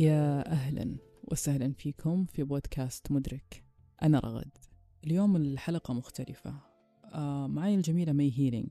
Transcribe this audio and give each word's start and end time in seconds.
يا 0.00 0.52
أهلا 0.52 0.96
وسهلا 1.24 1.72
فيكم 1.72 2.24
في 2.24 2.42
بودكاست 2.42 3.12
مدرك. 3.12 3.64
أنا 4.02 4.18
رغد. 4.18 4.50
اليوم 5.04 5.36
الحلقة 5.36 5.94
مختلفة. 5.94 6.54
آه 7.04 7.46
معي 7.46 7.74
الجميلة 7.74 8.12
مي 8.12 8.32
هيلينج 8.38 8.70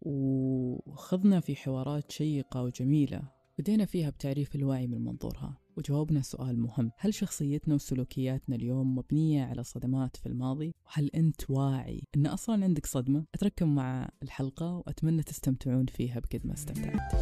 وخضنا 0.00 1.40
في 1.40 1.56
حوارات 1.56 2.12
شيقة 2.12 2.62
وجميلة 2.62 3.22
بدينا 3.58 3.84
فيها 3.84 4.10
بتعريف 4.10 4.54
الوعي 4.56 4.86
من 4.86 5.04
منظورها. 5.04 5.58
وجاوبنا 5.76 6.22
سؤال 6.22 6.60
مهم. 6.60 6.90
هل 6.98 7.14
شخصيتنا 7.14 7.74
وسلوكياتنا 7.74 8.56
اليوم 8.56 8.94
مبنية 8.98 9.44
على 9.44 9.64
صدمات 9.64 10.16
في 10.16 10.26
الماضي؟ 10.26 10.72
وهل 10.86 11.10
أنت 11.14 11.50
واعي 11.50 12.02
أن 12.16 12.26
أصلا 12.26 12.64
عندك 12.64 12.86
صدمة؟ 12.86 13.24
أترككم 13.34 13.74
مع 13.74 14.08
الحلقة 14.22 14.76
وأتمنى 14.76 15.22
تستمتعون 15.22 15.86
فيها 15.86 16.20
بقد 16.20 16.46
ما 16.46 16.54
استمتعت. 16.54 17.14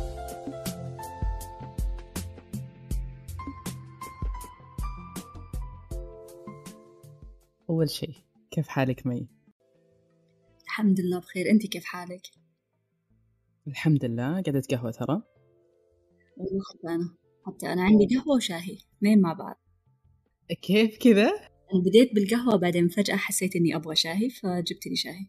أول 7.77 7.91
شيء 7.91 8.15
كيف 8.51 8.69
حالك 8.69 9.07
مي؟ 9.07 9.29
الحمد 10.65 11.01
لله 11.01 11.21
بخير. 11.21 11.51
أنت 11.51 11.66
كيف 11.66 11.85
حالك؟ 11.85 12.23
الحمد 13.66 14.05
لله. 14.05 14.30
قاعدة 14.30 14.62
قهوة 14.71 14.91
ترى؟ 14.91 15.23
والله 16.37 16.62
حتى 16.71 16.89
أنا 16.89 17.16
حتى 17.47 17.73
أنا 17.73 17.83
عندي 17.83 18.16
قهوة 18.16 18.37
وشاهي 18.37 18.79
اثنين 18.99 19.21
مع 19.21 19.33
بعض. 19.33 19.57
كيف 20.62 20.99
كذا؟ 20.99 21.29
أنا 21.73 21.83
بديت 21.87 22.15
بالقهوة 22.15 22.57
بعدين 22.57 22.89
فجأة 22.89 23.16
حسيت 23.16 23.57
إني 23.57 23.77
أبغى 23.77 23.97
شاهي 23.97 24.30
فجبت 24.30 24.87
لي 24.87 24.97
شاهي. 24.97 25.27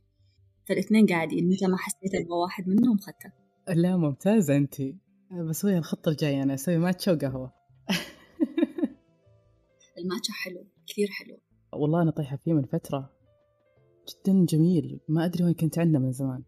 فالاثنين 0.68 1.06
قاعدين 1.06 1.50
متى 1.50 1.68
ما 1.68 1.78
حسيت 1.78 2.16
أبغى 2.16 2.38
واحد 2.44 2.68
منهم 2.68 2.98
خدته 2.98 3.32
لا 3.82 3.98
ممتازة 3.98 4.58
أنت. 4.58 4.76
بسوي 5.50 5.78
الخطة 5.78 6.09
الجاية؟ 6.09 6.44
أنا 6.44 6.53
أسوي 6.53 6.78
ماتشا 6.78 7.12
وقهوة. 7.12 7.53
الماتشا 9.98 10.34
حلو 10.34 10.68
كثير 10.88 11.08
حلو. 11.12 11.47
والله 11.78 12.02
أنا 12.02 12.11
طايحة 12.11 12.38
فيه 12.38 12.53
من 12.53 12.64
فترة. 12.64 13.09
جدا 14.09 14.45
جميل. 14.45 15.00
ما 15.08 15.25
أدري 15.25 15.44
وين 15.44 15.53
كنت 15.53 15.80
عنه 15.80 16.00
من 16.00 16.11
زمان. 16.11 16.44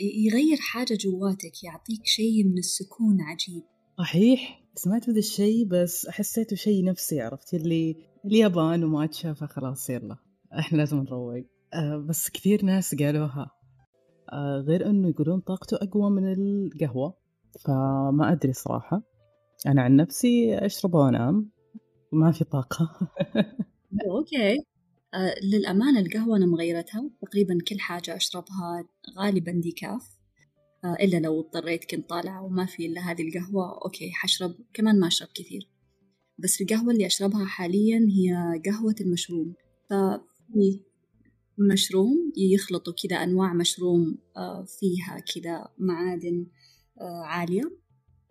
يغير 0.00 0.56
حاجة 0.60 0.98
جواتك 1.00 1.64
يعطيك 1.64 2.06
شيء 2.06 2.44
من 2.44 2.58
السكون 2.58 3.20
عجيب. 3.20 3.62
صحيح؟ 3.98 4.64
سمعت 4.74 5.10
بذا 5.10 5.18
الشيء 5.18 5.66
بس 5.66 6.08
حسيته 6.08 6.56
شيء 6.56 6.84
نفسي 6.84 7.20
عرفت 7.20 7.54
اللي 7.54 7.96
اليابان 8.24 8.84
وماتشا 8.84 9.32
فخلاص 9.32 9.90
يلا. 9.90 10.16
إحنا 10.58 10.78
لازم 10.78 10.96
نروق. 10.96 11.44
أه 11.74 11.96
بس 11.96 12.30
كثير 12.30 12.64
ناس 12.64 12.94
قالوها. 12.94 13.50
أه 14.32 14.64
غير 14.66 14.90
إنه 14.90 15.08
يقولون 15.08 15.40
طاقته 15.40 15.76
أقوى 15.76 16.10
من 16.10 16.32
القهوة. 16.32 17.14
فما 17.64 18.32
أدري 18.32 18.52
صراحة. 18.52 19.02
أنا 19.66 19.82
عن 19.82 19.96
نفسي 19.96 20.58
اشربه 20.58 20.98
وانام 20.98 21.50
ما 22.12 22.32
في 22.32 22.44
طاقة. 22.44 22.90
okay. 23.92 24.64
آه 25.14 25.34
للأمانة 25.42 26.00
القهوة 26.00 26.36
أنا 26.36 26.46
مغيرتها 26.46 27.10
تقريبا 27.22 27.58
كل 27.68 27.80
حاجة 27.80 28.16
أشربها 28.16 28.84
غالبا 29.18 29.52
decaf 29.52 30.08
آه 30.84 30.94
إلا 31.00 31.16
لو 31.16 31.40
اضطريت 31.40 31.84
كنت 31.84 32.08
طالعة 32.10 32.44
وما 32.44 32.66
في 32.66 32.86
إلا 32.86 33.00
هذه 33.00 33.28
القهوة 33.28 33.82
okay 33.84 34.10
حشرب 34.12 34.54
كمان 34.74 35.00
ما 35.00 35.06
أشرب 35.06 35.28
كثير. 35.34 35.68
بس 36.38 36.60
القهوة 36.60 36.92
اللي 36.92 37.06
أشربها 37.06 37.44
حاليا 37.46 37.98
هي 38.10 38.60
قهوة 38.70 38.94
المشروم. 39.00 39.54
ففي 39.90 40.80
مشروم 41.58 42.32
يخلطوا 42.36 42.92
كذا 42.92 43.16
أنواع 43.16 43.52
مشروم 43.54 44.18
آه 44.36 44.64
فيها 44.64 45.18
كذا 45.34 45.68
معادن 45.78 46.46
آه 47.00 47.22
عالية 47.24 47.62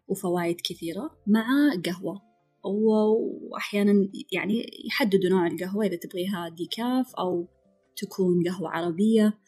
وفوائد 0.07 0.61
كثيرة 0.61 1.11
مع 1.27 1.45
قهوة. 1.85 2.28
وأحيانا 2.65 4.09
يعني 4.31 4.65
يحددوا 4.85 5.29
نوع 5.29 5.47
القهوة 5.47 5.85
إذا 5.85 5.95
تبغيها 5.95 6.49
decaf 6.49 7.15
أو 7.15 7.47
تكون 7.95 8.43
قهوة 8.49 8.69
عربية 8.69 9.39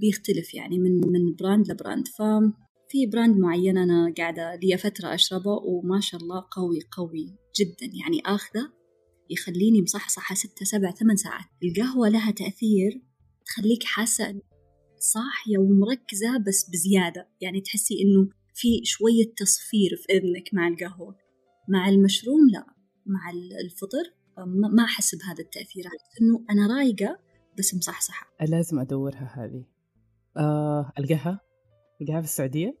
بيختلف 0.00 0.54
يعني 0.54 0.78
من 0.78 1.00
من 1.12 1.34
brand 1.34 1.70
ل 1.72 1.77
brand. 1.77 2.08
ففي 2.08 3.06
brand 3.12 3.36
معين 3.38 3.78
أنا 3.78 4.14
قاعدة 4.18 4.54
لي 4.54 4.76
فترة 4.78 5.14
أشربه 5.14 5.50
وما 5.50 6.00
شاء 6.00 6.20
الله 6.20 6.44
قوي 6.50 6.80
قوي 6.92 7.26
جدا. 7.60 7.86
يعني 7.86 8.20
آخذه 8.26 8.72
يخليني 9.30 9.82
مصحصحة 9.82 10.34
ستة 10.34 10.64
سبع 10.64 10.90
ثمان 10.90 11.16
ساعات. 11.16 11.44
القهوة 11.64 12.08
لها 12.08 12.30
تأثير 12.30 13.02
تخليك 13.46 13.84
حاسة 13.84 14.40
صاحية 14.98 15.58
ومركزة 15.58 16.38
بس 16.46 16.70
بزيادة. 16.70 17.28
يعني 17.40 17.60
تحسي 17.60 17.94
إنه 18.02 18.28
في 18.54 18.80
شوية 18.84 19.34
تصفير 19.36 19.96
في 19.96 20.12
إذنك 20.12 20.50
مع 20.52 20.68
القهوة. 20.68 21.21
مع 21.72 21.88
المشروم 21.88 22.50
لا 22.52 22.66
مع 23.06 23.30
الفطر 23.64 24.02
ما 24.76 24.84
أحس 24.84 25.14
بهذا 25.14 25.40
التأثير. 25.40 25.84
إنه 26.20 26.44
أنا 26.50 26.74
رايقة 26.76 27.18
بس 27.58 27.74
مصحصحة. 27.74 28.26
لازم 28.40 28.78
أدورها 28.78 29.32
هذه. 29.36 29.64
آه 30.36 30.92
القهوة 30.98 31.40
القهوة 32.02 32.20
في 32.20 32.26
السعودية؟ 32.26 32.78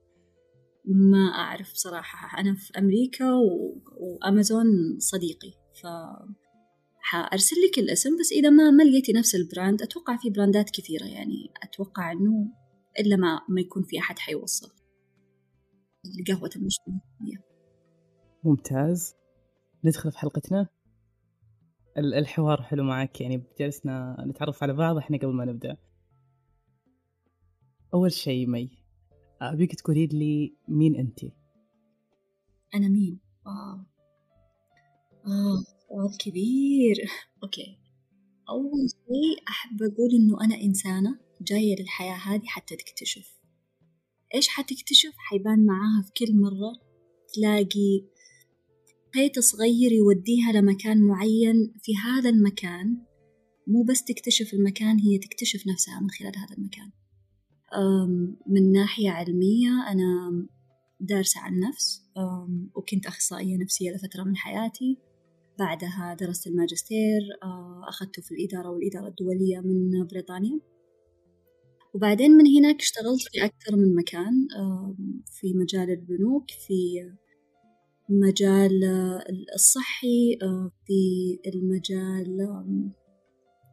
ما 0.84 1.28
أعرف 1.34 1.72
بصراحة 1.72 2.40
أنا 2.40 2.54
في 2.54 2.78
أمريكا 2.78 3.32
و... 3.34 3.82
وأمازون 4.00 4.66
صديقي 4.98 5.52
ف 5.82 5.86
حأرسل 7.00 7.56
لك 7.68 7.78
الاسم 7.78 8.10
بس 8.20 8.32
إذا 8.32 8.50
ما 8.50 8.70
ما 8.70 8.82
لقيتي 8.82 9.12
نفس 9.12 9.34
ال 9.34 9.42
brand 9.42 9.82
أتوقع 9.82 10.16
في 10.16 10.30
brand 10.30 10.63
ات 10.63 10.70
كثيرة 10.70 11.04
يعني. 11.04 11.52
أتوقع 11.62 12.12
إنه 12.12 12.52
إلا 13.00 13.16
ما 13.16 13.40
ما 13.48 13.60
يكون 13.60 13.82
في 13.82 13.98
أحد 13.98 14.18
حيوصل. 14.18 14.68
قهوة 16.28 16.50
المشروم 16.56 17.00
ممتاز. 18.44 19.14
ندخل 19.84 20.12
في 20.12 20.18
حلقتنا. 20.18 20.68
الحوار 21.98 22.62
حلو 22.62 22.84
معك 22.84 23.20
يعني 23.20 23.42
جلسنا 23.60 24.16
نتعرف 24.28 24.62
على 24.62 24.72
بعض 24.72 24.96
إحنا 24.96 25.16
قبل 25.16 25.32
ما 25.32 25.44
نبدأ. 25.44 25.76
أول 27.94 28.12
شيء 28.12 28.46
مي 28.46 28.70
أبيك 29.40 29.74
تقولي 29.74 30.06
لي 30.06 30.56
مين 30.68 30.96
أنت؟ 30.96 31.24
أنا 32.74 32.88
مين؟ 32.88 33.20
واو 33.46 33.84
آه 35.26 35.62
سؤال 35.88 36.18
كبير. 36.18 36.96
أوكي. 37.42 37.78
أول 38.48 38.88
شيء 38.90 39.48
أحب 39.48 39.82
أقول 39.82 40.10
إنه 40.14 40.44
أنا 40.44 40.54
إنسانة 40.62 41.18
جاية 41.40 41.76
للحياة 41.80 42.14
هذه 42.14 42.46
حتى 42.46 42.76
تكتشف. 42.76 43.38
إيش 44.34 44.48
حتكتشف؟ 44.48 45.12
حيبان 45.16 45.66
معاها 45.66 46.02
في 46.02 46.12
كل 46.12 46.40
مرة 46.40 46.92
تلاقي 47.34 48.04
خيط 49.14 49.38
صغير 49.38 49.92
يوديها 49.92 50.52
لمكان 50.52 51.02
معين 51.02 51.74
في 51.82 51.92
هذا 51.96 52.30
المكان. 52.30 52.96
مو 53.66 53.82
بس 53.82 54.04
تكتشف 54.04 54.54
المكان 54.54 54.98
هي 54.98 55.18
تكتشف 55.18 55.66
نفسها 55.66 56.00
من 56.00 56.10
خلال 56.10 56.38
هذا 56.38 56.56
المكان. 56.58 56.90
من 58.46 58.72
ناحية 58.72 59.10
علمية 59.10 59.70
أنا 59.88 60.46
دارسة 61.00 61.40
عن 61.40 61.60
نفس. 61.60 62.02
وكنت 62.74 63.06
أخصائية 63.06 63.56
نفسية 63.56 63.90
لفترة 63.90 64.22
من 64.22 64.36
حياتي. 64.36 64.98
بعدها 65.58 66.16
درست 66.20 66.46
الماجستير 66.46 67.20
أخذته 67.88 68.22
في 68.22 68.34
الإدارة 68.34 68.70
والإدارة 68.70 69.08
الدولية 69.08 69.60
من 69.60 70.06
بريطانيا. 70.06 70.60
وبعدين 71.94 72.30
من 72.30 72.46
هناك 72.46 72.80
اشتغلت 72.80 73.22
في 73.22 73.44
أكثر 73.44 73.76
من 73.76 73.94
مكان 73.94 74.32
في 75.40 75.54
مجال 75.54 75.90
البنوك 75.90 76.50
في 76.50 77.10
مجال 78.08 78.84
الصحي 79.54 80.38
في 80.86 81.38
المجال 81.46 82.48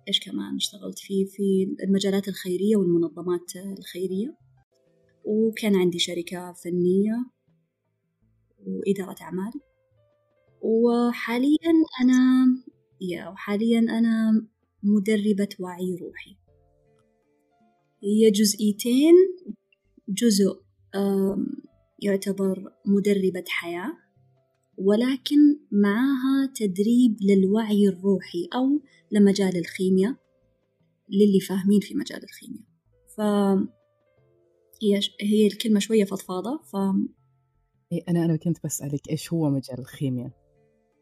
إيش 0.08 0.20
كمان 0.20 0.56
اشتغلت 0.56 1.00
فيه؟ 1.00 1.26
في 1.26 1.76
المجالات 1.84 2.28
الخيرية 2.28 2.76
والمنظمات 2.76 3.56
الخيرية. 3.80 4.38
وكان 5.26 5.76
عندي 5.76 6.00
شركة 6.00 6.54
فنية 6.54 7.26
وإدارة 8.68 9.16
أعمال. 9.22 9.52
وحاليا 10.62 11.74
أنا 12.02 12.46
يا 13.02 13.30
وحاليا 13.30 13.80
أنا 13.80 14.48
مدربة 14.84 15.50
وعي 15.60 15.96
روحي. 15.96 16.36
هي 18.04 18.32
جزئيتين. 18.32 19.14
جزء 20.10 20.62
يعتبر 22.00 22.74
مدربة 22.86 23.44
حياة. 23.48 24.09
ولكن 24.80 25.60
معاها 25.72 26.54
تدريب 26.56 27.18
للوعي 27.22 27.88
الروحي 27.88 28.50
أو 28.56 28.82
لمجال 29.12 29.58
الخيمياء 29.58 30.16
للي 31.10 31.40
فاهمين 31.40 31.80
في 31.80 31.96
مجال 31.96 32.24
الخيمياء. 32.24 32.64
ف 33.18 33.22
هي 34.82 35.00
هي 35.22 35.48
الكلمة 35.48 35.80
شوية 35.80 36.06
فضفاضة 36.06 36.62
ف 36.64 36.76
أنا 38.10 38.26
أنا 38.26 38.36
كنت 38.36 38.58
بسألك 38.64 39.10
إيش 39.10 39.34
هو 39.34 39.50
مجال 39.50 39.80
الخيمياء؟ 39.80 40.32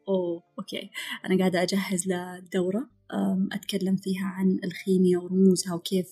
أوه 0.08 0.44
أوكي. 0.60 0.90
أنا 1.26 1.38
قاعدة 1.40 1.64
أجهز 1.64 2.08
لدورة 2.08 2.90
أتكلم 3.52 3.96
فيها 3.96 4.26
عن 4.26 4.60
الخيمياء 4.64 5.24
ورموزها 5.24 5.74
وكيف 5.74 6.08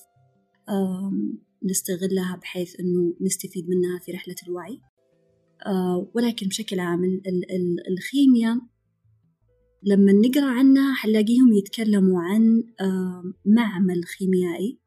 نستغلها 1.63 2.35
بحيث 2.35 2.79
إنه 2.79 3.15
نستفيد 3.21 3.69
منها 3.69 4.00
في 4.00 4.11
رحلة 4.11 4.35
الوعي. 4.47 4.81
ولكن 6.13 6.48
بشكل 6.48 6.80
عام 6.80 7.22
الخيمياء 7.90 8.57
لما 9.84 10.12
نقرأ 10.12 10.46
عنها 10.46 10.94
حنلاقيهم 10.94 11.54
يتكلموا 11.54 12.22
عن 12.22 12.63
آه 12.81 13.24
معمل 13.46 14.06
خيميائي 14.06 14.80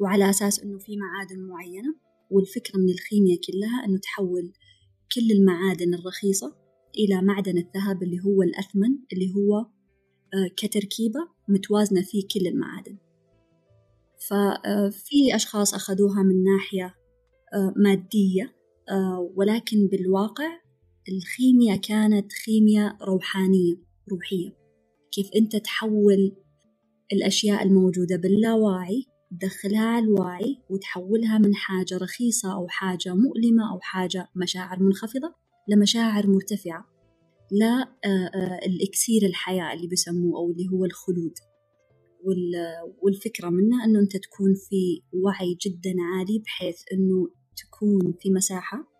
وعلى 0.00 0.30
أساس 0.30 0.60
أنه 0.60 0.78
في 0.78 0.96
معادن 0.96 1.40
معينة 1.40 1.94
والفكرة 2.30 2.78
من 2.78 2.90
الخيمياء 2.90 3.40
كلها 3.40 3.84
أنه 3.84 3.98
تحول 3.98 4.52
كل 5.14 5.30
المعادن 5.32 5.94
الرخيصة 5.94 6.56
إلى 6.98 7.22
معدن 7.22 7.58
الذهب 7.58 8.02
اللي 8.02 8.20
هو 8.24 8.42
الأثمن 8.42 8.98
اللي 9.12 9.34
هو 9.34 9.66
آه، 10.34 10.48
كتركيبة 10.56 11.28
متوازنة 11.48 12.02
فيه 12.02 12.22
كل 12.34 12.46
المعادن. 12.46 12.96
ففي 14.28 15.34
أشخاص 15.34 15.74
أخذوها 15.74 16.22
من 16.22 16.44
ناحية 16.44 16.94
آه، 17.54 17.74
مادية. 17.76 18.42
آه، 18.42 18.61
ولكن 19.34 19.86
بالواقع 19.86 20.60
الخيمياء 21.08 21.76
كانت 21.76 22.32
خيمياء 22.32 22.96
روحانية 23.04 23.74
روحية. 24.10 24.56
كيف 25.12 25.30
أنت 25.36 25.56
تحول 25.56 26.36
الأشياء 27.12 27.62
الموجودة 27.62 28.16
باللاواعي 28.16 29.06
تدخلها 29.30 29.84
على 29.84 30.04
الواعي 30.04 30.58
وتحولها 30.70 31.38
من 31.38 31.54
حاجة 31.54 31.98
رخيصة 31.98 32.54
أو 32.54 32.68
حاجة 32.68 33.14
مؤلمة 33.14 33.72
أو 33.72 33.80
حاجة 33.80 34.30
مشاعر 34.36 34.82
منخفضة 34.82 35.34
لمشاعر 35.68 36.26
مرتفعة 36.26 36.86
لا 37.50 37.88
آه، 38.04 38.60
الإكسير 38.66 39.22
الحياة 39.26 39.74
اللي 39.74 39.86
بيسموه 39.86 40.38
أو 40.38 40.50
اللي 40.50 40.68
هو 40.68 40.84
الخلود. 40.84 41.34
والفكرة 43.02 43.48
منه 43.48 43.84
أنه 43.84 44.00
أنت 44.00 44.16
تكون 44.16 44.54
في 44.54 45.02
وعي 45.12 45.56
جدا 45.66 45.94
عالي 46.00 46.38
بحيث 46.38 46.82
أنه 46.92 47.28
تكون 47.56 48.14
في 48.20 48.30
مساحة 48.30 48.92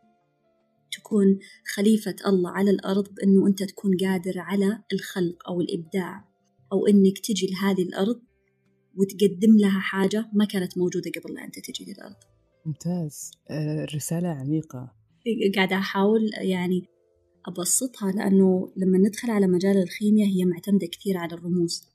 تكون 0.93 1.39
خليفة 1.75 2.17
الله 2.27 2.51
على 2.51 2.71
الأرض 2.71 3.15
بأنه 3.15 3.47
أنت 3.47 3.63
تكون 3.63 3.97
قادر 3.97 4.39
على 4.39 4.83
الخلق 4.93 5.49
أو 5.49 5.61
الإبداع 5.61 6.29
أو 6.73 6.87
أنك 6.87 7.19
تجي 7.19 7.47
لهذه 7.47 7.83
الأرض 7.83 8.21
وتقدم 8.97 9.57
لها 9.59 9.81
حاجة 9.81 10.31
ما 10.33 10.45
كانت 10.45 10.79
موجودة 10.79 11.11
قبل 11.21 11.35
لا 11.35 11.45
أنت 11.45 11.59
تجي 11.59 11.93
للأرض. 11.93 12.17
ممتاز. 12.67 13.31
الرسالة 13.51 14.29
آه، 14.29 14.35
عميقة. 14.35 14.93
قاعدة 15.57 15.77
أحاول 15.77 16.31
يعني 16.35 16.85
أبسطها 17.47 18.13
لأنه 18.13 18.73
لما 18.77 18.99
ندخل 18.99 19.31
على 19.31 19.47
مجال 19.47 19.77
الخيمياء 19.83 20.29
هي 20.29 20.45
معتمدة 20.45 20.87
كثير 20.87 21.19
على 21.19 21.35
الرموز. 21.35 21.89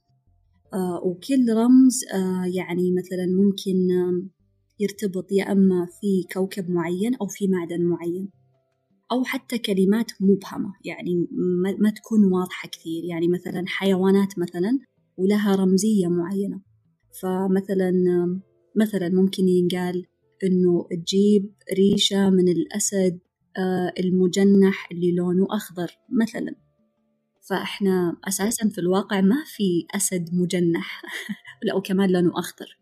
آه 0.74 1.02
وكل 1.04 1.54
رمز 1.54 2.06
آه 2.14 2.46
يعني 2.46 2.92
مثلا 2.92 3.26
ممكن 3.26 3.88
يرتبط 4.80 5.32
يا 5.32 5.52
أما 5.52 5.88
في 6.02 6.24
كوكب 6.34 6.70
معين 6.70 7.16
أو 7.16 7.28
في 7.28 7.48
معدن 7.48 7.84
معين 7.84 8.30
أو 9.12 9.24
حتى 9.24 9.58
كلمات 9.58 10.12
مبهمة 10.20 10.74
يعني 10.86 11.28
ما 11.80 11.90
تكون 11.90 12.34
واضحة 12.34 12.70
كثير 12.70 13.04
يعني 13.04 13.28
مثلا 13.28 13.64
حيوانات 13.68 14.40
مثلا 14.40 14.80
ولها 15.18 15.56
رمزية 15.56 16.08
معينة. 16.08 16.62
فمثلا 17.22 17.92
مثلا 18.76 19.10
ممكن 19.10 19.48
ينقال 19.48 20.06
إنه 20.44 20.88
تجيب 20.92 21.54
ريشة 21.78 22.30
من 22.30 22.48
الأسد 22.50 23.20
آه، 23.58 23.94
المجنح 24.00 24.90
اللي 24.92 25.16
لونه 25.16 25.48
أخضر 25.50 25.92
مثلا. 26.10 26.56
فإحنا 27.50 28.18
أساسا 28.28 28.70
في 28.70 28.82
الواقع 28.82 29.22
ما 29.22 29.44
في 29.46 29.88
أسد 29.96 30.30
مجنح 30.34 31.02
لا 31.64 31.76
وكمان 31.76 32.10
لونه 32.10 32.40
أخضر. 32.40 32.80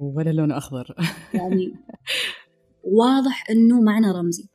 ولا 0.00 0.30
لونه 0.30 0.56
أخضر. 0.56 0.94
يعني 1.34 1.74
واضح 2.84 3.50
إنه 3.50 3.80
معنى 3.80 4.10
رمزي. 4.10 4.48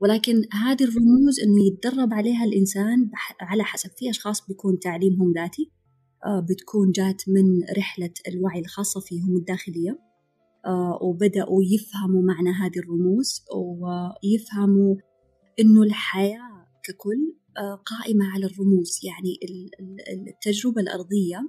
ولكن 0.00 0.34
هذه 0.52 0.84
الرموز 0.84 1.40
إنه 1.40 1.66
يتدرب 1.66 2.14
عليها 2.14 2.44
الإنسان 2.44 3.10
على 3.40 3.64
حسب. 3.64 3.90
في 3.96 4.10
أشخاص 4.10 4.46
بيكون 4.46 4.78
تعليمهم 4.78 5.32
ذاتي 5.32 5.70
آه، 6.26 6.40
بتكون 6.40 6.90
جات 6.90 7.22
من 7.28 7.62
رحلة 7.78 8.10
الوعي 8.28 8.60
الخاصة 8.60 9.00
فيهم 9.00 9.36
الداخلية 9.36 9.98
آه، 10.66 10.98
وبدأوا 11.02 11.62
يفهموا 11.64 12.22
معنى 12.22 12.50
هذه 12.50 12.78
الرموز 12.78 13.44
ويفهموا 13.54 14.96
إنه 15.60 15.82
الحياة 15.82 16.66
ككل 16.84 17.34
آه، 17.58 17.74
قائمة 17.74 18.24
على 18.34 18.46
الرموز. 18.46 19.00
يعني 19.04 19.38
التجربة 20.28 20.80
الأرضية 20.80 21.48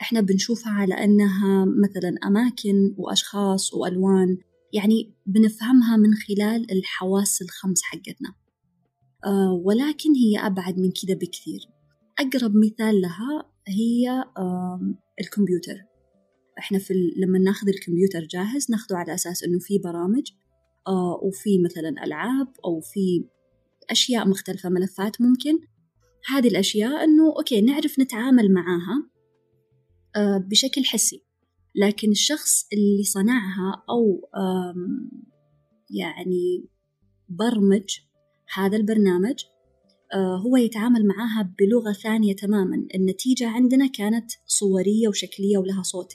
إحنا 0.00 0.20
بنشوفها 0.20 0.72
على 0.72 0.94
أنها 0.94 1.64
مثلا 1.64 2.14
أماكن 2.26 2.94
وأشخاص 2.98 3.74
وألوان 3.74 4.38
يعني 4.72 5.14
بنفهمها 5.26 5.96
من 5.96 6.14
خلال 6.14 6.72
الحواس 6.72 7.42
الخمس 7.42 7.82
حقتنا. 7.82 8.34
ولكن 9.64 10.14
هي 10.14 10.46
أبعد 10.46 10.78
من 10.78 10.90
كده 11.02 11.14
بكثير. 11.14 11.60
أقرب 12.18 12.52
مثال 12.56 13.00
لها 13.00 13.50
هي 13.68 14.24
الكمبيوتر. 15.20 15.76
إحنا 16.58 16.78
في 16.78 16.94
لما 17.16 17.38
ناخذ 17.38 17.68
الكمبيوتر 17.68 18.20
جاهز 18.30 18.70
ناخذه 18.70 18.96
على 18.96 19.14
أساس 19.14 19.44
إنه 19.44 19.58
في 19.58 19.78
برامج 19.78 20.30
آه، 20.86 21.20
وفي 21.22 21.58
مثلا 21.64 22.04
ألعاب 22.04 22.48
أو 22.64 22.80
في 22.80 23.24
أشياء 23.90 24.28
مختلفة 24.28 24.68
ملفات 24.68 25.20
ممكن. 25.20 25.58
هذه 26.28 26.48
الأشياء 26.48 27.04
إنه 27.04 27.34
أوكي 27.38 27.60
نعرف 27.60 28.00
نتعامل 28.00 28.52
معاها. 28.52 29.10
بشكل 30.16 30.84
حسي. 30.84 31.22
لكن 31.74 32.10
الشخص 32.10 32.66
اللي 32.72 33.04
صنعها 33.04 33.82
أو 33.90 34.28
يعني 35.90 36.64
برمج 37.28 37.98
هذا 38.54 38.76
البرنامج 38.76 39.44
آه، 40.14 40.36
هو 40.36 40.56
يتعامل 40.56 41.06
معاها 41.06 41.54
بلغة 41.58 41.92
ثانية 41.92 42.36
تماما. 42.36 42.86
النتيجة 42.94 43.48
عندنا 43.48 43.86
كانت 43.86 44.30
صورية 44.46 45.08
وشكلية 45.08 45.58
ولها 45.58 45.82
صوت. 45.82 46.12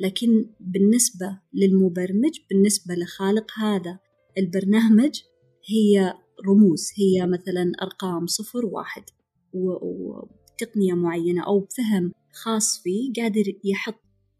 لكن 0.00 0.50
بالنسبة 0.60 1.38
للمبرمج 1.54 2.38
بالنسبة 2.50 2.94
لخالق 2.94 3.58
هذا 3.58 3.98
البرنامج 4.38 5.20
هي 5.66 6.14
رموز. 6.48 6.90
هي 6.96 7.26
مثلا 7.26 7.72
أرقام 7.82 8.26
صفر 8.26 8.66
واحد 8.66 9.02
وتقنية 10.62 10.94
معينة 10.94 11.46
أو 11.46 11.60
بفهم 11.60 12.12
خاص 12.32 12.82
فيه 12.82 13.12
قادر 13.22 13.44
يحط 13.64 13.94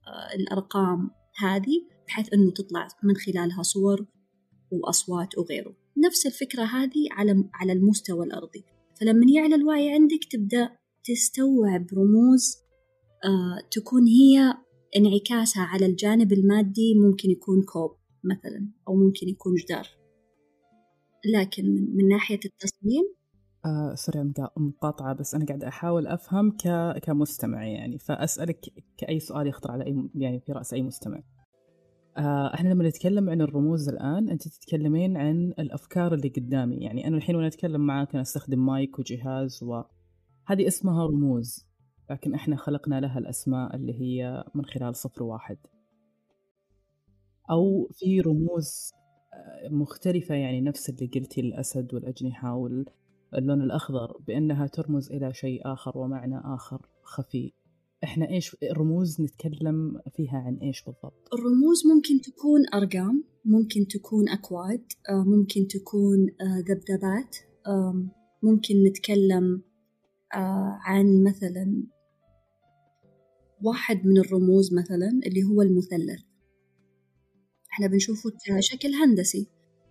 آه، 0.06 0.34
الأرقام 0.34 1.10
هذه 1.38 1.86
بحيث 2.06 2.32
أنه 2.34 2.50
تطلع 2.50 2.88
من 3.02 3.16
خلالها 3.16 3.62
صور 3.62 4.06
وأصوات 4.70 5.38
وغيره. 5.38 5.76
نفس 6.06 6.26
الفكرة 6.26 6.62
هذه 6.62 7.08
على 7.12 7.44
على 7.54 7.72
المستوى 7.72 8.26
الأرضي. 8.26 8.64
فلما 9.00 9.26
يعلى 9.34 9.54
الوعي 9.54 9.92
عندك 9.92 10.24
تبدأ 10.30 10.70
تستوعب 11.04 11.86
رموز 11.92 12.56
آه 13.24 13.68
تكون 13.70 14.06
هي 14.06 14.54
انعكاسها 14.96 15.62
على 15.62 15.86
الجانب 15.86 16.32
المادي 16.32 16.94
ممكن 16.94 17.30
يكون 17.30 17.62
كوب 17.62 17.96
مثلا 18.24 18.68
أو 18.88 18.94
ممكن 18.94 19.28
يكون 19.28 19.54
جدار. 19.54 19.88
لكن 21.34 21.64
من, 21.94 22.08
ناحية 22.08 22.40
التصميم 22.44 23.14
سوري 23.94 24.32
مقاطعة 24.56 25.14
بس 25.14 25.34
أنا 25.34 25.44
قاعدة 25.46 25.68
أحاول 25.68 26.06
أفهم 26.06 26.50
ك... 26.50 26.98
كمستمع 27.02 27.66
يعني. 27.66 27.98
فأسألك 27.98 28.58
كأي 28.96 29.20
سؤال 29.20 29.46
يخطر 29.46 29.70
على 29.70 29.86
أي 29.86 30.08
يعني 30.14 30.40
في 30.40 30.52
رأس 30.52 30.74
أي 30.74 30.82
مستمع. 30.82 31.22
آه، 32.16 32.54
إحنا 32.54 32.68
لما 32.68 32.88
نتكلم 32.88 33.30
عن 33.30 33.40
الرموز 33.40 33.88
الآن 33.88 34.28
أنت 34.30 34.48
تتكلمين 34.48 35.16
عن 35.16 35.54
الأفكار 35.58 36.14
اللي 36.14 36.28
قدامي. 36.28 36.76
يعني 36.76 37.06
أنا 37.06 37.16
الحين 37.16 37.36
وأنا 37.36 37.46
أتكلم 37.46 37.80
معاك 37.80 38.12
أنا 38.12 38.22
أستخدم 38.22 38.66
مايك 38.66 38.98
وجهاز 38.98 39.62
وهذه 39.62 40.66
اسمها 40.66 41.06
رموز 41.06 41.66
لكن 42.10 42.34
إحنا 42.34 42.56
خلقنا 42.56 43.00
لها 43.00 43.18
الأسماء 43.18 43.76
اللي 43.76 44.00
هي 44.00 44.44
من 44.54 44.64
خلال 44.64 44.96
صفر 44.96 45.22
واحد. 45.22 45.58
أو 47.50 47.88
في 47.92 48.20
رموز 48.20 48.92
آه، 49.34 49.68
مختلفة 49.68 50.34
يعني 50.34 50.60
نفس 50.60 50.90
اللي 50.90 51.06
قلتي 51.06 51.40
الأسد 51.40 51.94
والأجنحة 51.94 52.54
واللون 53.32 53.62
الأخضر 53.62 54.16
بأنها 54.26 54.66
ترمز 54.66 55.12
إلى 55.12 55.34
شيء 55.34 55.72
آخر 55.72 55.98
ومعنى 55.98 56.40
آخر 56.44 56.86
خفي. 57.02 57.52
إحنا 58.04 58.28
إيش 58.30 58.56
الرموز 58.62 59.20
نتكلم 59.20 60.00
فيها 60.16 60.38
عن 60.38 60.56
إيش 60.56 60.82
بالضبط؟ 60.84 61.28
الرموز 61.34 61.86
ممكن 61.86 62.20
تكون 62.20 62.60
أرقام، 62.74 63.24
ممكن 63.44 63.86
تكون 63.86 64.28
أكواد، 64.28 64.84
آه، 65.10 65.24
ممكن 65.24 65.66
تكون 65.66 66.28
آه، 66.40 66.58
ذبذبات، 66.58 67.36
ممكن 68.42 68.84
نتكلم 68.84 69.62
آه، 70.34 70.78
عن 70.80 71.24
مثلا 71.24 71.82
واحد 73.62 74.06
من 74.06 74.18
الرموز 74.18 74.74
مثلا 74.74 75.20
اللي 75.26 75.42
هو 75.44 75.62
المثلث. 75.62 76.22
إحنا 77.72 77.86
بنشوفه 77.86 78.30
كشكل 78.30 78.94
هندسي 78.94 79.46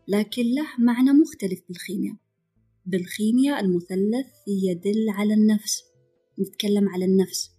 لكن 0.07 0.41
له 0.41 0.85
معنى 0.85 1.11
مختلف 1.11 1.61
بالخيمياء. 1.67 2.15
بالخيمياء 2.85 3.59
المثلث 3.59 4.27
يدل 4.47 5.09
على 5.09 5.33
النفس 5.33 5.83
نتكلم 6.39 6.89
على 6.89 7.05
النفس 7.05 7.51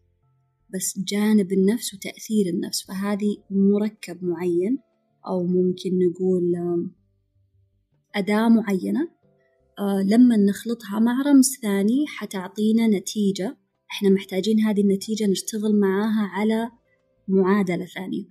بس 0.75 0.99
جانب 0.99 1.53
النفس 1.53 1.95
وتأثير 1.95 2.47
النفس 2.47 2.87
فهذه 2.87 3.37
مركب 3.51 4.25
معين 4.25 4.79
أو 5.27 5.47
ممكن 5.47 5.91
نقول 5.99 6.53
أداة 8.15 8.49
معينة. 8.49 9.09
آه 9.79 10.03
لما 10.03 10.37
نخلطها 10.37 10.99
مع 10.99 11.23
رمز 11.27 11.59
ثاني 11.63 12.07
حتعطينا 12.07 12.87
نتيجة. 12.89 13.59
إحنا 13.91 14.11
محتاجين 14.11 14.61
هذه 14.61 14.81
النتيجة 14.81 15.27
نشتغل 15.27 15.81
معاها 15.81 16.27
على 16.27 16.71
معادلة 17.29 17.85
ثانية. 17.85 18.25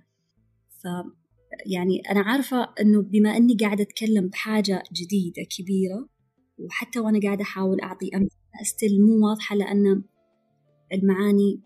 ف 0.82 0.86
يعني 1.66 2.00
أنا 2.10 2.20
عارفة 2.20 2.74
إنه 2.80 3.02
بما 3.02 3.36
إني 3.36 3.54
قاعدة 3.54 3.82
أتكلم 3.82 4.28
بحاجة 4.28 4.82
جديدة 4.92 5.42
كبيرة 5.58 6.08
وحتى 6.66 7.00
وأنا 7.00 7.20
قاعدة 7.20 7.42
أحاول 7.42 7.80
أعطي 7.80 8.10
أمثلة 8.16 8.40
أستل 8.62 9.00
مو 9.02 9.28
واضحة 9.28 9.56
لأن 9.56 10.02
المعاني 10.92 11.60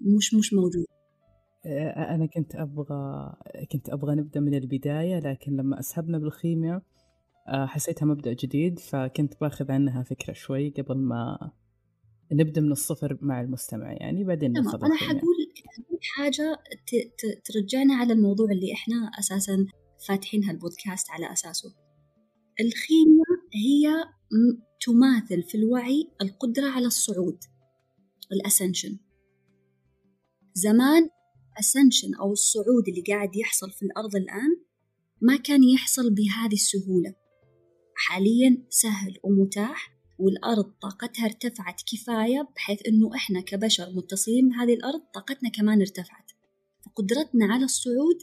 مش 0.00 0.34
مش 0.34 0.52
موجودة. 0.54 0.86
آه، 1.66 2.14
أنا 2.14 2.26
كنت 2.26 2.54
أبغى 2.54 3.32
كنت 3.72 3.90
أبغى 3.90 4.14
نبدأ 4.14 4.40
من 4.40 4.54
البداية 4.54 5.18
لكن 5.18 5.56
لما 5.56 5.80
أسهبنا 5.80 6.18
بالخيمياء 6.18 6.82
آه، 7.48 7.66
حسيتها 7.66 8.06
مبدأ 8.06 8.32
جديد 8.32 8.78
فكنت 8.78 9.40
باخذ 9.40 9.72
عنها 9.72 10.02
فكرة 10.02 10.32
شوي 10.32 10.70
قبل 10.70 10.98
ما 10.98 11.50
نبدأ 12.32 12.60
من 12.60 12.72
الصفر 12.72 13.18
مع 13.22 13.40
المستمع 13.40 13.92
يعني 13.92 14.24
بعدين 14.24 14.52
ناخذ 14.52 14.84
أنا 14.84 14.94
حقول 14.94 15.36
حاجة 16.16 16.56
ترجعنا 17.44 17.94
على 17.94 18.12
الموضوع 18.12 18.50
اللي 18.50 18.72
إحنا 18.72 19.10
أساسا 19.18 19.66
فاتحين 20.08 20.44
هالبودكاست 20.44 21.10
على 21.10 21.32
أساسه. 21.32 21.74
الخيمياء 22.60 23.31
هي 23.54 24.04
تماثل 24.80 25.42
في 25.42 25.54
الوعي 25.54 26.10
القدرة 26.22 26.68
على 26.68 26.86
الصعود 26.86 27.38
الأسنشن. 28.32 28.98
زمان 30.54 31.08
أسنشن 31.60 32.14
أو 32.14 32.32
الصعود 32.32 32.88
اللي 32.88 33.02
قاعد 33.08 33.36
يحصل 33.36 33.70
في 33.70 33.82
الأرض 33.82 34.16
الآن 34.16 34.56
ما 35.20 35.36
كان 35.36 35.64
يحصل 35.64 36.14
بهذه 36.14 36.52
السهولة. 36.52 37.14
حاليا 37.94 38.66
سهل 38.68 39.18
ومتاح 39.22 39.92
والأرض 40.18 40.72
طاقتها 40.82 41.24
ارتفعت 41.24 41.82
كفاية 41.92 42.48
بحيث 42.56 42.78
إنه 42.88 43.14
إحنا 43.14 43.40
كبشر 43.40 43.90
متصلين 43.90 44.48
بهذه 44.48 44.74
الأرض 44.74 45.00
طاقتنا 45.14 45.50
كمان 45.50 45.80
ارتفعت. 45.80 46.30
فقدرتنا 46.84 47.46
على 47.46 47.64
الصعود 47.64 48.18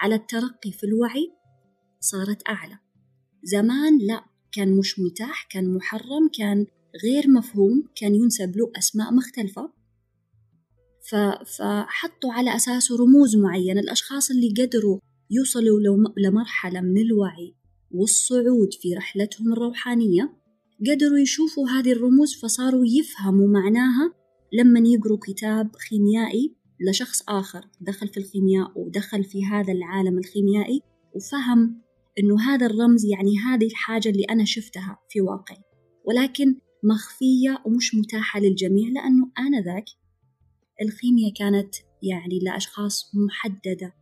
على 0.00 0.14
الترقي 0.14 0.72
في 0.72 0.84
الوعي 0.84 1.32
صارت 2.00 2.48
أعلى. 2.48 2.78
زمان 3.44 3.98
لا 3.98 4.31
كان 4.52 4.76
مش 4.76 4.98
متاح 4.98 5.48
كان 5.50 5.74
محرم 5.74 6.30
كان 6.38 6.66
غير 7.04 7.30
مفهوم 7.30 7.88
كان 7.96 8.14
ينسب 8.14 8.56
له 8.56 8.70
أسماء 8.78 9.14
مختلفة. 9.14 9.72
فحطوا 11.58 12.32
على 12.32 12.56
أساسه 12.56 12.96
رموز 12.96 13.36
معينة. 13.36 13.80
الأشخاص 13.80 14.30
اللي 14.30 14.54
قدروا 14.62 14.98
يوصلوا 15.30 15.80
لمرحلة 16.18 16.80
من 16.80 16.98
الوعي 16.98 17.54
والصعود 17.90 18.74
في 18.80 18.94
رحلتهم 18.94 19.52
الروحانية 19.52 20.36
قدروا 20.90 21.18
يشوفوا 21.18 21.68
هذه 21.68 21.92
الرموز 21.92 22.34
فصاروا 22.42 22.84
يفهموا 22.86 23.48
معناها 23.48 24.14
لما 24.52 24.80
يقروا 24.88 25.18
كتاب 25.26 25.76
خيميائي 25.76 26.54
لشخص 26.80 27.22
آخر. 27.28 27.68
دخل 27.80 28.08
في 28.08 28.16
الخيمياء 28.16 28.72
ودخل 28.76 29.24
في 29.24 29.44
هذا 29.44 29.72
العالم 29.72 30.18
الخيميائي 30.18 30.82
وفهم 31.14 31.82
إنه 32.18 32.40
هذا 32.40 32.66
الرمز 32.66 33.04
يعني 33.04 33.38
هذه 33.38 33.66
الحاجة 33.66 34.08
اللي 34.08 34.24
أنا 34.24 34.44
شفتها 34.44 34.98
في 35.08 35.20
واقعي. 35.20 35.62
ولكن 36.04 36.56
مخفية 36.84 37.62
ومش 37.66 37.94
متاحة 37.94 38.40
للجميع 38.40 38.88
لأنه 38.88 39.30
آنذاك 39.38 39.84
الخيمياء 40.82 41.32
كانت 41.32 41.74
يعني 42.02 42.38
لأشخاص 42.42 43.12
محددة 43.14 43.94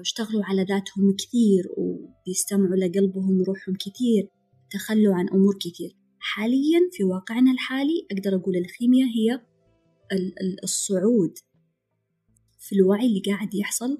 اشتغلوا 0.00 0.44
على 0.44 0.62
ذاتهم 0.62 1.16
كثير 1.18 1.64
وبيستمعوا 1.76 2.76
لقلبهم 2.76 3.40
وروحهم 3.40 3.74
كثير 3.74 4.28
تخلوا 4.70 5.14
عن 5.14 5.28
أمور 5.28 5.58
كثير. 5.58 5.96
حاليا 6.18 6.80
في 6.92 7.04
واقعنا 7.04 7.52
الحالي 7.52 8.06
أقدر 8.12 8.36
أقول 8.36 8.56
الخيمياء 8.56 9.08
هي 9.08 9.40
الصعود 10.64 11.38
في 12.58 12.74
الوعي 12.76 13.06
اللي 13.06 13.22
قاعد 13.26 13.54
يحصل 13.54 13.98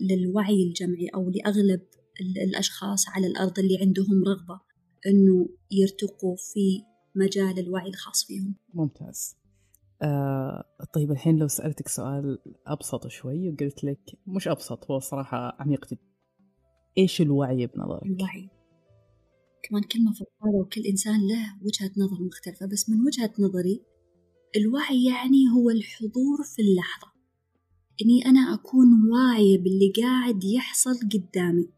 للوعي 0.00 0.62
الجمعي 0.62 1.08
أو 1.14 1.30
لأغلب 1.30 1.80
الأشخاص 2.20 3.08
على 3.08 3.26
الأرض 3.26 3.58
اللي 3.58 3.78
عندهم 3.80 4.24
رغبة 4.26 4.60
أنه 5.06 5.48
يرتقوا 5.70 6.36
في 6.36 6.82
مجال 7.14 7.58
الوعي 7.58 7.88
الخاص 7.88 8.24
فيهم. 8.24 8.54
ممتاز. 8.74 9.36
آه 10.02 10.64
طيب 10.94 11.10
الحين 11.10 11.36
لو 11.36 11.48
سألتك 11.48 11.88
سؤال 11.88 12.38
أبسط 12.66 13.06
شوي 13.06 13.48
وقلت 13.48 13.84
لك 13.84 14.00
مش 14.26 14.48
أبسط 14.48 14.90
هو 14.90 14.98
صراحة 14.98 15.56
عميق 15.60 15.86
جدا. 15.86 16.02
إيش 16.98 17.20
الوعي 17.20 17.66
بنظرك؟ 17.66 18.06
الوعي. 18.06 18.50
كمان 19.62 19.82
كلمة 19.82 20.12
فضفاضة 20.12 20.58
وكل 20.60 20.80
إنسان 20.80 21.20
له 21.28 21.58
وجهة 21.62 21.90
نظر 21.96 22.22
مختلفة 22.22 22.66
بس 22.66 22.90
من 22.90 23.06
وجهة 23.06 23.32
نظري 23.38 23.82
الوعي 24.56 25.04
يعني 25.04 25.48
هو 25.56 25.70
الحضور 25.70 26.42
في 26.56 26.62
اللحظة. 26.62 27.12
إني 28.02 28.26
أنا 28.26 28.54
أكون 28.54 28.86
واعية 29.10 29.58
باللي 29.58 29.92
قاعد 30.02 30.44
يحصل 30.44 30.94
قدامي. 31.12 31.68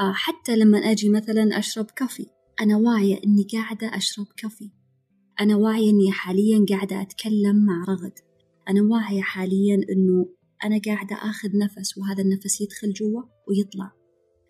حتى 0.00 0.56
لما 0.56 0.78
أجي 0.78 1.08
مثلا 1.08 1.58
أشرب 1.58 1.86
كافي 1.96 2.26
أنا 2.60 2.76
واعية 2.76 3.20
إني 3.26 3.46
قاعدة 3.52 3.96
أشرب 3.96 4.26
كافي. 4.36 4.70
أنا 5.40 5.56
واعية 5.56 5.90
إني 5.90 6.12
حاليا 6.12 6.66
قاعدة 6.68 7.02
أتكلم 7.02 7.66
مع 7.66 7.84
رغد. 7.88 8.12
أنا 8.68 8.82
واعية 8.82 9.22
حاليا 9.22 9.74
إنه 9.74 10.26
أنا 10.64 10.80
قاعدة 10.86 11.16
آخذ 11.16 11.48
نفس 11.58 11.98
وهذا 11.98 12.22
النفس 12.22 12.60
يدخل 12.60 12.92
جوا 12.92 13.22
ويطلع. 13.48 13.92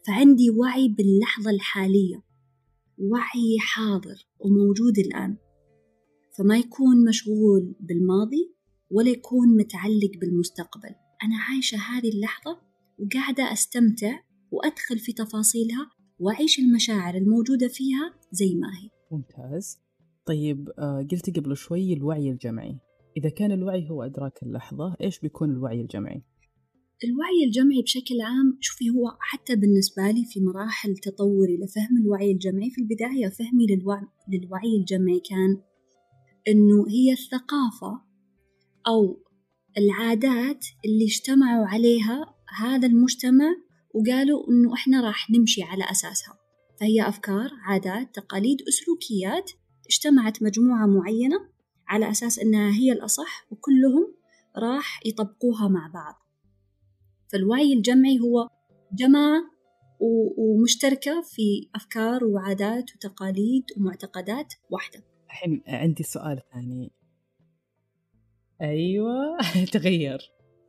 فعندي 0.07 0.51
وعي 0.51 0.89
باللحظة 0.89 1.51
الحالية. 1.51 2.23
وعي 2.99 3.59
حاضر 3.59 4.27
وموجود 4.39 4.99
الآن. 4.99 5.37
فما 6.39 6.59
يكون 6.59 7.09
مشغول 7.09 7.75
بالماضي 7.81 8.55
ولا 8.91 9.11
يكون 9.11 9.57
متعلق 9.57 10.11
بالمستقبل. 10.21 10.95
أنا 11.23 11.37
عايشة 11.49 11.77
هذه 11.77 12.09
اللحظة 12.09 12.61
وقاعدة 12.99 13.53
أستمتع 13.53 14.19
وأدخل 14.51 14.99
في 14.99 15.13
تفاصيلها 15.13 15.91
وأعيش 16.19 16.59
المشاعر 16.59 17.15
الموجودة 17.15 17.69
فيها 17.69 18.15
زي 18.33 18.55
ما 18.55 18.69
هي. 18.69 18.91
ممتاز. 19.11 19.79
طيب 20.27 20.69
آه، 20.79 21.07
قلت 21.11 21.39
قبل 21.39 21.57
شوي 21.57 21.93
الوعي 21.93 22.31
الجمعي. 22.31 22.79
إذا 23.17 23.29
كان 23.29 23.53
الوعي 23.53 23.91
هو 23.91 24.03
إدراك 24.03 24.43
اللحظة 24.43 24.97
إيش 25.01 25.19
بيكون 25.21 25.51
الوعي 25.51 25.81
الجمعي؟ 25.81 26.23
الوعي 27.05 27.45
الجمعي 27.47 27.83
بشكل 27.83 28.21
عام 28.21 28.59
شوفي 28.61 28.91
هو 28.91 29.17
حتى 29.21 29.57
بالنسبة 29.57 30.11
لي 30.11 30.25
في 30.25 30.41
مراحل 30.41 30.97
تطوري 30.97 31.57
لفهم 31.57 32.03
الوعي 32.03 32.33
الجمعي 32.33 32.71
في 32.71 32.81
البداية 32.81 33.29
فهمي 33.29 33.67
للوعي, 33.67 34.07
للوعي 34.29 34.77
الجمعي 34.81 35.21
كان 35.31 35.63
إنه 36.49 36.89
هي 36.89 37.13
الثقافة 37.13 38.01
أو 38.89 39.23
العادات 39.79 40.67
اللي 40.85 41.05
اجتمعوا 41.05 41.67
عليها 41.67 42.35
هذا 42.59 42.87
المجتمع 42.87 43.57
وقالوا 43.95 44.49
إنه 44.49 44.75
إحنا 44.75 45.01
راح 45.01 45.31
نمشي 45.31 45.63
على 45.63 45.85
أساسها. 45.91 46.39
فهي 46.81 47.09
أفكار 47.09 47.51
عادات 47.63 48.15
تقاليد 48.15 48.59
أسلوكيات 48.69 49.51
اجتمعت 49.87 50.43
مجموعة 50.43 50.87
معينة 50.87 51.49
على 51.89 52.11
أساس 52.11 52.39
إنها 52.39 52.73
هي 52.73 52.93
الأصح 52.93 53.47
وكلهم 53.51 54.15
راح 54.57 55.01
يطبقوها 55.07 55.69
مع 55.69 55.91
بعض. 55.95 56.27
فالوعي 57.33 57.73
الجمعي 57.73 58.21
هو 58.21 58.49
جماعة 58.93 59.43
ومشتركة 60.39 61.23
في 61.23 61.69
أفكار 61.75 62.25
وعادات 62.25 62.95
وتقاليد 62.95 63.65
ومعتقدات 63.77 64.55
واحدة. 64.71 65.03
الحين 65.27 65.63
عندي 65.67 66.03
سؤال 66.03 66.41
ثاني. 66.53 66.93
أيوة 68.63 69.39
تغير. 69.73 70.19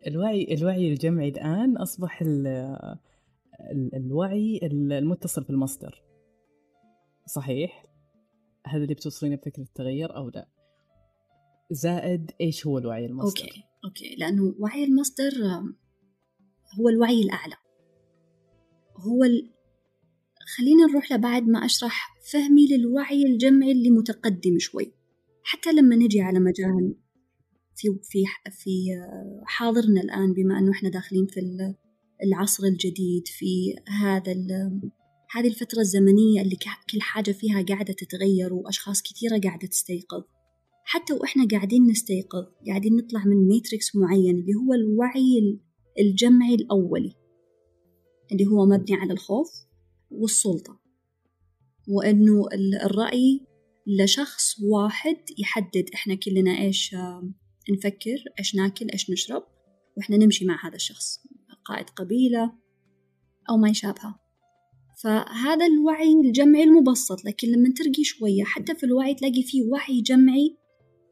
الوعي 0.08 0.54
الوعي 0.54 0.90
الجمعي 0.90 1.30
الآن 1.30 1.78
أصبح 1.78 2.22
الوعي 3.94 4.60
المتصل 4.64 5.44
بالمصدر 5.44 6.04
صحيح؟ 7.26 7.86
هذا 8.68 8.84
اللي 8.84 8.94
بتوصلين 8.94 9.36
بفكرة 9.36 9.64
التغير 9.64 10.16
أو 10.16 10.30
لا؟ 10.30 10.48
زائد 11.72 12.32
إيش 12.42 12.68
هو 12.68 12.78
الوعي 12.78 13.06
المصدر؟ 13.06 13.44
okay 13.44 13.64
okay 13.86 14.16
لأنه 14.16 14.56
وعي 14.60 14.84
المصدر 14.84 15.32
هو 16.80 16.90
الوعي 16.90 17.22
الأعلى. 17.22 17.56
هو 18.98 19.24
ال... 19.24 19.52
خلينا 20.58 20.86
نروح 20.86 21.12
لبعد 21.12 21.44
ما 21.44 21.66
أشرح 21.66 22.18
فهمي 22.32 22.68
للوعي 22.68 23.24
الجمعي 23.24 23.72
اللي 23.72 23.90
متقدم 23.90 24.60
شوي. 24.60 24.94
حتى 25.44 25.72
لما 25.72 25.96
نجي 25.96 26.22
على 26.22 26.40
مجال 26.40 26.96
في 27.76 27.88
في 28.04 28.24
في 28.52 28.70
حاضرنا 29.46 30.02
الآن 30.02 30.34
بما 30.34 30.60
أنه 30.60 30.72
إحنا 30.72 30.90
داخلين 30.90 31.26
في 31.26 31.40
العصر 32.24 32.64
الجديد 32.64 33.28
في 33.28 33.76
هذا 33.88 34.32
هذه 35.36 35.48
الفترة 35.48 35.80
الزمنية 35.80 36.42
اللي 36.42 36.56
كل 36.92 37.02
حاجة 37.02 37.32
فيها 37.32 37.62
قاعدة 37.62 37.94
تتغير 37.94 38.54
وأشخاص 38.54 39.02
كثيرة 39.02 39.40
قاعدة 39.40 39.68
تستيقظ. 39.68 40.24
حتى 40.84 41.14
وإحنا 41.14 41.48
قاعدين 41.52 41.88
نستيقظ 41.88 42.46
قاعدين 42.68 42.96
نطلع 42.96 43.26
من 43.26 43.48
ماتريكس 43.48 43.96
معين 43.96 44.40
اللي 44.40 44.54
هو 44.56 44.74
الوعي 44.74 45.60
الجمعي 46.00 46.56
الأولي 46.56 47.16
اللي 48.32 48.46
هو 48.46 48.66
مبني 48.66 48.96
على 48.96 49.14
الخوف 49.14 49.50
والسلطة. 50.12 50.80
وأنه 51.88 52.46
الرأي 52.86 53.46
لشخص 53.88 54.56
واحد 54.64 55.18
يحدد 55.38 55.90
إحنا 55.94 56.16
كلنا 56.16 56.62
إيش 56.62 56.96
نفكر 57.72 58.18
إيش 58.40 58.56
ناكل 58.56 58.90
إيش 58.90 59.10
نشرب 59.10 59.44
وإحنا 59.98 60.18
نمشي 60.18 60.46
مع 60.46 60.68
هذا 60.68 60.76
الشخص. 60.76 61.20
قائد 61.66 61.90
قبيلة 61.90 62.52
أو 63.50 63.58
ما 63.58 63.70
يشابهه. 63.70 64.20
فهذا 65.04 65.66
الوعي 65.66 66.14
الجمعي 66.26 66.64
المبسط 66.64 67.26
لكن 67.26 67.48
لما 67.48 67.74
ترقي 67.74 68.04
شوية 68.04 68.44
حتى 68.44 68.76
في 68.76 68.86
الوعي 68.86 69.14
تلاقي 69.14 69.44
فيه 69.44 69.64
وعي 69.72 70.02
جمعي 70.02 70.58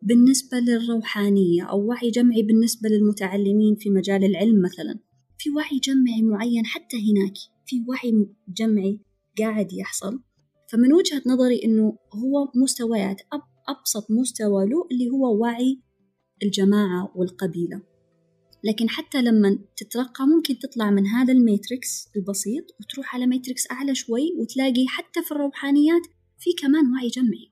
بالنسبة 0.02 0.58
للروحانية 0.58 1.64
أو 1.64 1.88
وعي 1.88 2.10
جمعي 2.10 2.44
بالنسبة 2.44 2.90
للمتعلمين 2.90 3.76
في 3.76 3.90
مجال 3.90 4.24
العلم 4.24 4.62
مثلا. 4.62 5.00
في 5.38 5.50
وعي 5.50 5.80
جمعي 5.84 6.22
معين 6.22 6.66
حتى 6.66 6.98
هناك 6.98 7.34
في 7.66 7.76
وعي 7.88 8.28
جمعي 8.48 9.00
قاعد 9.40 9.74
يحصل. 9.74 10.20
فمن 10.72 10.94
وجهة 10.94 11.22
نظري 11.28 11.64
إنه 11.66 11.98
هو 12.14 12.52
مستويات 12.64 13.22
أبسط 13.70 14.12
مستوى 14.12 14.66
له 14.66 14.88
اللي 14.92 15.10
هو 15.10 15.42
وعي 15.42 15.82
الجماعة 16.44 17.12
والقبيلة. 17.16 17.82
لكن 18.64 18.90
حتى 18.90 19.22
لما 19.22 19.60
تترقى 19.78 20.28
ممكن 20.28 20.60
تطلع 20.60 20.92
من 20.92 21.08
هذا 21.08 21.34
ال 21.34 21.45
matrix 21.45 22.10
البسيط 22.16 22.64
وتروح 22.80 23.16
على 23.16 23.28
matrix 23.28 23.72
أعلى 23.72 23.96
شوي 23.96 24.34
وتلاقي 24.40 24.88
حتى 24.88 25.24
في 25.24 25.32
الروحانيات 25.32 26.02
في 26.40 26.50
كمان 26.62 26.94
وعي 26.94 27.08
جمعي. 27.08 27.52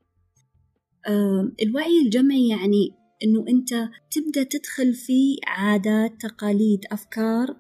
آه 1.08 1.52
الوعي 1.62 2.02
الجمعي 2.06 2.48
يعني 2.48 2.92
إنه 3.24 3.46
أنت 3.50 3.90
تبدأ 4.12 4.44
تدخل 4.44 4.94
في 4.94 5.38
عادات 5.48 6.22
تقاليد 6.22 6.80
أفكار 6.92 7.58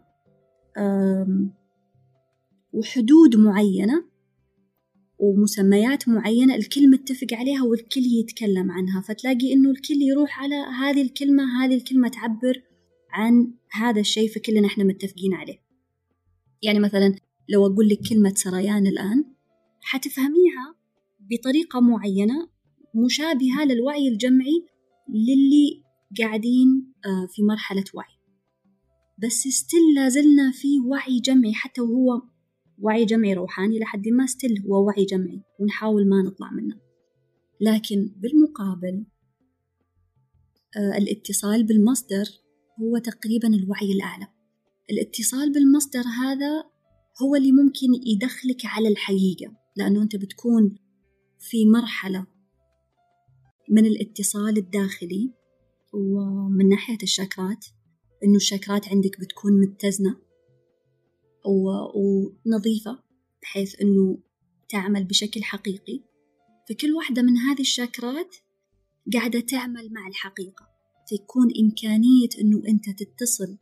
وحدود 2.73 3.35
معينة 3.35 4.05
ومسميات 5.19 6.09
معينة 6.09 6.55
الكل 6.55 6.89
متفق 6.89 7.27
عليها 7.33 7.63
والكل 7.63 8.01
يتكلم 8.01 8.71
عنها. 8.71 9.01
فتلاقي 9.01 9.53
إنه 9.53 9.71
الكل 9.71 10.01
يروح 10.01 10.39
على 10.43 10.55
هذه 10.55 11.01
الكلمة 11.01 11.43
هذه 11.63 11.75
الكلمة 11.75 12.07
تعبر 12.07 12.63
عن 13.17 13.53
هذا 13.71 13.99
الشيء 13.99 14.29
فكلنا 14.29 14.67
إحنا 14.67 14.83
متفقين 14.83 15.33
عليه. 15.33 15.57
يعني 16.63 16.79
مثلا 16.79 17.15
لو 17.49 17.65
أقول 17.65 17.89
لك 17.89 17.99
كلمة 18.09 18.33
سريان 18.35 18.87
الآن 18.87 19.25
حتفهميها 19.81 20.75
بطريقة 21.19 21.79
معينة 21.79 22.49
مشابهة 22.95 23.65
للوعي 23.65 24.07
الجمعي 24.07 24.65
للي 25.09 25.83
قاعدين 26.19 26.93
آه، 27.05 27.27
في 27.31 27.43
مرحلة 27.43 27.83
وعي. 27.93 28.17
بس 29.17 29.47
still 29.47 29.79
لازلنا 29.95 30.51
في 30.51 30.79
وعي 30.79 31.19
جمعي 31.19 31.53
حتى 31.53 31.81
وهو 31.81 32.21
وعي 32.79 33.05
جمعي 33.05 33.33
روحاني 33.33 33.79
لحد 33.79 34.07
ما 34.07 34.25
still 34.25 34.63
هو 34.67 34.85
وعي 34.85 35.05
جمعي 35.05 35.41
ونحاول 35.59 36.09
ما 36.09 36.21
نطلع 36.21 36.51
منه. 36.51 36.75
لكن 37.61 38.11
بالمقابل 38.17 39.05
آه 40.77 40.97
الإتصال 40.97 41.63
بالمصدر 41.63 42.46
هو 42.81 42.97
تقريبا 42.97 43.47
الوعي 43.47 43.91
الأعلى. 43.91 44.27
الاتصال 44.91 45.51
بالمصدر 45.53 46.01
هذا 46.01 46.63
هو 47.21 47.35
اللي 47.35 47.51
ممكن 47.51 47.87
يدخلك 48.05 48.65
على 48.65 48.87
الحقيقة 48.87 49.53
لأنه 49.75 50.01
أنت 50.01 50.15
بتكون 50.15 50.75
في 51.39 51.65
مرحلة 51.65 52.25
من 53.69 53.85
الاتصال 53.85 54.57
الداخلي 54.57 55.33
ومن 55.93 56.69
ناحية 56.69 56.97
الشاكرات 57.03 57.65
إنه 58.23 58.35
الشاكرات 58.35 58.87
عندك 58.87 59.19
بتكون 59.19 59.61
متزنة 59.61 60.15
ونظيفة 61.45 63.03
بحيث 63.41 63.81
إنه 63.81 64.19
تعمل 64.69 65.03
بشكل 65.03 65.43
حقيقي. 65.43 66.01
فكل 66.69 66.93
واحدة 66.93 67.21
من 67.21 67.37
هذه 67.37 67.61
الشاكرات 67.61 68.35
قاعدة 69.13 69.39
تعمل 69.39 69.93
مع 69.93 70.07
الحقيقة. 70.07 70.76
تكون 71.07 71.47
إمكانية 71.63 72.29
إنه 72.41 72.61
أنت 72.67 72.89
تتصل 72.89 73.57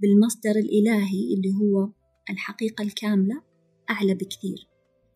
بالمصدر 0.00 0.50
الإلهي 0.50 1.34
اللي 1.34 1.52
هو 1.52 1.92
الحقيقة 2.30 2.82
الكاملة 2.82 3.42
أعلى 3.90 4.14
بكثير. 4.14 4.68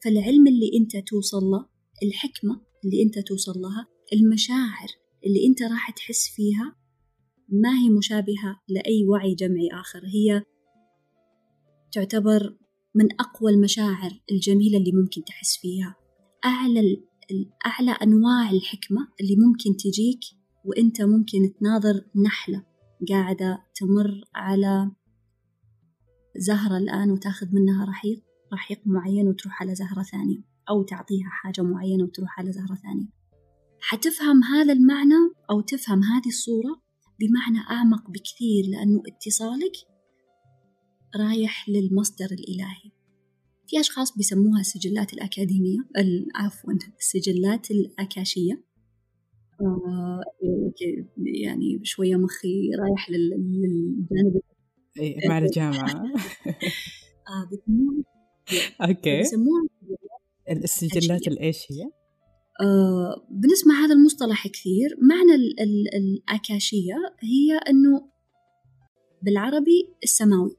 فالعلم 0.05 0.47
اللي 0.47 0.71
أنت 0.81 0.97
توصل 0.97 1.45
له 1.45 1.67
الحكمة 2.03 2.61
اللي 2.85 3.03
أنت 3.03 3.19
توصل 3.19 3.61
لها 3.61 3.87
المشاعر 4.13 4.89
اللي 5.27 5.47
أنت 5.47 5.63
راح 5.63 5.91
تحس 5.91 6.29
فيها 6.37 6.77
ما 7.49 7.79
هي 7.79 7.89
مشابهة 7.91 8.61
لأي 8.69 9.05
وعي 9.09 9.35
جمعي 9.35 9.69
آخر. 9.73 10.03
هي 10.07 10.43
تعتبر 11.93 12.57
من 12.95 13.09
أقوى 13.21 13.53
المشاعر 13.53 14.21
الجميلة 14.33 14.79
اللي 14.79 14.93
ممكن 14.93 15.25
تحس 15.25 15.57
فيها. 15.57 15.97
أعلى 16.45 17.03
أعلى 17.67 17.91
أنواع 17.91 18.51
الحكمة 18.51 19.09
اللي 19.21 19.37
ممكن 19.37 19.77
تجيك 19.77 20.21
وأنت 20.65 21.03
ممكن 21.03 21.55
تناظر 21.61 22.05
نحلة 22.25 22.63
قاعدة 23.09 23.65
تمر 23.75 24.25
على 24.35 24.91
زهرة 26.37 26.77
الآن 26.77 27.11
وتاخذ 27.11 27.47
منها 27.53 27.85
رحيق 27.85 28.23
رحيق 28.53 28.81
معين 28.87 29.29
وتروح 29.29 29.63
على 29.63 29.75
زهرة 29.75 30.03
ثانية 30.03 30.43
أو 30.69 30.83
تعطيها 30.83 31.29
حاجة 31.29 31.63
معينة 31.63 32.05
وتروح 32.05 32.41
على 32.41 32.53
زهرة 32.53 32.75
ثانية. 32.75 33.09
حتفهم 33.81 34.45
هذا 34.45 34.73
المعنى 34.73 35.35
أو 35.51 35.61
تفهم 35.61 36.03
هذه 36.03 36.29
الصورة 36.29 36.83
بمعنى 37.21 37.59
أعمق 37.71 38.11
بكثير 38.11 38.65
لأنه 38.69 39.03
اتصالك 39.07 39.73
رايح 41.17 41.69
للمصدر 41.69 42.27
الإلهي. 42.27 42.91
في 43.67 43.81
أشخاص 43.81 44.17
بيسموها 44.17 44.61
السجلات 44.61 45.13
الأكاديمية 45.13 45.79
عفوا 46.35 46.73
السجلات 47.01 47.71
الأكاشية. 47.71 48.65
يعني 51.19 51.81
شوية 51.83 52.17
مخي 52.17 52.71
رايح 52.79 53.11
للجانب 53.11 54.41
إيه 54.99 55.29
مع 55.29 55.39
الجامعة. 55.45 56.05
آه 57.29 57.49
بيسموها 59.05 59.65
السجلات 60.65 61.29
الإيش 61.29 61.67
هي؟ 61.71 61.85
آه 62.61 63.27
بنسمع 63.31 63.75
هذا 63.75 63.95
المصطلح 63.95 64.49
كثير 64.49 64.97
معنى 65.03 65.35
ال 65.35 65.61
ال 65.61 65.95
الأكاشية 65.95 66.95
هي 67.21 67.59
أنه 67.69 68.09
بالعربي 69.23 69.95
السماوي 70.03 70.57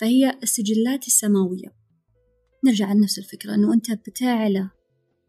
فهي 0.00 0.38
السجلات 0.42 1.06
السماوية. 1.06 1.78
نرجع 2.64 2.92
لنفس 2.92 3.18
الفكرة 3.18 3.54
أنه 3.54 3.74
أنت 3.74 3.92
بتعلى 3.92 4.70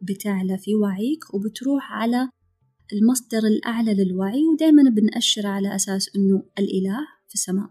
بتعلى 0.02 0.58
في 0.58 0.76
وعيك 0.76 1.34
وبتروح 1.34 1.92
على 1.94 2.30
المصدر 2.94 3.38
الأعلى 3.38 3.94
للوعي 3.94 4.48
ودائما 4.54 4.90
بنأشر 4.90 5.48
على 5.48 5.76
أساس 5.76 6.16
أنه 6.16 6.44
الإله 6.60 6.98
في 7.28 7.34
السماء. 7.34 7.70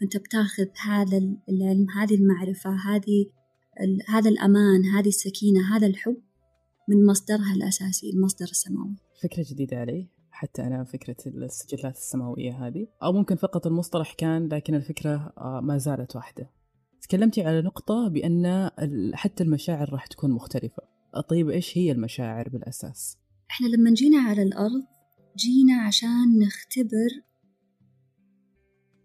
فأنت 0.00 0.16
بتاخذ 0.16 0.66
هذا 0.84 1.18
العلم 1.48 1.86
هذه 1.90 2.14
المعرفة 2.14 2.70
هذه 2.70 3.26
هذا 4.08 4.30
الأمان 4.30 4.84
هذه 4.84 5.08
السكينة 5.08 5.76
هذا 5.76 5.86
الحب 5.86 6.16
من 6.88 7.06
مصدرها 7.06 7.54
الأساسي 7.54 8.10
المصدر 8.10 8.46
السماوي. 8.46 8.96
فكرة 9.22 9.44
جديدة 9.50 9.76
علي 9.76 10.08
حتى 10.30 10.62
أنا 10.62 10.84
فكرة 10.84 11.16
السجلات 11.26 11.96
السماوية 11.96 12.66
هذه. 12.66 12.86
أو 13.02 13.12
ممكن 13.12 13.36
فقط 13.36 13.66
المصطلح 13.66 14.12
كان 14.12 14.48
لكن 14.48 14.74
الفكرة 14.74 15.32
آه، 15.38 15.60
ما 15.60 15.78
زالت 15.78 16.16
واحدة. 16.16 16.50
تكلمتي 17.02 17.42
على 17.42 17.62
نقطة 17.62 18.08
بأن 18.08 18.70
حتى 19.14 19.44
المشاعر 19.44 19.92
راح 19.92 20.06
تكون 20.06 20.30
مختلفة. 20.30 20.82
طيب 21.28 21.50
إيش 21.50 21.78
هي 21.78 21.92
المشاعر 21.92 22.48
بالأساس؟ 22.48 23.25
إحنا 23.50 23.66
لما 23.66 23.94
جينا 23.94 24.18
على 24.18 24.42
الأرض 24.42 24.84
جينا 25.36 25.82
عشان 25.82 26.38
نختبر 26.38 27.22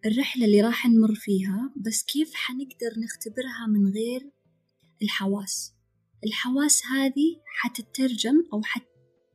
الرحلة 0.06 0.46
اللي 0.46 0.62
راح 0.62 0.86
نمر 0.86 1.16
فيها 1.16 1.74
بس 1.78 2.04
كيف 2.04 2.34
حنقدر 2.34 3.00
نختبرها 3.04 3.68
من 3.68 3.94
غير 3.94 4.32
الحواس؟ 5.02 5.74
الحواس 6.26 6.86
هذه 6.86 7.42
حتترجم 7.46 8.44
أو 8.54 8.62
حت 8.64 8.92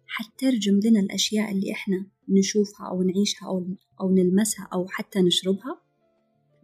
حتترجم 0.07 0.81
لنا 0.85 1.01
الأشياء 1.01 1.53
اللي 1.53 1.73
إحنا 1.73 2.07
نشوفها 2.29 2.87
أو 2.87 3.03
نعيشها 3.03 3.47
أو, 3.47 3.67
أو 4.01 4.15
نلمسها 4.15 4.69
أو 4.73 4.89
حتى 4.89 5.23
نشربها 5.23 5.83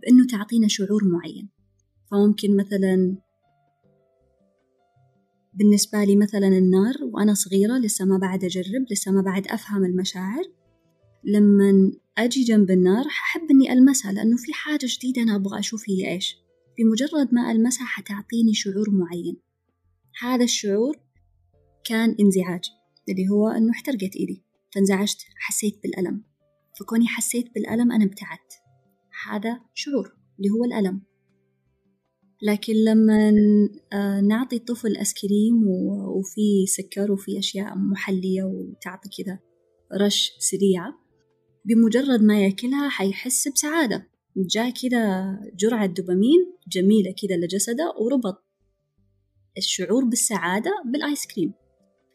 بأنه 0.03 0.27
تعطينا 0.27 0.69
شعور 0.69 1.05
معين. 1.05 1.49
فممكن 2.11 2.57
مثلا 2.57 3.17
بالنسبة 5.55 6.05
لي 6.05 6.17
مثلا 6.17 6.49
النار 6.49 6.95
وأنا 7.13 7.35
صغيرة 7.35 7.79
لسه 7.79 8.05
ما 8.05 8.19
بعد 8.19 8.45
أجرب 8.45 8.87
لسه 8.91 9.13
ما 9.13 9.23
بعد 9.23 9.47
أفهم 9.47 9.85
المشاعر 9.85 10.45
لما 11.25 11.93
أجي 12.19 12.45
جنب 12.45 12.71
النار 12.71 13.05
ححب 13.09 13.51
إني 13.51 13.73
ألمسها 13.73 14.13
لأنه 14.13 14.37
في 14.37 14.53
حاجة 14.53 14.87
جديدة 14.87 15.23
أنا 15.23 15.37
أبغى 15.37 15.59
أشوف 15.59 15.85
هي 15.89 16.13
إيش. 16.13 16.37
بمجرد 16.79 17.35
ما 17.35 17.53
ألمسها 17.53 17.87
حتعطيني 17.87 18.55
شعور 18.55 18.91
معين. 18.91 19.37
هذا 20.21 20.45
الشعور 20.45 20.97
كان 21.85 22.17
انزعاج 22.21 22.65
اللي 23.09 23.29
هو 23.29 23.49
أنه 23.49 23.71
احترقت 23.71 24.17
إيدي. 24.17 24.43
فانزعجت 24.75 25.19
حسيت 25.37 25.83
بالألم. 25.83 26.25
فكوني 26.81 27.07
حسيت 27.07 27.55
بالألم 27.55 27.93
أنا 27.93 28.05
ابتعدت. 28.05 28.53
هذا 29.27 29.61
شعور 29.75 30.17
اللي 30.39 30.51
هو 30.51 30.65
الألم. 30.65 31.03
لكن 32.43 32.73
لما 32.73 33.33
آه، 33.93 34.21
نعطي 34.21 34.57
الطفل 34.57 34.97
أسكريم 34.97 35.69
وفي 36.19 36.67
سكر 36.67 37.13
وفي 37.13 37.39
أشياء 37.39 37.79
محلية 37.79 38.43
وتعطي 38.43 39.09
كذا 39.09 39.39
رش 40.01 40.33
سريعة 40.39 40.99
بمجرد 41.65 42.23
ما 42.23 42.45
ياكلها 42.45 42.89
حيحس 42.89 43.49
بسعادة. 43.49 44.13
جاء 44.37 44.71
كذا 44.71 45.39
جرعة 45.55 45.87
دوبامين 45.87 46.53
جميلة 46.69 47.15
كذا 47.23 47.37
لجسده 47.37 47.95
وربط 48.01 48.45
الشعور 49.59 50.05
بالسعادة 50.05 50.71
بالآيس 50.85 51.27
كريم 51.27 51.53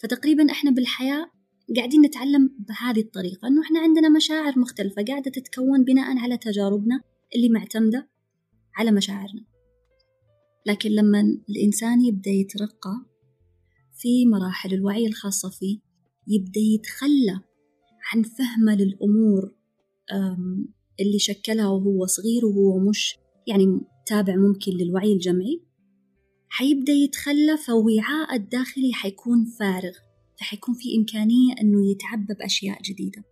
فتقريبا 0.03 0.51
إحنا 0.51 0.71
بالحياة 0.71 1.31
قاعدين 1.75 2.01
نتعلم 2.01 2.49
بهذه 2.59 2.99
الطريقة 2.99 3.47
إنه 3.47 3.61
إحنا 3.61 3.79
عندنا 3.79 4.09
مشاعر 4.09 4.59
مختلفة 4.59 5.03
قاعدة 5.07 5.31
تتكون 5.31 5.83
بناء 5.83 6.17
على 6.17 6.37
تجاربنا 6.37 7.01
اللي 7.35 7.49
معتمدة 7.49 8.09
على 8.75 8.91
مشاعرنا. 8.91 9.56
لكن 10.67 10.89
لما 10.89 11.21
الإنسان 11.49 12.01
يبدأ 12.05 12.31
يترقى 12.31 13.05
في 13.93 14.25
مراحل 14.25 14.73
الوعي 14.73 15.07
الخاصة 15.07 15.49
فيه 15.49 15.79
يبدأ 16.27 16.59
يتخلى 16.59 17.39
عن 18.13 18.23
فهمه 18.23 18.75
للأمور 18.75 19.55
اللي 20.99 21.19
شكلها 21.19 21.67
وهو 21.67 22.05
صغير 22.05 22.45
وهو 22.45 22.89
مش 22.89 23.17
يعني 23.47 23.81
تابع 24.05 24.35
ممكن 24.35 24.71
للوعي 24.71 25.13
الجمعي. 25.13 25.63
حيبدأ 26.49 26.93
يتخلى 26.93 27.57
فوعاء 27.57 28.35
الداخلي 28.35 28.93
حيكون 28.93 29.45
فارغ 29.59 29.93
فحيكون 30.39 30.75
في 30.75 30.97
إمكانية 30.97 31.53
أنه 31.61 31.91
يتعبى 31.91 32.33
بأشياء 32.33 32.81
جديدة. 32.81 33.23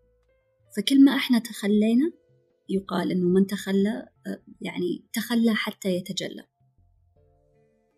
فكل 0.78 1.04
ما 1.04 1.15
إحنا 1.15 1.39
تخلينا 1.39 2.12
يقال 2.69 3.12
أنه 3.12 3.30
من 3.30 3.48
تخلى 3.48 4.06
يعني 4.62 5.06
تخلى 5.13 5.56
حتى 5.56 5.89
يتجلى. 5.95 6.43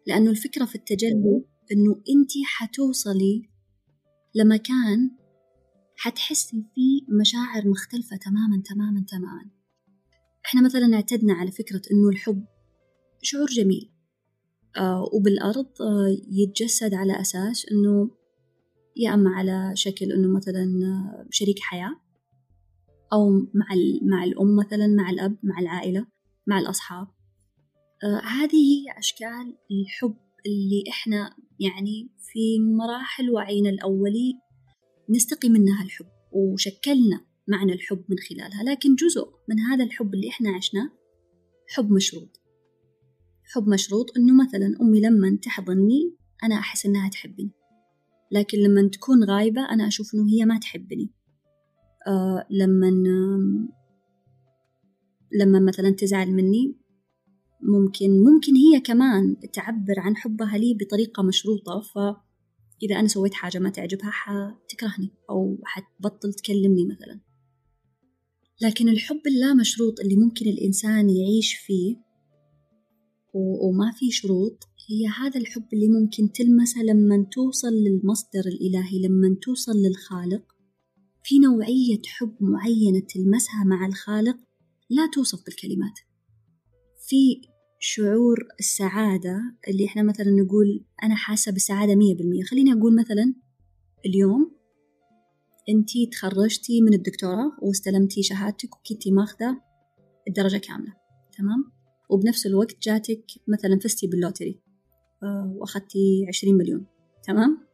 لأنه 0.07 0.31
الفكرة 0.31 0.65
في 0.65 0.75
التجلي 0.75 1.45
أنه 1.71 1.91
أنت 1.93 2.31
حتوصلي 2.45 3.49
لمكان 4.35 5.11
حتحسي 5.95 6.65
فيه 6.75 7.01
مشاعر 7.19 7.67
مختلفة 7.67 8.17
تماما 8.17 8.63
تماما 8.65 9.05
تماما. 9.07 9.49
إحنا 10.45 10.61
مثلا 10.61 10.95
اعتدنا 10.95 11.33
على 11.33 11.51
فكرة 11.51 11.81
إنه 11.91 12.09
الحب 12.09 12.45
شعور 13.21 13.47
جميل. 13.47 13.91
آه 14.77 15.09
وبالأرض 15.13 15.67
آه 15.81 16.17
يتجسد 16.31 16.93
على 16.93 17.21
أساس 17.21 17.65
إنه 17.71 18.11
يا 18.97 19.13
أما 19.13 19.29
على 19.29 19.71
شكل 19.75 20.11
إنه 20.11 20.37
مثلا 20.37 20.63
آه، 20.63 21.27
شريك 21.29 21.59
حياة 21.59 21.95
أو 23.13 23.29
مع 23.31 23.67
مع 24.01 24.23
الأم 24.23 24.55
مثلا 24.55 24.87
مع 24.87 25.09
الأب 25.09 25.37
مع 25.43 25.59
العائلة 25.59 26.05
مع 26.47 26.59
الأصحاب. 26.59 27.07
هذه 28.23 28.55
هي 28.55 28.99
أشكال 28.99 29.57
الحب 29.71 30.17
اللي 30.45 30.83
إحنا 30.89 31.35
يعني 31.59 32.09
في 32.19 32.59
مراحل 32.59 33.29
وعينا 33.29 33.69
الأولي 33.69 34.33
نستقي 35.09 35.49
منها 35.49 35.83
الحب 35.83 36.07
وشكلنا 36.31 37.25
معنى 37.47 37.73
الحب 37.73 38.03
من 38.09 38.17
خلالها. 38.29 38.63
لكن 38.63 38.95
جزء 38.95 39.29
من 39.49 39.59
هذا 39.59 39.83
الحب 39.83 40.13
اللي 40.13 40.29
إحنا 40.29 40.49
عشناه 40.49 40.89
حب 41.67 41.91
مشروط. 41.91 42.41
حب 43.53 43.67
مشروط 43.67 44.17
إنه 44.17 44.43
مثلا 44.43 44.77
أمي 44.81 45.01
لما 45.01 45.37
تحضني 45.41 46.15
أنا 46.43 46.55
أحس 46.55 46.85
إنها 46.85 47.09
تحبني. 47.09 47.51
لكن 48.31 48.57
لما 48.57 48.89
تكون 48.89 49.23
غايبة 49.23 49.61
أنا 49.71 49.87
أشوف 49.87 50.15
إنه 50.15 50.27
هي 50.29 50.45
ما 50.45 50.59
تحبني. 50.59 51.09
آه 52.07 52.47
لما 52.49 52.87
لما 55.41 55.59
مثلا 55.59 55.89
تزعل 55.89 56.31
مني 56.31 56.75
ممكن 57.61 58.23
ممكن 58.23 58.55
هي 58.55 58.79
كمان 58.79 59.35
تعبر 59.53 59.99
عن 59.99 60.15
حبها 60.15 60.57
لي 60.57 60.73
بطريقة 60.73 61.23
مشروطة 61.23 61.81
فإذا 61.81 62.99
أنا 62.99 63.07
سويت 63.07 63.33
حاجة 63.33 63.59
ما 63.59 63.69
تعجبها 63.69 64.09
حتكرهني 64.11 65.11
أو 65.29 65.57
حتبطل 65.65 66.33
تكلمني 66.33 66.85
مثلا. 66.85 67.19
لكن 68.61 68.89
الحب 68.89 69.21
اللا 69.27 69.53
مشروط 69.53 69.99
اللي 69.99 70.15
ممكن 70.15 70.49
الإنسان 70.49 71.09
يعيش 71.09 71.53
فيه 71.53 72.07
وما 73.33 73.91
في 73.91 74.11
شروط 74.11 74.63
هي 74.89 75.07
هذا 75.07 75.39
الحب 75.39 75.65
اللي 75.73 75.87
ممكن 75.87 76.31
تلمسه 76.31 76.81
لما 76.81 77.27
توصل 77.31 77.73
للمصدر 77.73 78.39
الإلهي 78.45 78.99
لما 78.99 79.37
توصل 79.41 79.71
للخالق. 79.71 80.43
في 81.23 81.39
نوعية 81.39 82.01
حب 82.07 82.35
معينة 82.39 82.99
تلمسها 82.99 83.63
مع 83.63 83.85
الخالق 83.85 84.37
لا 84.89 85.09
توصف 85.13 85.45
بالكلمات. 85.45 85.99
في 87.07 87.41
شعور 87.79 88.47
السعادة 88.59 89.55
اللي 89.67 89.85
إحنا 89.85 90.03
مثلا 90.03 90.29
نقول 90.29 90.85
أنا 91.03 91.15
حاسة 91.15 91.51
بالسعادة 91.51 91.95
مية 91.95 92.15
بالمية. 92.15 92.43
خليني 92.43 92.73
أقول 92.73 92.95
مثلا 92.95 93.33
اليوم 94.05 94.51
أنتي 95.69 96.05
تخرجتي 96.05 96.81
من 96.81 96.93
الدكتوراه 96.93 97.51
واستلمتي 97.61 98.23
شهادتك 98.23 98.75
وكنتي 98.75 99.11
ماخذة 99.11 99.61
الدرجة 100.27 100.57
كاملة 100.57 100.93
تمام؟ 101.37 101.71
وبنفس 102.09 102.45
الوقت 102.45 102.81
جاتك 102.83 103.23
مثلا 103.47 103.79
فزتي 103.79 104.07
بال 104.07 104.19
lottery 104.19 104.59
آه، 105.23 105.53
وأخذتي 105.55 106.25
عشرين 106.27 106.55
مليون 106.57 106.85
تمام؟ 107.23 107.67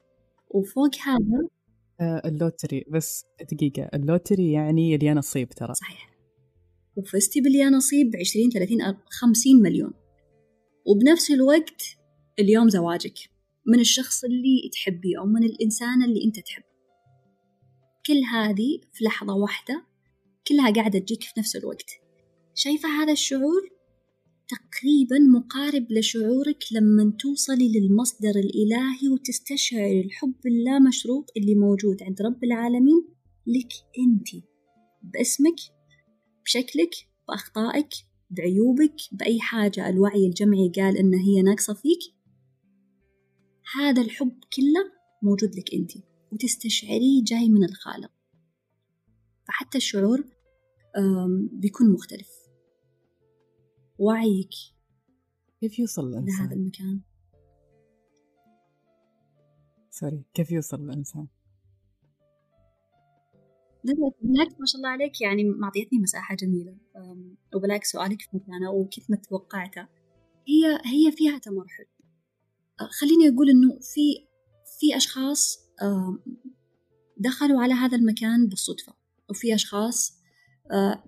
وفوق 0.50 0.96
هذا 1.06 1.48
آه، 2.02 2.22
ال 2.26 2.33
lottery 2.33 2.86
بس 2.89 3.26
دقيقة 3.52 3.89
ال 3.93 4.01
lottery 4.01 4.52
يعني 4.52 4.91
يا 4.91 5.13
نصيب 5.13 5.50
ترى. 5.50 5.74
صحيح. 5.74 6.12
وفزتي 6.97 7.41
باليا 7.41 7.69
نصيب 7.69 8.12
بعشرين 8.12 8.49
ثلاثين 8.49 8.79
خمسين 9.10 9.62
مليون. 9.62 9.93
وبنفس 10.86 11.32
الوقت 11.32 11.84
اليوم 12.39 12.69
زواجك 12.69 13.19
من 13.67 13.79
الشخص 13.79 14.23
اللي 14.23 14.69
تحبيه 14.73 15.19
أو 15.19 15.25
من 15.25 15.43
الإنسان 15.43 16.03
اللي 16.03 16.23
أنت 16.25 16.39
تحبه. 16.39 16.73
كل 18.06 18.21
هذه 18.34 18.79
في 18.93 19.06
لحظة 19.06 19.34
واحدة 19.34 19.86
كلها 20.47 20.73
قاعدة 20.73 20.99
تجيك 20.99 21.23
في 21.23 21.39
نفس 21.39 21.56
الوقت. 21.56 21.91
شايفة 22.56 22.89
هذا 22.89 23.12
الشعور؟ 23.12 23.73
تقريبا 24.47 25.19
مقارب 25.19 25.91
لشعورك 25.91 26.63
لما 26.71 27.13
توصلي 27.19 27.79
للمصدر 27.79 28.29
الإلهي 28.29 29.10
وتستشعري 29.13 30.01
الحب 30.01 30.36
اللامشروط 30.45 31.25
اللي 31.38 31.56
موجود 31.56 32.03
عند 32.03 32.21
رب 32.21 32.43
العالمين 32.43 33.08
لك 33.47 33.73
أنت 33.99 34.43
باسمك 35.03 35.56
بشكلك 36.45 36.89
بأخطائك 37.27 37.89
بعيوبك 38.29 38.95
بأي 39.12 39.39
حاجة. 39.39 39.89
الوعي 39.89 40.27
الجمعي 40.27 40.71
قال 40.75 40.97
إن 40.97 41.13
هي 41.13 41.41
ناقصة 41.41 41.73
فيك. 41.73 41.99
هذا 43.75 44.01
الحب 44.01 44.39
كله 44.56 44.91
موجود 45.21 45.56
لك 45.56 45.73
أنت 45.73 45.91
وتستشعريه 46.32 47.23
جاي 47.23 47.49
من 47.49 47.63
الخالق. 47.63 48.12
فحتى 49.47 49.77
الشعور 49.77 50.23
بيكون 51.51 51.93
مختلف. 51.93 52.29
وعيك. 53.99 54.49
كيف 55.62 55.79
يوصل 55.79 56.08
الإنسان؟ 56.08 56.45
لهذا 56.45 56.56
المكان. 56.56 57.01
سوري 59.89 60.23
كيف 60.34 60.51
يوصل 60.51 60.82
الإنسان؟ 60.82 61.27
بالعكس 63.84 64.54
ما 64.60 64.65
شاء 64.65 64.78
الله 64.78 64.89
عليك 64.89 65.22
يعني 65.22 65.43
معطيتني 65.43 66.00
مساحة 66.00 66.36
جميلة. 66.36 66.78
وبالعكس 67.56 67.91
سؤالك 67.91 68.22
في 68.22 68.28
مكانه 68.34 68.72
وكنت 68.72 69.12
ما 69.12 69.17
توقعته. 69.17 69.88
هي 70.48 70.80
هي 70.86 71.12
فيها 71.12 71.38
تمرحل. 71.38 71.86
خليني 73.02 73.30
أقول 73.30 73.50
إنه 73.50 73.80
في 73.80 74.28
في 74.80 74.98
أشخاص 74.98 75.60
دخلوا 77.17 77.62
على 77.62 77.74
هذا 77.74 77.98
المكان 77.98 78.48
بالصدفة 78.48 78.93
وفي 79.30 79.56
أشخاص 79.56 80.13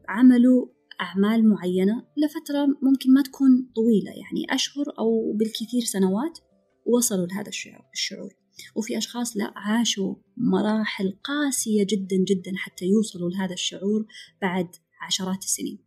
عملوا 0.10 0.68
أعمال 1.02 1.50
معينة 1.50 2.08
لفترة 2.18 2.66
ممكن 2.66 3.14
ما 3.14 3.22
تكون 3.22 3.72
طويلة 3.76 4.12
يعني 4.12 4.56
أشهر 4.56 4.86
أو 5.00 5.34
بالكثير 5.34 5.82
سنوات 5.82 6.40
وصلوا 6.86 7.28
لهذا 7.28 7.50
الشعور. 7.94 8.34
وفي 8.76 8.98
أشخاص 8.98 9.38
لا 9.38 9.54
عاشوا 9.56 10.16
مراحل 10.38 11.18
قاسية 11.24 11.84
جدا 11.90 12.16
جدا 12.16 12.52
حتى 12.56 12.86
يوصلوا 12.86 13.30
لهذا 13.30 13.54
الشعور 13.54 14.06
بعد 14.42 14.68
عشرات 15.02 15.44
السنين. 15.44 15.80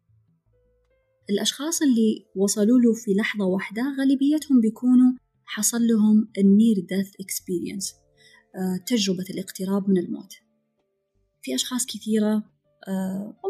الأشخاص 1.30 1.82
اللي 1.82 2.26
وصلوا 2.36 2.78
له 2.78 2.92
في 2.94 3.14
لحظة 3.14 3.44
واحدة 3.44 3.82
غالبيتهم 3.98 4.60
بيكونوا 4.60 5.12
حصل 5.44 5.86
لهم 5.86 6.28
ال 6.38 6.46
near 6.46 6.76
death 6.88 7.14
experience 7.20 7.94
تجربة 8.86 9.24
الاقتراب 9.30 9.90
من 9.90 9.98
الموت. 9.98 10.32
في 11.42 11.54
أشخاص 11.54 11.86
كثيرة 11.86 12.44
آه، 12.88 13.40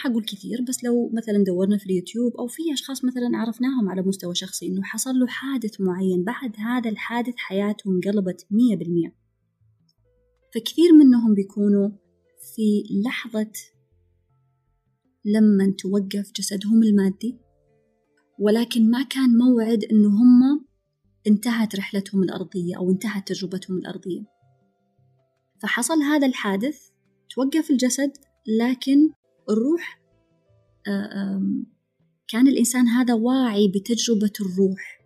حقول 0.00 0.24
كثير 0.24 0.62
بس 0.68 0.84
لو 0.84 1.10
مثلا 1.14 1.44
دورنا 1.44 1.78
في 1.78 1.86
اليوتيوب 1.86 2.36
أو 2.36 2.46
في 2.46 2.72
أشخاص 2.72 3.04
مثلا 3.04 3.30
عرفناهم 3.34 3.88
على 3.88 4.02
مستوى 4.02 4.34
شخصي 4.34 4.66
إنه 4.66 4.82
حصل 4.82 5.10
له 5.10 5.26
حادث 5.26 5.80
معين 5.80 6.24
بعد 6.24 6.56
هذا 6.56 6.90
الحادث 6.90 7.34
حياتهم 7.36 8.00
قلبت 8.06 8.46
مية 8.50 8.76
بالمية. 8.76 9.14
فكثير 10.54 10.92
منهم 10.92 11.34
بيكونوا 11.34 11.88
في 12.54 12.84
لحظة 13.04 13.52
لما 15.24 15.74
توقف 15.78 16.32
جسدهم 16.36 16.82
المادي 16.82 17.38
ولكن 18.38 18.90
ما 18.90 19.02
كان 19.02 19.38
موعد 19.38 19.84
إنه 19.84 20.08
هم 20.08 20.66
انتهت 21.26 21.76
رحلتهم 21.76 22.22
الأرضية 22.22 22.76
أو 22.76 22.90
انتهت 22.90 23.28
تجربتهم 23.28 23.78
الأرضية. 23.78 24.24
فحصل 25.62 26.02
هذا 26.02 26.26
الحادث 26.26 26.78
توقف 27.34 27.70
الجسد 27.70 28.12
لكن 28.58 29.10
الروح 29.50 30.00
كان 32.28 32.48
الإنسان 32.48 32.88
هذا 32.88 33.14
واعي 33.14 33.68
بتجربة 33.68 34.32
الروح 34.40 35.00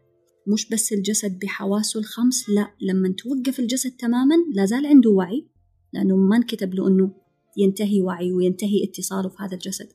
مش 0.47 0.69
بس 0.69 0.93
الجسد 0.93 1.39
بحواسه 1.39 2.01
الخمس 2.01 2.49
لا 2.49 2.75
لما 2.81 3.15
توقف 3.19 3.61
الجسد 3.61 3.91
تماما 3.91 4.35
لا 4.55 4.65
زال 4.65 4.87
عنده 4.87 5.11
وعي 5.11 5.49
لأنه 5.93 6.17
ما 6.17 6.37
انكتب 6.37 6.75
له 6.75 6.89
أنه 6.89 7.15
ينتهي 7.59 8.01
وعيه 8.01 8.33
وينتهي 8.33 8.85
اتصاله 8.85 9.29
في 9.29 9.37
هذا 9.41 9.55
الجسد. 9.55 9.89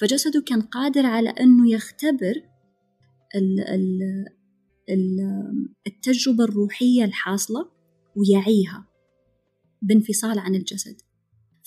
فجسده 0.00 0.40
كان 0.46 0.62
قادر 0.62 1.06
على 1.06 1.28
أنه 1.30 1.70
يختبر 1.70 2.34
التجربة 5.86 6.44
الروحية 6.44 7.04
الحاصلة 7.04 7.68
ويعيها 8.16 8.88
بانفصال 9.82 10.38
عن 10.38 10.54
الجسد. 10.54 10.96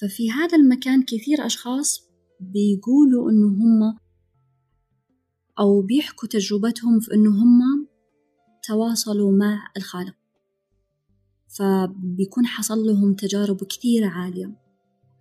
ففي 0.01 0.31
هذا 0.31 0.57
المكان 0.57 1.03
كثير 1.03 1.45
أشخاص 1.45 2.04
بيقولوا 2.39 3.31
إنه 3.31 3.47
هم 3.47 3.97
أو 5.59 5.81
بيحكوا 5.81 6.27
تجربتهم 6.27 6.99
في 6.99 7.13
إنه 7.13 7.29
هم 7.29 7.87
تواصلوا 8.67 9.31
مع 9.37 9.71
الخالق. 9.77 10.15
فبيكون 11.57 12.45
حصل 12.45 12.77
لهم 12.77 13.13
تجارب 13.13 13.63
كثير 13.63 14.03
عالية. 14.03 14.45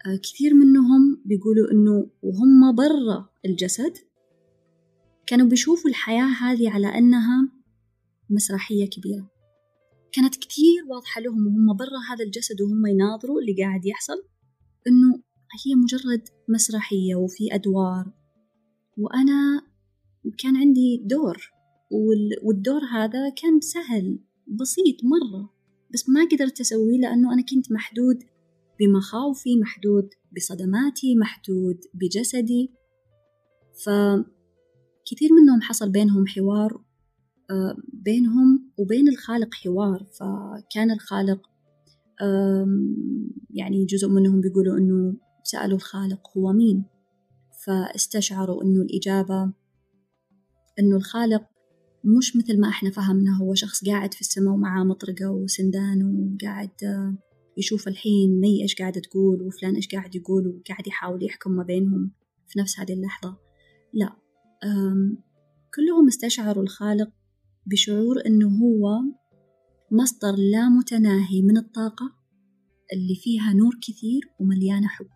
آه، 0.07 0.17
كثير 0.23 0.55
منهم 0.55 1.23
بيقولوا 1.25 1.73
إنه 1.73 2.11
وهم 2.23 2.75
برا 2.75 3.29
الجسد 3.47 3.93
كانوا 5.27 5.47
بيشوفوا 5.47 5.91
الحياة 5.91 6.27
هذه 6.27 6.71
على 6.71 6.87
أنها 6.99 7.49
مسرحية 8.31 8.87
كبيرة. 8.87 9.31
كانت 10.13 10.37
كثير 10.37 10.85
واضحة 10.89 11.21
لهم 11.21 11.47
وهم 11.47 11.77
برا 11.77 11.99
هذا 12.11 12.25
الجسد 12.25 12.61
وهم 12.61 12.87
يناظروا 12.87 13.41
اللي 13.41 13.63
قاعد 13.63 13.87
يحصل 13.87 14.23
إنه 14.87 15.23
هي 15.67 15.75
مجرد 15.75 16.29
مسرحية 16.49 17.15
وفي 17.15 17.55
أدوار. 17.55 18.13
وأنا 18.99 19.63
كان 20.39 20.57
عندي 20.57 21.03
دور 21.05 21.51
والدور 22.43 22.81
هذا 22.93 23.29
كان 23.29 23.61
سهل 23.61 24.19
بسيط 24.49 24.97
مرة 25.05 25.51
بس 25.95 26.09
ما 26.09 26.29
قدرت 26.33 26.61
أسويه 26.61 26.99
لأنه 26.99 27.33
أنا 27.33 27.43
كنت 27.43 27.73
محدود 27.73 28.19
بمخاوفي 28.81 29.57
محدود 29.61 30.09
بصدماتي 30.37 31.17
محدود 31.17 31.81
بجسدي. 31.95 32.71
فكثير 33.85 35.29
منهم 35.43 35.63
حصل 35.63 35.91
بينهم 35.91 36.27
حوار 36.27 36.85
آه، 37.51 37.77
بينهم 37.93 38.73
وبين 38.79 39.09
الخالق 39.09 39.55
حوار. 39.55 40.07
فكان 40.21 40.91
الخالق 40.91 41.51
يعني 43.51 43.85
جزء 43.85 44.09
منهم 44.09 44.41
بيقولوا 44.41 44.79
إنه 44.79 45.17
سألوا 45.45 45.77
الخالق 45.77 46.39
هو 46.39 46.53
مين 46.53 46.85
فاستشعروا 47.67 48.63
إنه 48.63 48.83
الإجابة 48.83 49.53
إنه 50.79 50.97
الخالق 50.97 51.43
مش 52.19 52.37
مثل 52.37 52.61
ما 52.61 52.69
إحنا 52.69 52.91
فهمنا 52.91 53.39
هو 53.43 53.55
شخص 53.55 53.85
قاعد 53.85 54.15
في 54.15 54.21
السماء 54.21 54.55
ومعاه 54.55 54.85
مطرقة 54.85 55.31
وسندان 55.31 56.03
وقاعد 56.05 56.71
يشوف 57.57 57.89
الحين 57.89 58.41
مي 58.41 58.63
إيش 58.63 58.75
قاعدة 58.75 59.01
تقول 59.01 59.43
وفلان 59.43 59.75
إيش 59.75 59.89
قاعد 59.89 60.15
يقول 60.15 60.47
وقاعد 60.47 60.87
يحاول 60.87 61.25
يحكم 61.25 61.51
ما 61.51 61.63
بينهم 61.63 62.13
في 62.49 62.59
نفس 62.59 62.81
هذه 62.81 62.93
اللحظة. 62.93 63.37
لا 63.93 64.17
كلهم 65.75 66.07
استشعروا 66.09 66.63
الخالق 66.63 67.11
بشعور 67.67 68.27
إنه 68.27 68.49
هو 68.49 69.03
مصدر 69.91 70.37
لا 70.37 70.69
متناهي 70.69 71.43
من 71.43 71.57
الطاقة 71.57 72.17
اللي 72.93 73.15
فيها 73.15 73.53
نور 73.53 73.79
كثير 73.83 74.23
ومليانة 74.41 74.89
حب. 74.89 75.07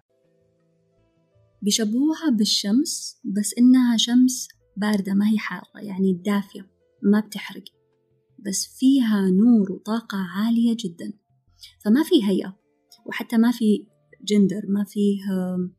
بيشبهوها 1.63 2.31
بالشمس 2.31 3.21
بس 3.25 3.55
إنها 3.59 3.97
شمس 3.97 4.49
باردة 4.77 5.15
ما 5.15 5.29
هي 5.29 5.39
حارة 5.39 5.81
يعني 5.83 6.13
دافية 6.13 6.67
ما 7.03 7.21
بتحرق. 7.21 7.65
بس 8.47 8.79
فيها 8.79 9.31
نور 9.31 9.73
وطاقة 9.73 10.19
عالية 10.19 10.77
جدا. 10.79 11.13
فما 11.85 12.03
في 12.03 12.25
هيئة 12.25 12.57
وحتى 13.07 13.37
ما 13.37 13.51
في 13.51 13.87
جندر 14.25 14.63
ما 14.69 14.85
فيه 14.85 15.19
آه، 15.33 15.71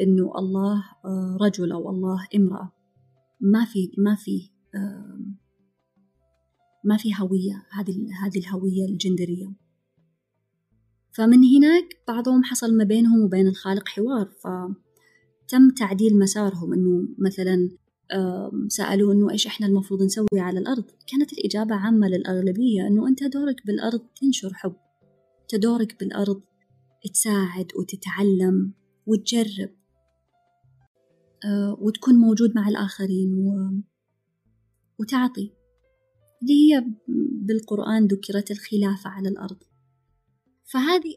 إنه 0.00 0.32
الله 0.38 0.84
آه، 1.04 1.38
رجل 1.40 1.72
أو 1.72 1.90
الله 1.90 2.26
امرأة. 2.36 2.72
ما 3.40 3.64
في 3.64 3.92
ما 3.98 4.14
في 4.14 4.50
ما 6.84 6.96
في 6.96 7.10
هوية 7.20 7.66
هذه 7.72 8.08
هذه 8.22 8.38
الهوية 8.38 8.84
الجندرية. 8.84 9.52
فمن 11.12 11.44
هناك 11.44 11.84
بعضهم 12.08 12.44
حصل 12.44 12.76
ما 12.76 12.84
بينهم 12.84 13.24
وبين 13.24 13.48
الخالق 13.48 13.88
حوار 13.88 14.30
فتم 15.50 15.70
تعديل 15.70 16.18
مسارهم 16.18 16.72
إنه 16.72 17.08
مثلا 17.18 17.70
سألوه 18.68 19.12
إنه 19.12 19.30
إيش 19.30 19.46
إحنا 19.46 19.66
المفروض 19.66 20.02
نسوي 20.02 20.40
على 20.40 20.58
الأرض. 20.58 20.84
كانت 21.06 21.32
الإجابة 21.32 21.74
عامة 21.74 22.08
للأغلبية 22.08 22.86
إنه 22.86 23.08
أنت 23.08 23.24
دورك 23.24 23.66
بالأرض 23.66 24.00
تنشر 24.20 24.54
حب. 24.54 24.76
أنت 25.42 25.62
دورك 25.62 26.00
بالأرض 26.00 26.42
تساعد 27.12 27.66
وتتعلم 27.78 28.72
وتجرب 29.06 29.70
أه، 31.44 31.76
وتكون 31.80 32.14
موجود 32.14 32.52
مع 32.56 32.68
الآخرين 32.68 33.34
و... 33.34 33.70
وتعطي. 34.98 35.52
اللي 36.42 36.52
هي 36.52 36.84
بالقرآن 37.46 38.06
ذكرت 38.06 38.50
الخلافة 38.50 39.10
على 39.10 39.28
الأرض. 39.28 39.58
فهذه 40.72 41.16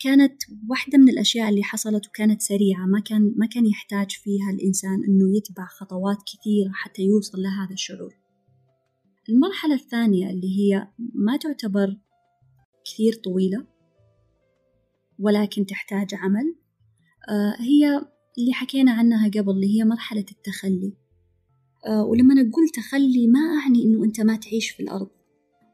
كانت 0.00 0.42
واحدة 0.68 0.98
من 0.98 1.08
الأشياء 1.08 1.48
اللي 1.48 1.62
حصلت 1.62 2.06
وكانت 2.08 2.42
سريعة 2.42 2.86
ما 2.86 3.00
كان 3.00 3.34
ما 3.36 3.46
كان 3.46 3.66
يحتاج 3.66 4.10
فيها 4.10 4.50
الإنسان 4.50 5.04
إنه 5.08 5.36
يتبع 5.36 5.66
خطوات 5.66 6.16
كثيرة 6.22 6.70
حتى 6.72 7.02
يوصل 7.02 7.38
لهذا 7.42 7.72
الشعور. 7.72 8.14
المرحلة 9.28 9.74
الثانية 9.74 10.30
اللي 10.30 10.58
هي 10.58 10.88
ما 11.14 11.36
تعتبر 11.36 11.96
كثير 12.84 13.12
طويلة 13.24 13.66
ولكن 15.18 15.66
تحتاج 15.66 16.14
عمل 16.14 16.54
آه، 17.28 17.56
هي 17.62 18.06
اللي 18.38 18.52
حكينا 18.52 18.92
عنها 18.92 19.28
قبل 19.28 19.50
اللي 19.50 19.78
هي 19.78 19.84
مرحلة 19.84 20.24
التخلي. 20.32 20.92
آه، 21.86 22.04
ولما 22.04 22.34
أقول 22.34 22.68
تخلي 22.68 23.26
ما 23.26 23.40
أعني 23.40 23.82
إنه 23.84 24.04
أنت 24.04 24.20
ما 24.20 24.36
تعيش 24.36 24.70
في 24.70 24.82
الأرض. 24.82 25.10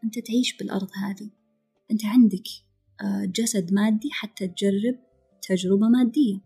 أنت 0.04 0.18
تعيش 0.18 0.56
بالأرض 0.56 0.88
هذه. 0.96 1.30
أنت 1.90 2.04
عندك 2.04 2.63
جسد 3.24 3.72
مادي 3.72 4.08
حتى 4.12 4.48
تجرب 4.48 4.98
تجربة 5.48 5.88
مادية. 5.88 6.40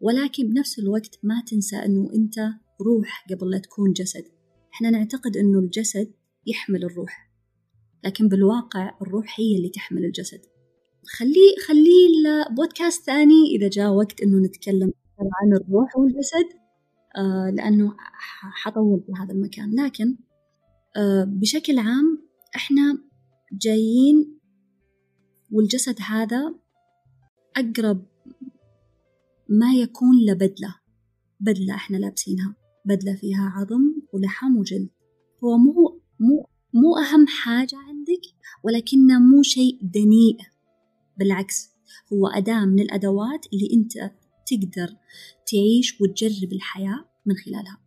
ولكن 0.00 0.48
بنفس 0.48 0.78
الوقت 0.78 1.18
ما 1.22 1.42
تنسى 1.46 1.76
أنه 1.76 2.10
أنت 2.14 2.34
روح 2.80 3.26
قبل 3.30 3.50
لا 3.50 3.58
تكون 3.58 3.92
جسد. 3.92 4.24
إحنا 4.74 4.90
نعتقد 4.90 5.36
أنه 5.36 5.58
الجسد 5.58 6.12
يحمل 6.46 6.84
الروح. 6.84 7.32
لكن 8.04 8.28
بالواقع 8.28 8.98
الروح 9.02 9.40
هي 9.40 9.56
اللي 9.56 9.68
تحمل 9.68 10.04
الجسد. 10.04 10.40
خليه 11.18 11.54
خليه 11.66 12.54
بودكاست 12.56 13.06
ثاني 13.06 13.56
إذا 13.56 13.68
جاء 13.68 13.90
وقت 13.92 14.20
إنه 14.20 14.38
نتكلم 14.38 14.92
عن 15.20 15.56
الروح 15.56 15.96
والجسد 15.96 16.48
آه 17.16 17.50
لأنه 17.50 17.94
حطول 18.64 19.02
في 19.06 19.12
هذا 19.22 19.32
المكان. 19.32 19.84
لكن 19.84 20.16
آه 20.96 21.24
بشكل 21.24 21.78
عام 21.78 22.28
إحنا 22.56 22.98
جايين 23.52 24.38
والجسد 25.52 25.96
هذا 26.00 26.54
أقرب 27.56 28.06
ما 29.48 29.74
يكون 29.74 30.16
لبدلة. 30.28 30.74
بدلة 31.40 31.74
إحنا 31.74 31.96
لابسينها. 31.96 32.56
بدلة 32.84 33.14
فيها 33.14 33.52
عظم 33.56 33.82
ولحم 34.12 34.56
وجلد. 34.56 34.90
هو 35.44 35.58
مو 35.58 36.00
مو 36.20 36.46
مو 36.74 36.96
أهم 36.96 37.26
حاجة 37.26 37.76
عندك 37.76 38.22
ولكنه 38.62 39.18
مو 39.18 39.42
شيء 39.42 39.78
دنيء. 39.82 40.36
بالعكس 41.18 41.70
هو 42.12 42.26
أداة 42.26 42.64
من 42.64 42.80
الأدوات 42.80 43.46
اللي 43.52 43.68
أنت 43.74 43.92
تقدر 44.46 44.96
تعيش 45.46 46.00
وتجرب 46.00 46.52
الحياة 46.52 47.04
من 47.26 47.34
خلالها. 47.36 47.78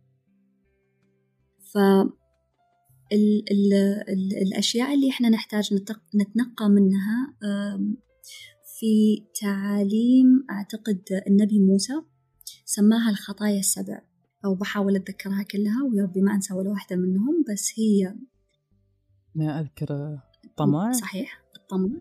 ال 3.12 3.52
ال 3.52 3.74
ال 4.08 4.36
الأشياء 4.42 4.94
اللي 4.94 5.10
إحنا 5.10 5.28
نحتاج 5.28 5.74
نتنقى 6.14 6.68
منها 6.68 7.36
في 8.78 9.24
تعاليم 9.40 10.46
أعتقد 10.50 11.02
النبي 11.26 11.60
موسى 11.60 11.92
سماها 12.64 13.10
الخطايا 13.10 13.58
السبع. 13.58 14.00
أو 14.44 14.54
بحاول 14.54 14.96
أتذكرها 14.96 15.42
كلها 15.42 15.82
ويا 15.82 16.02
ربي 16.02 16.20
ما 16.20 16.34
أنسى 16.34 16.54
ولا 16.54 16.70
واحدة 16.70 16.96
منهم 16.96 17.44
بس 17.52 17.72
هي 17.78 18.14
أنا 19.36 19.60
أذكر 19.60 20.18
الطمع 20.44 20.92
صحيح 20.92 21.42
الطمع 21.56 21.98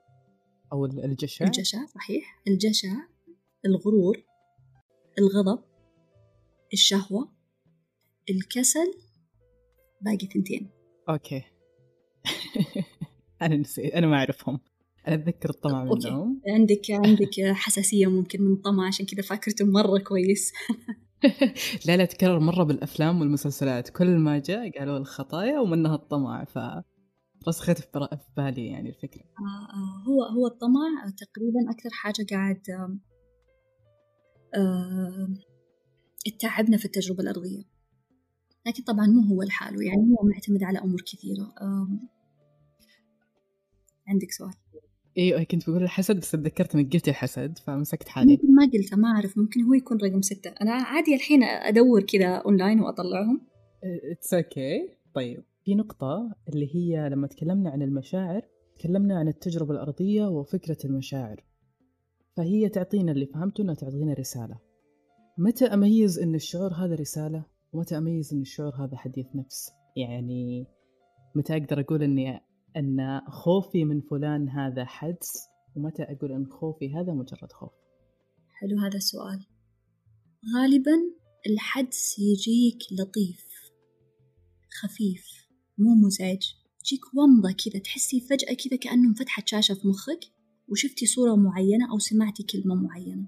أو 0.74 0.86
الجشع؟ 0.86 1.46
الجشع 1.46 1.86
صحيح. 1.86 2.42
الجشع 2.48 2.94
الغرور 3.66 4.24
الغضب 5.20 5.64
الشهوة 6.74 7.32
الكسل 8.30 8.94
باقي 10.02 10.28
ثنتين. 10.34 10.75
أوكي. 11.10 11.44
أنا 13.42 13.56
نسيت 13.56 13.94
أنا 13.94 14.08
ما 14.08 14.18
أعرفهم. 14.18 14.60
أنا 15.08 15.16
أتذكر 15.16 15.50
الطمع 15.50 15.84
منهم. 15.84 16.42
عندك 16.48 16.92
عندك 16.92 17.54
حساسية 17.54 18.08
ممكن 18.08 18.42
من 18.42 18.54
الطمع 18.54 18.88
عشان 18.88 19.06
كذا 19.06 19.22
فاكرته 19.22 19.66
مرة 19.66 20.00
كويس. 20.00 20.54
لا 21.88 21.98
لا 21.98 22.06
تكرر 22.06 22.40
مرة 22.40 22.64
بالأفلام 22.64 23.20
والمسلسلات. 23.20 23.90
كل 23.90 24.18
ما 24.18 24.40
جاء 24.40 24.80
قالوا 24.80 24.98
الخطايا 24.98 25.60
ومنها 25.60 25.96
الطمع 25.96 26.44
ف 26.44 26.60
رسخت 27.48 27.80
في 27.80 28.10
بالي 28.38 28.68
يعني 28.68 28.90
الفكرة. 28.90 29.22
آه 29.22 29.74
آه. 29.74 30.04
هو 30.08 30.24
هو 30.24 30.48
الطمع 30.48 31.14
تقريبا 31.18 31.72
أكثر 31.72 31.90
حاجة 31.92 32.26
قاعد 32.32 32.62
آه 34.56 35.28
تعبنا 36.40 36.78
في 36.78 36.86
التجربة 36.86 37.24
الأرضية. 37.24 37.75
لكن 38.68 38.84
طبعا 38.84 39.08
مو 39.08 39.22
هو 39.22 39.42
الحال 39.42 39.84
يعني 39.84 40.02
هو 40.02 40.28
معتمد 40.28 40.64
على 40.64 40.80
أمور 40.80 41.02
كثيرة. 41.02 41.54
عندك 44.08 44.32
سؤال؟ 44.32 44.54
أيوه 45.18 45.44
كنت 45.44 45.70
بقول 45.70 45.84
الحسد 45.84 46.20
بس 46.20 46.32
تذكرت 46.32 46.76
إنك 46.76 46.94
قلتي 46.94 47.10
الحسد 47.12 47.58
فمسكت 47.58 48.08
حالي. 48.08 48.32
ممكن 48.32 48.56
ما 48.56 48.70
قلته 48.74 48.98
ما 48.98 49.08
أعرف 49.08 49.38
ممكن 49.38 49.62
هو 49.62 49.74
يكون 49.74 49.98
رقم 49.98 50.22
ستة. 50.22 50.50
أنا 50.62 50.72
عادي 50.72 51.16
الحين 51.16 51.44
أدور 51.44 52.04
كذا 52.04 52.28
أونلاين 52.28 52.80
وأطلعهم. 52.80 53.42
it's 54.12 54.34
okay 54.34 54.80
okay. 54.80 54.92
طيب 55.14 55.44
في 55.64 55.76
نقطة 55.76 56.36
اللي 56.50 56.76
هي 56.76 57.10
لما 57.10 57.28
تكلمنا 57.28 57.70
عن 57.70 57.82
المشاعر 57.82 58.42
تكلمنا 58.80 59.20
عن 59.20 59.28
التجربة 59.28 59.72
الأرضية 59.74 60.26
وفكرة 60.28 60.78
المشاعر. 60.86 61.44
فهي 62.38 62.70
تعطينا 62.70 63.12
اللي 63.12 63.26
فهمته 63.26 63.62
إنها 63.62 63.74
تعطينا 63.74 64.14
رسالة. 64.14 64.60
متى 65.38 65.66
أميز 65.66 66.20
إن 66.20 66.36
الشعور 66.36 66.74
هذا 66.74 66.96
رسالة؟ 66.96 67.46
ومتى 67.76 67.98
أميز 67.98 68.34
إن 68.34 68.42
الشعور 68.42 68.76
هذا 68.76 68.98
حديث 68.98 69.26
نفس؟ 69.36 69.72
يعني 69.96 70.68
متى 71.36 71.54
أقدر 71.54 71.80
أقول 71.80 72.04
إني 72.04 72.42
أن 72.78 73.22
خوفي 73.28 73.86
من 73.86 74.02
فلان 74.02 74.50
هذا 74.50 74.86
حدس؟ 74.86 75.48
ومتى 75.76 76.04
أقول 76.04 76.32
أن 76.32 76.46
خوفي 76.46 76.94
هذا 76.94 77.14
مجرد 77.14 77.52
خوف؟ 77.52 77.72
حلو 78.50 78.80
هذا 78.80 78.98
السؤال. 78.98 79.46
غالبا 80.56 80.92
الحدس 81.50 82.20
يجيك 82.20 82.78
لطيف 82.92 83.46
خفيف 84.82 85.48
مو 85.78 85.96
مزعج. 85.96 86.44
تجيك 86.84 87.02
ومضة 87.16 87.52
كذا 87.52 87.82
تحسي 87.82 88.20
فجأة 88.20 88.54
كذا 88.54 88.78
كأنه 88.78 89.10
انفتحت 89.10 89.48
شاشة 89.48 89.74
في 89.74 89.88
مخك 89.88 90.20
وشفتي 90.68 91.06
صورة 91.06 91.36
معينة 91.36 91.92
أو 91.92 92.00
سمعتي 92.00 92.44
كلمة 92.44 92.76
معينة. 92.76 93.28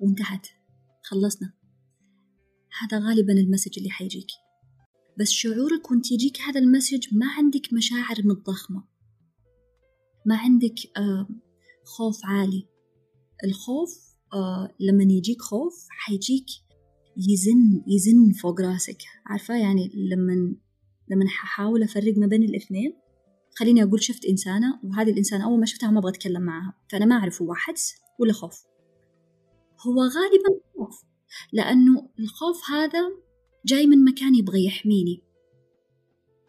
وانتهت. 0.00 0.46
خلصنا. 1.02 1.59
هذا 2.80 2.98
غالبا 2.98 3.32
المسج 3.32 3.78
اللي 3.78 3.90
حيجيك. 3.90 4.26
بس 5.20 5.30
شعورك 5.30 5.90
وانت 5.90 6.12
يجيك 6.12 6.40
هذا 6.40 6.60
المسج 6.60 7.06
ما 7.12 7.26
عندك 7.26 7.72
مشاعر 7.72 8.16
متضخمة 8.24 8.84
ما 10.26 10.36
عندك 10.36 10.74
آه 10.96 11.28
خوف 11.84 12.20
عالي. 12.24 12.68
الخوف 13.44 13.90
آه 14.34 14.74
لما 14.80 15.04
يجيك 15.04 15.42
خوف 15.42 15.86
حيجيك 15.90 16.46
يزن 17.16 17.82
يزن 17.86 18.32
فوق 18.32 18.60
راسك. 18.60 19.02
عارفة؟ 19.26 19.54
يعني 19.54 19.90
لما 19.94 20.56
لما 21.08 21.28
حاحاول 21.28 21.82
أفرق 21.82 22.18
ما 22.18 22.26
بين 22.26 22.42
الاثنين 22.42 22.92
خليني 23.54 23.82
أقول 23.82 24.02
شفت 24.02 24.24
إنسانة 24.24 24.80
وهذه 24.84 25.10
الإنسانة 25.10 25.44
أول 25.44 25.60
ما 25.60 25.66
شفتها 25.66 25.90
ما 25.90 25.98
أبغى 25.98 26.10
أتكلم 26.10 26.42
معها. 26.42 26.74
فأنا 26.90 27.04
ما 27.04 27.16
أعرف 27.16 27.42
هو 27.42 27.54
حدس 27.54 27.94
ولا 28.18 28.32
خوف. 28.32 28.62
هو 29.86 30.00
غالبا 30.00 30.60
خوف. 30.76 31.09
لأنه 31.52 32.10
الخوف 32.18 32.70
هذا 32.70 33.00
جاي 33.66 33.86
من 33.86 34.04
مكان 34.04 34.34
يبغى 34.34 34.64
يحميني. 34.64 35.22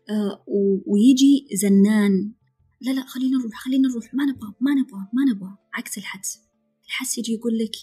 آه 0.09 0.43
ويجي 0.87 1.47
زنان. 1.53 2.33
لا 2.81 2.91
لا 2.91 3.05
خلينا 3.05 3.37
نروح 3.37 3.53
خلينا 3.53 3.89
نروح. 3.89 4.13
ما 4.13 4.25
نبغى 4.25 4.53
ما 4.61 4.71
نبغى 4.71 5.07
ما 5.13 5.31
نبغى. 5.31 5.57
عكس 5.73 5.97
الحدس 5.97 6.39
الحدس 6.87 7.17
يجي 7.17 7.33
يقول 7.33 7.57
لك 7.57 7.75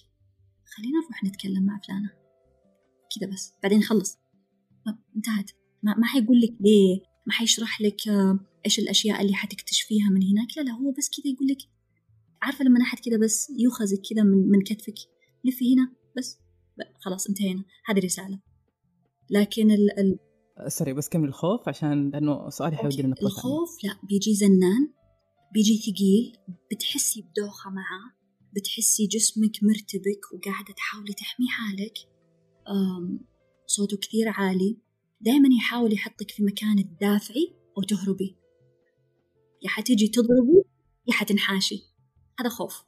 خلينا 0.77 0.99
نروح 1.01 1.25
نتكلم 1.25 1.67
مع 1.67 1.81
فلانة. 1.87 2.11
كذا 3.17 3.31
بس. 3.31 3.53
بعدين 3.63 3.83
خلص. 3.83 4.19
انتهت. 5.17 5.51
ما, 5.83 5.95
ما 5.95 6.07
حيقول 6.07 6.41
لك 6.41 6.57
ليه. 6.61 7.01
ما 7.27 7.33
حيشرح 7.33 7.81
لك 7.81 8.09
آه، 8.09 8.39
إيش 8.67 8.79
الأشياء 8.79 9.23
اللي 9.23 9.35
حتكتشفيها 9.35 10.11
من 10.11 10.23
هناك. 10.23 10.49
لا 10.57 10.63
لا 10.63 10.73
هو 10.73 10.91
بس 10.91 11.11
كذا 11.11 11.33
يقول 11.33 11.49
لك 11.49 11.59
عارفة 12.43 12.65
لما 12.65 12.83
احد 12.83 12.99
كذا 12.99 13.19
بس 13.19 13.53
يؤخذك 13.59 14.01
كذا 14.11 14.23
من, 14.23 14.51
من 14.51 14.63
كتفك. 14.63 14.99
لفي 15.45 15.75
هنا 15.75 15.93
بس. 16.17 16.39
خلاص 17.01 17.29
انتهينا. 17.29 17.65
هذه 17.87 17.99
رسالة. 17.99 18.41
لكن 19.31 19.71
ال, 19.71 19.99
ال... 19.99 20.19
سوري 20.73 20.93
بس 20.93 21.09
كمل 21.09 21.29
الخوف 21.29 21.69
عشان 21.69 22.11
لأنه 22.11 22.51
سؤالي 22.51 22.77
حيودي 22.77 23.03
لنقطة 23.03 23.27
الخوف 23.27 23.85
لا 23.85 23.99
بيجي 24.09 24.35
زنان 24.35 24.93
بيجي 25.53 25.77
ثقيل 25.77 26.37
بتحسي 26.71 27.23
بدوخة 27.23 27.71
معاه 27.71 28.19
بتحسي 28.57 29.07
جسمك 29.07 29.63
مرتبك 29.63 30.33
وقاعدة 30.35 30.75
تحاولي 30.77 31.13
تحمي 31.13 31.47
حالك. 31.49 31.99
صوته 33.67 33.97
كثير 33.97 34.29
عالي. 34.29 34.79
دائما 35.21 35.49
يحاول 35.59 35.93
يحطك 35.93 36.31
في 36.31 36.43
مكان 36.43 36.85
تدافعي 36.99 37.55
أو 37.79 37.83
تهربي 37.83 38.37
يا 39.63 39.69
حتيجي 39.69 40.09
تضربي 40.09 40.63
يا 41.07 41.13
حتنحاشي. 41.13 41.83
هذا 42.41 42.49
خوف. 42.49 42.83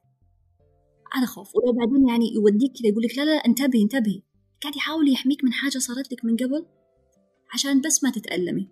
هذا 1.12 1.27
خوف 1.27 1.57
ولو 1.57 1.73
بعدين 1.73 2.09
يعني 2.09 2.35
يوديك 2.35 2.73
كذا 2.73 2.88
يقول 2.88 3.03
لك 3.03 3.18
لا 3.18 3.25
لا 3.25 3.33
انتبهي 3.33 3.83
انتبهي. 3.83 4.23
قاعد 4.62 4.77
يحاول 4.77 5.12
يحميك 5.12 5.44
من 5.44 5.53
حاجة 5.53 5.79
صارت 5.79 6.12
لك 6.12 6.25
من 6.25 6.37
قبل 6.37 6.66
عشان 7.55 7.81
بس 7.81 8.05
ما 8.05 8.11
تتألمي. 8.11 8.68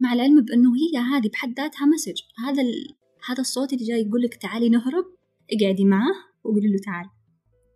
مع 0.00 0.12
العلم 0.12 0.44
بأنه 0.44 0.70
هي 0.76 0.98
هذه 0.98 1.28
بحد 1.28 1.48
ذاتها 1.60 1.86
مسج. 1.86 2.20
هذا 2.44 2.62
ال... 2.62 2.96
هذا 3.28 3.40
الصوت 3.40 3.72
اللي 3.72 3.84
جاي 3.84 4.00
يقول 4.00 4.22
لك 4.22 4.34
تعالي 4.34 4.68
نهرب 4.68 5.04
اقعدي 5.52 5.84
معه 5.84 6.14
وقولي 6.44 6.68
له 6.68 6.78
تعال. 6.84 7.06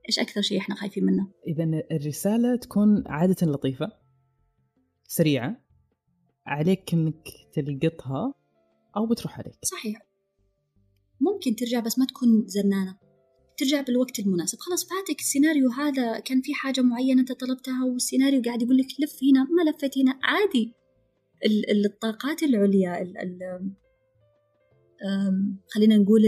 إيش 0.09 0.18
أكثر 0.18 0.40
شيء 0.40 0.59
إحنا 0.59 0.75
خايفين 0.75 1.05
منه؟ 1.05 1.33
اذا 1.47 1.83
الرسالة 1.92 2.57
تكون 2.57 3.05
عادة 3.07 3.47
لطيفة 3.47 3.92
سريعة 5.09 5.64
عليك 6.47 6.95
إنك 6.95 7.29
تلقطها 7.53 8.35
أو 8.97 9.07
بتروح 9.07 9.38
عليك. 9.38 9.55
صحيح. 9.64 10.03
ممكن 11.21 11.57
ترجع 11.57 11.81
بس 11.81 11.99
ما 11.99 12.07
تكون 12.07 12.47
زنانة. 12.47 13.01
ترجع 13.62 13.81
بالوقت 13.81 14.18
المناسب. 14.18 14.59
خلاص 14.59 14.88
فاتك 14.88 15.20
السيناريو 15.20 15.70
هذا. 15.70 16.20
كان 16.20 16.40
في 16.40 16.55
حاجة 16.55 16.81
معينة 16.81 17.20
أنت 17.20 17.33
طلبتها 17.33 17.85
والسيناريو 17.85 18.42
قاعد 18.42 18.62
يقول 18.62 18.77
لك 18.77 18.87
لف 19.01 19.18
هنا 19.22 19.44
ما 19.44 19.70
لفيت 19.70 19.98
هنا. 19.98 20.18
عادي. 20.22 20.75
الطاقات 21.85 22.42
العليا 22.42 23.03
ال 23.03 23.18
ال 23.18 23.70
خلينا 25.75 25.96
نقول 25.96 26.22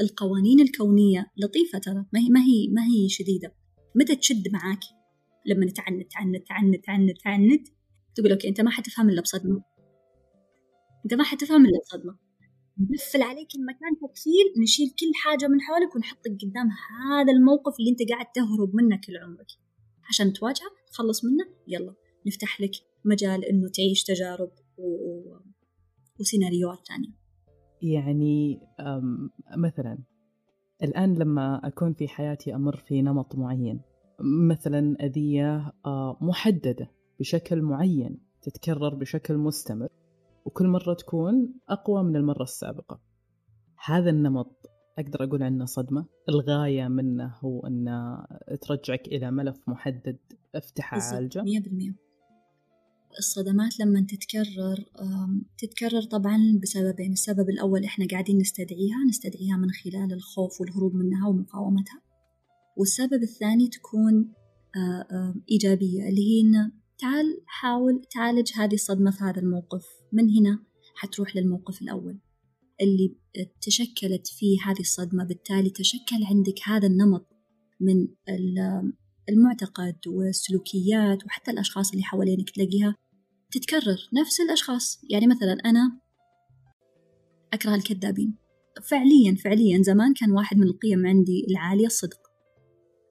القوانين 0.00 0.60
الكونية 0.60 1.30
لطيفة 1.36 1.78
ترى. 1.78 2.04
ما 2.12 2.20
هي 2.20 2.28
ما 2.28 2.40
هي 2.40 2.68
ما 2.68 2.82
هي 2.86 3.08
شديدة. 3.08 3.54
متى 3.94 4.16
تشد 4.16 4.48
معاك؟ 4.52 4.80
لما 5.46 5.66
تعنت 5.66 6.10
تعنت 6.12 6.46
تعنت 6.46 6.84
تعنت 6.84 7.18
تعنت 7.24 7.68
تقول 8.14 8.32
أوكي 8.32 8.48
أنت 8.48 8.60
ما 8.60 8.70
حتفهم 8.70 9.10
إلا 9.10 9.20
بصدمة. 9.20 9.62
أنت 11.04 11.14
ما 11.14 11.24
حتفهم 11.24 11.66
إلا 11.66 11.78
بصدمة. 11.80 12.27
نقفل 12.80 13.22
عليك 13.22 13.48
المكان 13.54 13.98
تكفيل 14.02 14.62
نشيل 14.62 14.88
كل 14.88 15.12
حاجة 15.14 15.48
من 15.48 15.60
حولك 15.60 15.96
ونحطك 15.96 16.30
قدام 16.42 16.68
هذا 17.10 17.32
الموقف 17.32 17.74
اللي 17.80 17.90
أنت 17.90 18.10
قاعد 18.10 18.26
تهرب 18.34 18.74
منه 18.74 19.00
كل 19.06 19.16
عمرك. 19.16 19.46
عشان 20.08 20.32
تواجهه 20.32 20.70
تخلص 20.92 21.24
منه 21.24 21.44
يلا. 21.66 21.94
نفتح 22.26 22.60
لك 22.60 22.70
مجال 23.04 23.44
إنه 23.44 23.68
تعيش 23.68 24.04
تجارب 24.04 24.50
و... 24.78 24.86
وسيناريوهات 26.20 26.78
ثانية 26.88 27.18
يعني 27.82 28.60
مثلا 29.56 29.98
الآن 30.82 31.14
لما 31.14 31.60
أكون 31.64 31.94
في 31.94 32.08
حياتي 32.08 32.54
أمر 32.54 32.76
في 32.76 33.02
نمط 33.02 33.36
معين 33.36 33.80
مثلا 34.20 34.96
أذية 35.00 35.72
آه، 35.86 36.18
محددة 36.20 36.90
بشكل 37.20 37.62
معين 37.62 38.20
تتكرر 38.42 38.94
بشكل 38.94 39.36
مستمر. 39.36 39.88
وكل 40.48 40.66
مرة 40.66 40.94
تكون 40.94 41.54
أقوى 41.68 42.02
من 42.02 42.16
المرة 42.16 42.42
السابقة. 42.42 43.00
هذا 43.84 44.10
النمط 44.10 44.70
أقدر 44.98 45.24
أقول 45.24 45.42
عنه 45.42 45.64
صدمة. 45.64 46.06
الغاية 46.28 46.88
منه 46.88 47.34
هو 47.44 47.66
أن 47.66 47.86
ترجعك 48.60 49.06
إلى 49.08 49.30
ملف 49.30 49.68
محدد 49.68 50.18
افتح 50.54 50.94
عالجه 50.94 51.42
مية 51.42 51.60
بالمية. 51.60 51.94
الصدمات 53.18 53.80
لما 53.80 54.06
تتكرر 54.08 54.84
تتكرر 55.58 56.02
طبعا 56.02 56.58
بسببين 56.62 57.12
السبب 57.12 57.48
الأول 57.50 57.84
إحنا 57.84 58.06
قاعدين 58.10 58.38
نستدعيها 58.38 59.04
نستدعيها 59.08 59.56
من 59.56 59.70
خلال 59.70 60.12
الخوف 60.12 60.60
والهروب 60.60 60.94
منها 60.94 61.28
ومقاومتها. 61.28 62.02
والسبب 62.76 63.22
الثاني 63.22 63.68
تكون 63.68 64.32
إيجابية 65.50 66.08
اللي 66.08 66.20
هي 66.20 66.40
إن 66.40 66.72
تعال 66.98 67.42
حاول 67.46 68.02
تعالج 68.14 68.52
هذه 68.56 68.74
الصدمة 68.74 69.10
في 69.10 69.24
هذا 69.24 69.40
الموقف. 69.40 69.86
من 70.12 70.30
هنا 70.30 70.64
حتروح 70.94 71.36
للموقف 71.36 71.82
الأول 71.82 72.18
اللي 72.80 73.16
تشكلت 73.60 74.26
فيه 74.26 74.58
هذه 74.64 74.80
الصدمة. 74.80 75.24
بالتالي 75.24 75.70
تشكل 75.70 76.24
عندك 76.30 76.54
هذا 76.64 76.86
النمط 76.86 77.26
من 77.80 78.08
المعتقد 79.28 79.96
والسلوكيات 80.06 81.26
وحتى 81.26 81.50
الأشخاص 81.50 81.90
اللي 81.90 82.02
حوالينك 82.02 82.50
تلاقيها 82.50 82.96
تتكرر 83.50 83.98
نفس 84.20 84.40
الأشخاص. 84.40 85.00
يعني 85.10 85.26
مثلا 85.26 85.52
أنا 85.64 86.00
أكره 87.52 87.74
الكذابين. 87.74 88.36
فعليا 88.82 89.34
فعليا 89.34 89.82
زمان 89.82 90.14
كان 90.14 90.30
واحد 90.30 90.56
من 90.56 90.66
القيم 90.66 91.06
عندي 91.06 91.46
العالية 91.50 91.86
الصدق. 91.86 92.20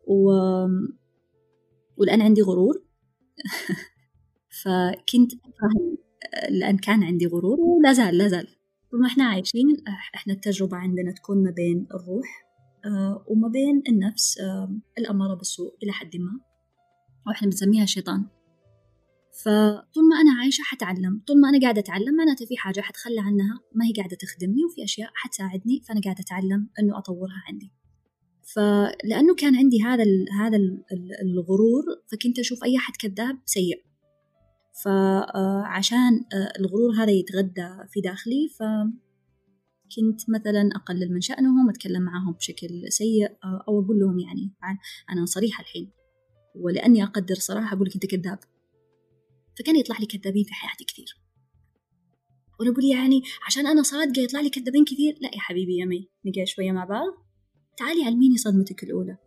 و... 0.08 0.32
والآن 1.98 2.22
عندي 2.22 2.42
غرور. 2.42 2.87
فكنت 4.64 5.34
أكره 5.34 5.98
لأن 6.50 6.78
كان 6.78 7.04
عندي 7.04 7.28
غرور 7.28 7.60
ولا 7.60 7.94
زال 7.94 8.18
لا 8.18 8.28
زال. 8.28 8.48
طول 8.92 9.02
ما 9.02 9.08
إحنا 9.08 9.24
عايشين 9.24 9.84
إحنا 10.16 10.34
التجربة 10.34 10.78
عندنا 10.78 11.12
تكون 11.12 11.44
ما 11.44 11.52
بين 11.52 11.88
الروح 11.94 12.48
آه، 12.86 13.26
وما 13.28 13.48
بين 13.48 13.84
النفس 13.90 14.38
الأمارة 14.98 15.36
بالسوء 15.36 15.78
إلى 15.84 15.92
حد 15.92 16.16
ما 16.18 16.40
وإحنا 17.28 17.48
بنسميها 17.48 17.84
الشيطان. 17.84 18.26
فطول 19.44 20.04
ما 20.10 20.16
أنا 20.22 20.40
عايشة 20.42 20.62
حتعلم 20.62 21.22
طول 21.28 21.42
ما 21.42 21.50
أنا 21.50 21.60
قاعدة 21.62 21.80
أتعلم 21.80 22.16
معناته 22.16 22.46
في 22.46 22.58
حاجة 22.58 22.82
حتخلى 22.82 23.20
عنها 23.20 23.60
ما 23.76 23.86
هي 23.86 23.94
قاعدة 23.94 24.18
تخدمني 24.20 24.66
وفي 24.66 24.84
أشياء 24.84 25.10
حتساعدني 25.14 25.82
فأنا 25.88 26.02
قاعدة 26.02 26.22
أتعلم 26.22 26.70
إنه 26.80 26.98
أطورها 26.98 27.44
عندي. 27.48 27.72
فلأنه 28.56 29.36
كان 29.36 29.56
عندي 29.56 29.84
هذا 29.84 30.04
ال 30.04 30.26
هذا 30.40 30.58
ال 30.58 30.84
الغرور 31.22 31.84
فكنت 32.12 32.40
أشوف 32.40 32.64
أي 32.64 32.78
أحد 32.78 32.94
كذاب 32.96 33.40
سيء. 33.46 33.84
فعشان 34.84 36.14
آه، 36.34 36.60
الغرور 36.60 36.94
هذا 36.96 37.12
يتغذى 37.12 37.88
في 37.90 38.02
داخلي 38.02 38.50
فكنت 38.60 40.30
مثلا 40.30 40.70
أقلل 40.76 41.14
من 41.14 41.22
شأنهم 41.22 41.70
أتكلم 41.70 42.02
معهم 42.02 42.34
بشكل 42.34 42.92
سيء 42.92 43.32
آه، 43.44 43.64
أو 43.68 43.80
أقول 43.82 44.00
لهم 44.00 44.20
يعني 44.20 44.54
أنا 45.10 45.26
صريحة 45.26 45.62
الحين. 45.62 45.92
ولأني 46.56 47.04
أقدر 47.04 47.36
صراحة 47.36 47.76
أقول 47.76 47.88
لك 47.88 47.94
أنت 47.94 48.06
كذاب. 48.06 48.40
فكان 49.60 49.76
يطلع 49.76 49.98
لي 50.00 50.06
كذابين 50.06 50.44
في 50.44 50.54
حياتي 50.54 50.86
كثير. 50.86 51.18
وأنا 52.60 52.72
أقول 52.72 52.86
يعني 52.86 53.22
عشان 53.48 53.68
أنا 53.68 53.84
صادقة 53.84 54.22
يطلع 54.22 54.40
لي 54.40 54.50
كذابين 54.50 54.86
كثير؟ 54.86 55.18
لا 55.22 55.30
يا 55.36 55.40
حبيبي 55.40 55.78
يا 55.78 55.86
مي 55.86 56.10
نقعد 56.26 56.48
شوية 56.48 56.72
مع 56.72 56.86
بعض. 56.86 57.27
تعالي 57.78 58.04
علميني 58.04 58.38
صدمتك 58.38 58.84
الأولى. 58.84 59.18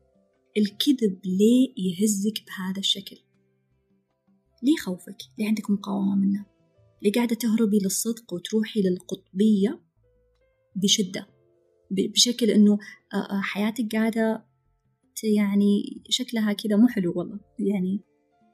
الكذب 0.57 1.21
ليه 1.25 1.75
يهزك 1.77 2.45
بهذا 2.47 2.79
الشكل؟ 2.79 3.17
ليه 4.63 4.77
خوفك؟ 4.77 5.17
ليه 5.39 5.47
عندك 5.47 5.71
مقاومة 5.71 6.15
منه؟ 6.15 6.47
ليه 7.03 7.13
قاعدة 7.13 7.35
تهربي 7.35 7.79
للصدق 7.79 8.33
وتروحي 8.33 8.83
للقطبية 8.83 9.81
بشدة؟ 10.77 11.27
بشكل 11.91 12.51
إنه 12.51 12.79
حياتك 13.43 13.97
قاعدة 13.97 14.47
يعني 15.25 16.03
شكلها 16.09 16.53
كذا 16.53 16.77
مو 16.77 16.89
حلو 16.89 17.13
والله. 17.17 17.41
يعني 17.59 18.01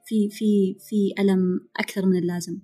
في 0.05 0.29
في 0.29 0.75
في 0.79 1.13
ألم 1.19 1.69
أكثر 1.79 2.05
من 2.05 2.17
اللازم. 2.17 2.59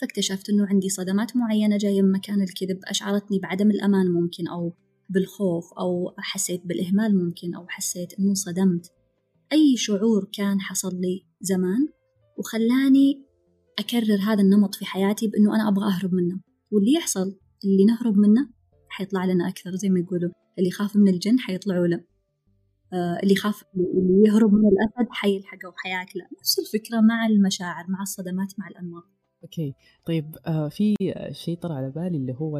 فاكتشفت 0.00 0.50
إنه 0.50 0.66
عندي 0.66 0.88
صدمات 0.88 1.36
معينة 1.36 1.76
جاية 1.76 2.02
من 2.02 2.12
مكان 2.12 2.42
الكذب 2.42 2.80
أشعرتني 2.84 3.38
بعدم 3.38 3.70
الأمان 3.70 4.06
ممكن 4.06 4.48
أو 4.48 4.72
بالخوف 5.08 5.72
أو 5.72 6.14
حسيت 6.18 6.66
بالإهمال 6.66 7.24
ممكن 7.24 7.54
أو 7.54 7.66
حسيت 7.68 8.18
إنه 8.18 8.28
انصدمت 8.28 8.92
أي 9.52 9.76
شعور 9.76 10.28
كان 10.32 10.60
حصل 10.60 11.00
لي 11.00 11.26
زمان 11.40 11.88
وخلاني 12.38 13.24
أكرر 13.78 14.18
هذا 14.26 14.42
النمط 14.42 14.74
في 14.74 14.84
حياتي 14.84 15.28
بإنه 15.28 15.54
أنا 15.54 15.68
أبغى 15.68 15.86
أهرب 15.86 16.14
منه. 16.14 16.40
واللي 16.72 16.92
يحصل 16.92 17.38
اللي 17.64 17.84
نهرب 17.84 18.16
منه 18.16 18.48
حيطلع 18.88 19.24
لنا 19.24 19.48
أكثر 19.48 19.70
زي 19.74 19.88
ما 19.88 20.00
يقولوا. 20.00 20.30
اللي 20.58 20.68
يخاف 20.68 20.96
من 20.96 21.08
الجن 21.08 21.38
حيطلعوا 21.38 21.86
له. 21.86 22.04
آه 22.92 23.18
اللي 23.22 23.32
يخاف 23.32 23.64
اللي 23.74 24.28
يهرب 24.28 24.52
من 24.52 24.68
الأسد 24.68 25.08
حيلحقه 25.10 25.68
وحياكله 25.68 26.24
نفس 26.40 26.58
الفكرة 26.58 27.00
مع 27.00 27.26
المشاعر 27.26 27.84
مع 27.88 28.02
الصدمات 28.02 28.52
مع 28.58 28.68
الأنماط. 28.68 29.04
أوكي. 29.42 29.74
طيب 30.06 30.36
آه 30.46 30.68
في 30.68 30.94
شيء 31.32 31.58
طرى 31.58 31.74
على 31.74 31.90
بالي 31.90 32.16
اللي 32.16 32.34
هو 32.38 32.58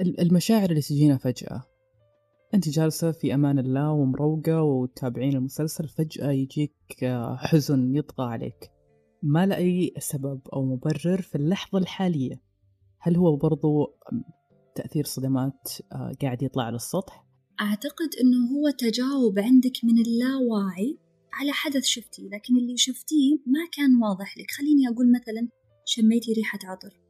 المشاعر 0.00 0.70
اللي 0.70 0.80
تجينا 0.80 1.16
فجأة. 1.16 1.62
أنت 2.54 2.68
جالسة 2.68 3.12
في 3.12 3.34
أمان 3.34 3.58
الله 3.58 3.92
ومروقة 3.92 4.62
وتابعين 4.62 5.36
المسلسل 5.36 5.88
فجأة 5.88 6.30
يجيك 6.30 7.04
آه، 7.04 7.36
حزن 7.36 7.94
يطغى 7.94 8.26
عليك. 8.26 8.70
ما 9.22 9.46
لأي 9.46 9.94
سبب 9.98 10.40
أو 10.52 10.64
مبرر 10.64 11.22
في 11.22 11.34
اللحظة 11.34 11.78
الحالية. 11.78 12.42
هل 12.98 13.16
هو 13.16 13.36
برضو 13.36 13.96
تأثير 14.74 15.04
صدمات 15.04 15.68
آه، 15.92 16.12
قاعد 16.22 16.42
يطلع 16.42 16.64
على 16.64 16.76
السطح؟ 16.76 17.24
أعتقد 17.60 18.08
أنه 18.20 18.58
هو 18.58 18.70
تجاوب 18.70 19.38
عندك 19.38 19.76
من 19.84 19.98
اللاواعي 19.98 20.98
على 21.32 21.52
حدث 21.52 21.84
شفتيه 21.84 22.28
لكن 22.28 22.56
اللي 22.56 22.76
شفتيه 22.76 23.36
ما 23.46 23.60
كان 23.72 24.02
واضح 24.02 24.38
لك. 24.38 24.50
خليني 24.50 24.88
أقول 24.88 25.12
مثلا 25.12 25.48
شميتي 25.84 26.32
ريحة 26.32 26.58
عطر. 26.64 27.07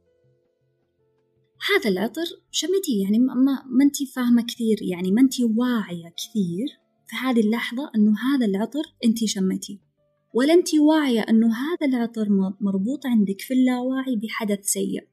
هذا 1.67 1.89
العطر 1.89 2.25
شميتيه 2.51 3.03
يعني 3.03 3.19
ما, 3.19 3.33
ما 3.65 3.83
انت 3.83 4.03
فاهمة 4.15 4.45
كثير 4.47 4.77
يعني 4.81 5.11
ما 5.11 5.21
انت 5.21 5.33
واعية 5.41 6.13
كثير 6.17 6.67
في 7.07 7.15
هذه 7.15 7.39
اللحظة 7.39 7.91
إنه 7.95 8.11
هذا 8.11 8.45
العطر 8.45 8.83
انت 9.05 9.25
شميتيه 9.25 9.89
ولا 10.33 10.53
انت 10.53 10.75
واعية 10.75 11.21
إنه 11.21 11.47
هذا 11.47 11.87
العطر 11.87 12.27
مربوط 12.61 13.05
عندك 13.05 13.41
في 13.41 13.53
اللاواعي 13.53 14.15
بحدث 14.15 14.65
سيء. 14.65 15.07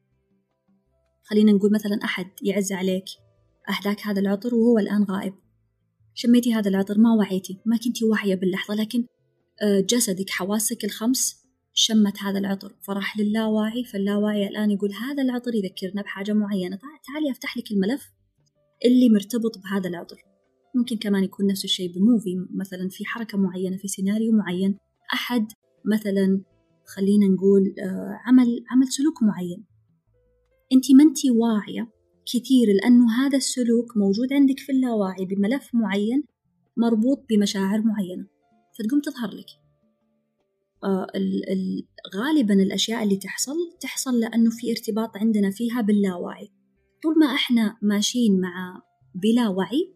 خلينا 1.23 1.51
نقول 1.51 1.71
مثلا 1.73 1.99
أحد 2.03 2.27
يعز 2.43 2.71
عليك 2.71 3.05
أهداك 3.69 4.07
هذا 4.07 4.19
العطر 4.19 4.55
وهو 4.55 4.79
الآن 4.79 5.03
غائب. 5.03 5.33
شميتي 6.13 6.53
هذا 6.53 6.69
العطر 6.69 6.97
ما 6.97 7.15
وعيتي 7.15 7.59
ما 7.65 7.77
كنتي 7.77 8.05
واعية 8.05 8.35
باللحظة 8.35 8.75
لكن 8.75 9.05
آه، 9.61 9.79
جسدك 9.79 10.29
حواسك 10.29 10.85
الخمس 10.85 11.46
شمت 11.79 12.17
هذا 12.23 12.39
العطر. 12.39 12.75
فراح 12.81 13.19
للاواعي 13.19 13.83
فاللاواعي 13.83 14.47
الآن 14.47 14.71
يقول 14.71 14.93
هذا 14.93 15.23
العطر 15.23 15.55
يذكرنا 15.55 16.01
بحاجة 16.01 16.33
معينة. 16.33 16.79
تعالي 17.07 17.31
أفتح 17.31 17.57
لك 17.57 17.71
الملف 17.71 18.11
اللي 18.85 19.09
مرتبط 19.09 19.57
بهذا 19.57 19.89
العطر. 19.89 20.17
ممكن 20.75 20.97
كمان 20.97 21.23
يكون 21.23 21.47
نفس 21.47 21.65
الشيء 21.65 21.93
بموفي 21.93 22.45
مثلا 22.55 22.89
في 22.89 23.05
حركة 23.05 23.37
معينة 23.37 23.77
في 23.77 23.87
سيناريو 23.87 24.31
معين. 24.31 24.77
أحد 25.13 25.47
مثلا 25.85 26.41
خلينا 26.95 27.27
نقول 27.27 27.75
آه، 27.79 28.19
عمل 28.25 28.65
عمل 28.71 28.87
سلوك 28.87 29.23
معين. 29.23 29.65
أنت 30.73 30.91
ما 30.91 31.03
أنت 31.03 31.17
واعية 31.25 31.91
كثير 32.25 32.67
لأنه 32.81 33.05
هذا 33.19 33.37
السلوك 33.37 33.97
موجود 33.97 34.33
عندك 34.33 34.59
في 34.59 34.71
اللاواعي 34.71 35.25
بملف 35.25 35.69
معين 35.73 36.23
مربوط 36.77 37.25
بمشاعر 37.29 37.81
معينة. 37.81 38.27
فتقوم 38.79 39.01
تظهر 39.01 39.29
لك. 39.29 39.66
غالبا 42.15 42.53
الأشياء 42.53 43.03
اللي 43.03 43.15
تحصل 43.15 43.55
تحصل 43.79 44.19
لأنه 44.19 44.49
في 44.49 44.71
ارتباط 44.71 45.17
عندنا 45.17 45.51
فيها 45.51 45.81
باللاوعي. 45.81 46.51
طول 47.03 47.19
ما 47.19 47.25
إحنا 47.25 47.77
ماشيين 47.81 48.41
مع 48.41 48.81
بلا 49.15 49.47
وعي 49.47 49.93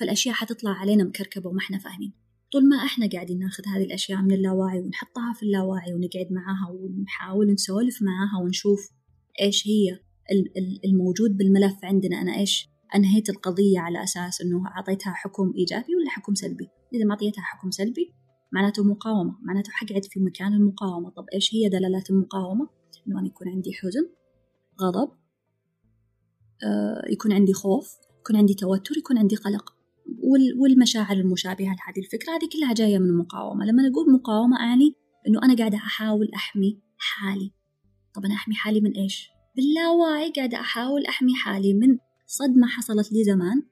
فالأشياء 0.00 0.34
حتطلع 0.34 0.70
علينا 0.70 1.04
مكركبة 1.04 1.50
وما 1.50 1.58
إحنا 1.58 1.78
فاهمين. 1.78 2.12
طول 2.52 2.68
ما 2.68 2.76
إحنا 2.76 3.08
قاعدين 3.12 3.38
ناخذ 3.38 3.62
هذه 3.66 3.84
الأشياء 3.84 4.22
من 4.22 4.32
اللاواعي 4.32 4.80
ونحطها 4.80 5.32
في 5.36 5.42
اللاواعي 5.42 5.94
ونقعد 5.94 6.28
معاها 6.30 6.70
ونحاول 6.70 7.52
نسولف 7.52 8.02
معاها 8.02 8.44
ونشوف 8.44 8.90
إيش 9.40 9.66
هي 9.68 9.98
الموجود 10.84 11.36
بالملف 11.36 11.84
عندنا. 11.84 12.20
أنا 12.20 12.36
إيش 12.36 12.68
أنهيت 12.94 13.30
القضية 13.30 13.78
على 13.80 14.02
أساس 14.02 14.40
أنه 14.40 14.66
أعطيتها 14.66 15.12
حكم 15.12 15.52
إيجابي 15.58 15.96
ولا 15.96 16.10
حكم 16.10 16.34
سلبي؟ 16.34 16.68
إذا 16.94 17.04
ما 17.04 17.10
أعطيتها 17.10 17.42
حكم 17.42 17.70
سلبي 17.70 18.14
معناته 18.52 18.84
مقاومة 18.84 19.38
معناته 19.42 19.70
حقعد 19.72 20.04
في 20.04 20.20
مكان 20.20 20.52
المقاومة. 20.52 21.10
طب 21.10 21.24
إيش 21.34 21.54
هي 21.54 21.68
دلالات 21.68 22.10
المقاومة؟ 22.10 22.68
إنه 23.08 23.18
أنا 23.18 23.26
يكون 23.26 23.48
عندي 23.48 23.72
حزن 23.72 24.10
غضب 24.80 25.10
آه 26.64 27.02
يكون 27.10 27.32
عندي 27.32 27.52
خوف 27.52 27.96
يكون 28.20 28.36
عندي 28.36 28.54
توتر 28.54 28.98
يكون 28.98 29.18
عندي 29.18 29.36
قلق. 29.36 29.74
والمشاعر 30.58 31.16
المشابهة 31.16 31.76
لهذه 31.76 31.98
الفكرة 31.98 32.32
هذه 32.32 32.48
كلها 32.52 32.74
جاية 32.74 32.98
من 32.98 33.06
المقاومة. 33.06 33.64
لما 33.64 33.88
نقول 33.88 34.12
مقاومة 34.12 34.60
أعني 34.60 34.94
إنه 35.28 35.40
أنا 35.42 35.56
قاعدة 35.56 35.76
أحاول 35.76 36.30
أحمي 36.34 36.80
حالي. 36.96 37.52
طب 38.14 38.24
أنا 38.24 38.34
أحمي 38.34 38.54
حالي 38.54 38.80
من 38.80 38.92
إيش؟ 38.92 39.28
باللاواعي 39.56 40.32
قاعدة 40.36 40.60
أحاول 40.60 41.06
أحمي 41.06 41.34
حالي 41.34 41.74
من 41.74 41.98
صدمة 42.26 42.66
حصلت 42.66 43.12
لي 43.12 43.24
زمان. 43.24 43.62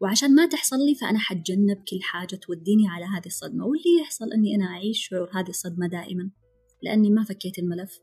وعشان 0.00 0.34
ما 0.34 0.46
تحصل 0.46 0.76
لي 0.76 0.94
فأنا 0.94 1.18
حتجنب 1.18 1.76
كل 1.76 2.02
حاجة 2.02 2.36
توديني 2.36 2.88
على 2.88 3.04
هذه 3.04 3.26
الصدمة 3.26 3.64
واللي 3.66 4.00
يحصل 4.02 4.32
أني 4.32 4.54
أنا 4.54 4.64
أعيش 4.64 5.08
شعور 5.08 5.30
هذه 5.34 5.48
الصدمة 5.48 5.86
دائما 5.88 6.30
لأني 6.82 7.10
ما 7.10 7.24
فكيت 7.24 7.58
الملف 7.58 7.98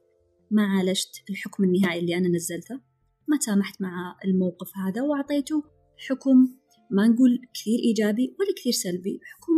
ما 0.52 0.66
عالجت 0.66 1.24
الحكم 1.30 1.64
النهائي 1.64 2.00
اللي 2.00 2.18
أنا 2.18 2.28
نزلته 2.28 2.80
ما 3.28 3.38
تسامحت 3.38 3.82
مع 3.82 4.18
الموقف 4.26 4.78
هذا 4.78 5.02
وأعطيته 5.02 5.64
حكم 6.10 6.48
ما 6.92 7.08
نقول 7.08 7.40
كثير 7.54 7.80
إيجابي 7.80 8.36
ولا 8.40 8.54
كثير 8.58 8.74
سلبي 8.74 9.20
حكم 9.24 9.54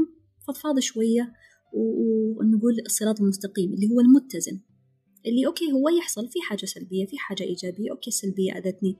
فضفاض 0.47 0.79
شوية 0.79 1.33
ونقول 1.73 2.73
الصراط 2.85 3.21
المستقيم 3.21 3.73
اللي 3.73 3.87
هو 3.87 3.99
المتزن 3.99 4.61
اللي 5.25 5.45
okay 5.47 5.71
هو 5.71 5.89
يحصل 5.89 6.29
في 6.29 6.41
حاجة 6.41 6.65
سلبية 6.65 7.05
في 7.05 7.17
حاجة 7.17 7.43
إيجابية 7.43 7.91
okay 7.91 8.07
السلبية 8.07 8.51
أذتني 8.57 8.97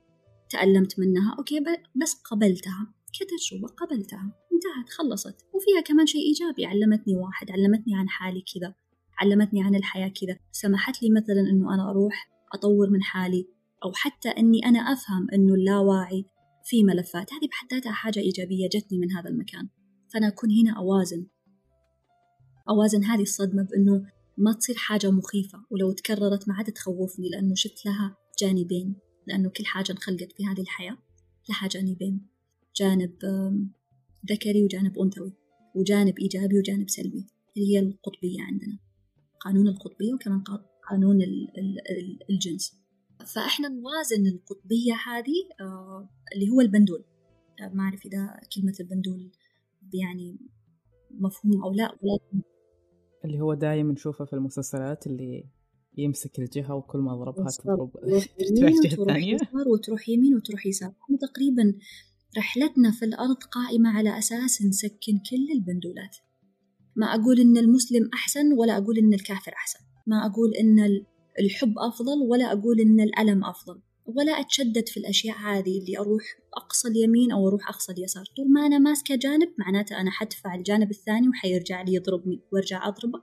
تألمت 0.50 0.98
منها 0.98 1.36
okay 1.38 1.60
بس 2.02 2.14
قبلتها. 2.14 2.94
كتجربة 3.18 3.68
قبلتها 3.68 4.32
انتهت 4.56 4.88
خلصت. 4.98 5.46
وفيها 5.54 5.80
كمان 5.80 6.06
شيء 6.06 6.20
إيجابي. 6.20 6.66
علمتني 6.66 7.16
واحد 7.16 7.50
علمتني 7.50 7.96
عن 7.96 8.08
حالي 8.08 8.44
كذا. 8.54 8.74
علمتني 9.18 9.62
عن 9.62 9.74
الحياة 9.74 10.08
كذا. 10.08 10.38
سمحت 10.52 11.02
لي 11.02 11.10
مثلا 11.10 11.40
أنه 11.50 11.74
أنا 11.74 11.90
أروح 11.90 12.30
أطور 12.54 12.90
من 12.90 13.02
حالي. 13.02 13.48
أو 13.84 13.92
حتى 13.94 14.28
أني 14.28 14.66
أنا 14.66 14.78
أفهم 14.78 15.26
أنه 15.34 15.54
اللاواعي 15.54 16.24
في 16.64 16.84
ملفات. 16.84 17.32
هذه 17.32 17.48
بحد 17.48 17.68
ذاتها 17.72 17.92
حاجة 17.92 18.20
إيجابية 18.20 18.68
جتني 18.68 18.98
من 18.98 19.12
هذا 19.12 19.28
المكان. 19.28 19.68
فأنا 20.14 20.28
أكون 20.28 20.50
هنا 20.50 20.78
أوازن. 20.78 21.26
أوازن 22.68 23.04
هذه 23.04 23.22
الصدمة 23.22 23.62
بأنه 23.62 24.06
ما 24.38 24.52
تصير 24.52 24.76
حاجة 24.76 25.10
مخيفة. 25.10 25.58
ولو 25.70 25.92
تكررت 25.92 26.48
ما 26.48 26.54
عاد 26.54 26.72
تخوفني 26.72 27.28
لأنه 27.28 27.54
شفت 27.54 27.86
لها 27.86 28.16
جانبين. 28.40 28.96
لأنه 29.26 29.50
كل 29.50 29.66
حاجة 29.66 29.92
انخلقت 29.92 30.32
في 30.32 30.46
هذه 30.46 30.60
الحياة 30.60 30.98
لها 31.48 31.68
جانبين. 31.68 32.35
جانب 32.76 33.12
ذكري 34.30 34.64
وجانب 34.64 34.98
أنثوي 34.98 35.32
وجانب 35.74 36.18
إيجابي 36.18 36.58
وجانب 36.58 36.90
سلبي 36.90 37.26
اللي 37.56 37.74
هي 37.74 37.78
القطبية 37.78 38.42
عندنا 38.42 38.78
قانون 39.40 39.68
القطبية 39.68 40.14
وكمان 40.14 40.44
قانون 40.90 41.18
الجنس. 42.30 42.76
فإحنا 43.34 43.68
نوازن 43.68 44.26
القطبية 44.26 44.94
هذه 45.06 45.34
آه، 45.60 46.08
اللي 46.34 46.50
هو 46.50 46.60
البندول. 46.60 47.04
ما 47.72 47.82
أعرف 47.82 48.06
إذا 48.06 48.40
كلمة 48.56 48.74
البندول 48.80 49.30
يعني 49.94 50.36
مفهوم 51.10 51.62
أو 51.64 51.72
لا 51.72 51.84
ولكن 51.84 52.42
اللي 53.24 53.40
هو 53.40 53.54
دايما 53.54 53.92
نشوفه 53.92 54.24
في 54.24 54.32
المسلسلات 54.32 55.06
اللي 55.06 55.44
يمسك 55.98 56.38
الجهة 56.38 56.74
وكل 56.74 56.98
ما 56.98 57.14
ضربها 57.14 57.46
تضرب 57.58 57.90
تروح 57.92 59.66
وتروح 59.72 60.08
يمين 60.08 60.34
وتروح 60.34 60.66
يسار. 60.66 60.92
إحنا 61.04 61.16
تقريبا 61.16 61.74
رحلتنا 62.38 62.90
في 62.90 63.04
الأرض 63.04 63.36
قائمة 63.36 63.90
على 63.90 64.18
أساس 64.18 64.62
نسكن 64.62 65.18
كل 65.30 65.52
البندولات. 65.54 66.16
ما 66.96 67.06
أقول 67.06 67.40
إن 67.40 67.56
المسلم 67.56 68.10
أحسن 68.14 68.52
ولا 68.52 68.76
أقول 68.76 68.98
إن 68.98 69.14
الكافر 69.14 69.52
أحسن. 69.52 69.78
ما 70.06 70.26
أقول 70.26 70.54
إن 70.54 71.04
الحب 71.40 71.78
أفضل 71.78 72.18
ولا 72.30 72.52
أقول 72.52 72.80
إن 72.80 73.00
الألم 73.00 73.44
أفضل. 73.44 73.80
ولا 74.06 74.32
أتشدد 74.32 74.88
في 74.88 74.96
الأشياء 74.96 75.36
هذه 75.36 75.78
اللي 75.78 75.98
أروح 75.98 76.22
أقصى 76.56 76.88
اليمين 76.88 77.32
أو 77.32 77.48
أروح 77.48 77.68
أقصى 77.68 77.92
اليسار. 77.92 78.24
طول 78.36 78.52
ما 78.52 78.66
أنا 78.66 78.78
ماسكة 78.78 79.16
جانب 79.16 79.48
معناته 79.58 80.00
أنا 80.00 80.10
حدفع 80.10 80.54
الجانب 80.54 80.90
الثاني 80.90 81.28
وحيرجع 81.28 81.82
لي 81.82 81.94
يضربني 81.94 82.40
وأرجع 82.52 82.88
أضربه 82.88 83.22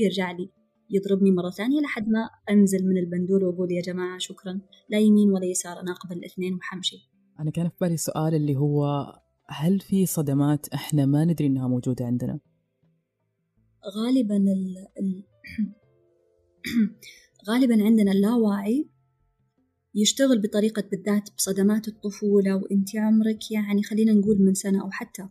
ويرجع 0.00 0.30
لي 0.30 0.48
يضربني 0.90 1.30
مرة 1.30 1.50
ثانية 1.50 1.80
لحد 1.80 2.08
ما 2.08 2.30
أنزل 2.50 2.86
من 2.86 2.98
البندول 2.98 3.44
وأقول 3.44 3.72
يا 3.72 3.82
جماعة 3.82 4.18
شكرا 4.18 4.60
لا 4.90 4.98
يمين 4.98 5.30
ولا 5.30 5.44
يسار 5.44 5.80
أنا 5.80 5.92
أقبل 5.92 6.16
الاثنين 6.16 6.54
وحمشي. 6.54 7.11
أنا 7.42 7.50
كان 7.50 7.68
في 7.68 7.74
بالي 7.80 7.96
سؤال 7.96 8.34
اللي 8.34 8.56
هو 8.56 9.06
هل 9.46 9.80
في 9.80 10.06
صدمات 10.06 10.68
إحنا 10.68 11.06
ما 11.06 11.24
ندري 11.24 11.46
إنها 11.46 11.68
موجودة 11.68 12.04
عندنا؟ 12.04 12.40
غالبا 13.96 14.36
ال... 14.36 14.86
ال... 15.00 15.24
غالبا 17.48 17.84
عندنا 17.84 18.12
اللاواعي 18.12 18.88
يشتغل 19.94 20.42
بطريقة 20.42 20.84
بالذات 20.90 21.28
بصدمات 21.36 21.88
الطفولة 21.88 22.56
وإنت 22.56 22.96
عمرك 22.96 23.50
يعني 23.50 23.82
خلينا 23.82 24.12
نقول 24.12 24.42
من 24.42 24.54
سنة 24.54 24.82
أو 24.82 24.90
حتى 24.90 25.28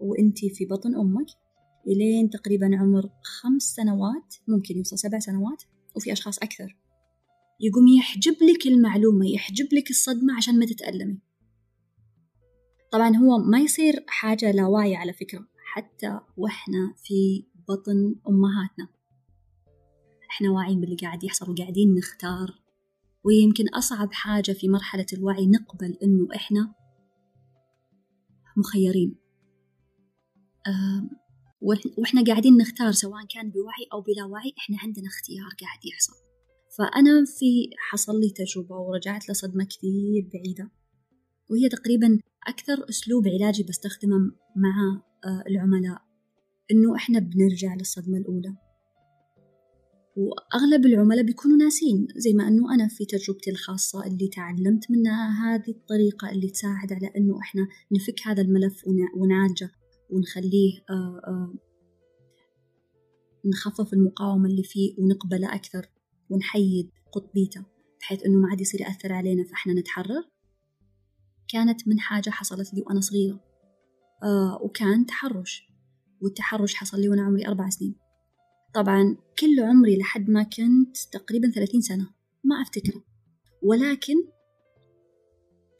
وإنت 0.00 0.38
في 0.38 0.66
بطن 0.66 0.94
أمك 0.94 1.26
إلين 1.86 2.30
تقريبا 2.30 2.76
عمر 2.76 3.10
خمس 3.22 3.62
سنوات 3.62 4.34
ممكن 4.48 4.76
يوصل 4.76 4.98
سبع 4.98 5.18
سنوات 5.18 5.62
وفي 5.96 6.12
أشخاص 6.12 6.38
أكثر 6.38 6.76
يقوم 7.60 7.88
يحجب 7.88 8.36
لك 8.42 8.66
المعلومة 8.66 9.26
يحجب 9.30 9.68
لك 9.72 9.90
الصدمة 9.90 10.36
عشان 10.36 10.58
ما 10.58 10.66
تتألمي 10.66 11.25
طبعا 12.92 13.16
هو 13.16 13.38
ما 13.38 13.58
يصير 13.58 14.04
حاجة 14.08 14.50
لا 14.50 14.66
واعية 14.66 14.96
على 14.96 15.12
فكرة 15.12 15.48
حتى 15.56 16.20
وإحنا 16.36 16.94
في 17.04 17.44
بطن 17.68 18.14
أمهاتنا. 18.28 18.88
إحنا 20.30 20.50
واعيين 20.50 20.80
باللي 20.80 20.96
قاعد 20.96 21.24
يحصل 21.24 21.50
وقاعدين 21.50 21.94
نختار 21.94 22.60
ويمكن 23.24 23.64
أصعب 23.68 24.12
حاجة 24.12 24.52
في 24.52 24.68
مرحلة 24.68 25.06
الوعي 25.12 25.46
نقبل 25.46 25.98
إنه 26.02 26.28
إحنا 26.36 26.74
مخيرين. 28.56 29.16
وإحنا 31.98 32.24
قاعدين 32.24 32.56
نختار 32.56 32.92
سواء 32.92 33.26
كان 33.26 33.50
بوعي 33.50 33.86
أو 33.92 34.00
بلا 34.00 34.24
وعي 34.24 34.52
إحنا 34.58 34.78
عندنا 34.82 35.06
اختيار 35.06 35.48
قاعد 35.60 35.84
يحصل. 35.84 36.12
فأنا 36.78 37.24
في 37.24 37.70
حصل 37.78 38.20
لي 38.20 38.30
تجربة 38.30 38.76
ورجعت 38.76 39.30
لصدمة 39.30 39.64
كثير 39.64 40.30
بعيدة. 40.34 40.70
وهي 41.50 41.68
تقريبا 41.68 42.18
أكثر 42.46 42.88
أسلوب 42.88 43.28
علاجي 43.28 43.62
بستخدمه 43.62 44.18
مع 44.56 45.02
آه، 45.24 45.44
العملاء 45.50 46.02
إنه 46.70 46.96
إحنا 46.96 47.18
بنرجع 47.18 47.74
للصدمة 47.74 48.18
الأولى. 48.18 48.56
وأغلب 50.16 50.86
العملاء 50.86 51.24
بيكونوا 51.24 51.56
ناسين 51.56 52.08
زي 52.16 52.32
ما 52.32 52.48
أنه 52.48 52.74
أنا 52.74 52.88
في 52.88 53.04
تجربتي 53.04 53.50
الخاصة 53.50 54.06
اللي 54.06 54.28
تعلمت 54.28 54.90
منها 54.90 55.54
هذه 55.54 55.70
الطريقة 55.70 56.30
اللي 56.30 56.48
تساعد 56.48 56.92
على 56.92 57.10
أنه 57.16 57.38
إحنا 57.40 57.68
نفك 57.92 58.20
هذا 58.26 58.42
الملف 58.42 58.84
ونعالجه 59.16 59.70
ونخليه 60.10 60.72
آه، 60.90 61.20
آه، 61.26 61.54
نخفف 63.44 63.92
المقاومة 63.92 64.46
اللي 64.48 64.62
فيه 64.62 64.94
ونقبله 64.98 65.54
أكثر 65.54 65.90
ونحيد 66.30 66.90
قطبيته 67.12 67.64
بحيث 68.00 68.24
أنه 68.24 68.38
ما 68.38 68.48
عاد 68.48 68.60
يصير 68.60 68.80
يأثر 68.80 69.12
علينا 69.12 69.44
فإحنا 69.44 69.72
نتحرر. 69.72 70.35
كانت 71.48 71.88
من 71.88 72.00
حاجة 72.00 72.30
حصلت 72.30 72.74
لي 72.74 72.82
وأنا 72.82 73.00
صغيرة. 73.00 73.40
آه 74.22 74.58
وكان 74.62 75.06
تحرش. 75.06 75.62
والتحرش 76.22 76.74
حصل 76.74 77.00
لي 77.00 77.08
وأنا 77.08 77.22
عمري 77.22 77.46
أربع 77.46 77.68
سنين. 77.68 77.94
طبعا 78.74 79.16
كل 79.38 79.60
عمري 79.60 79.98
لحد 79.98 80.30
ما 80.30 80.42
كنت 80.42 80.96
تقريبا 81.12 81.50
ثلاثين 81.50 81.80
سنة 81.80 82.10
ما 82.44 82.62
أفتكره. 82.62 83.02
ولكن 83.62 84.14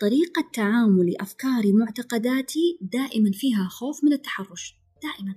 طريقة 0.01 0.51
تعاملي 0.53 1.17
أفكاري 1.21 1.73
معتقداتي 1.73 2.79
دائما 2.81 3.31
فيها 3.33 3.69
خوف 3.69 4.05
من 4.05 4.13
التحرش. 4.13 4.75
دائما. 5.03 5.35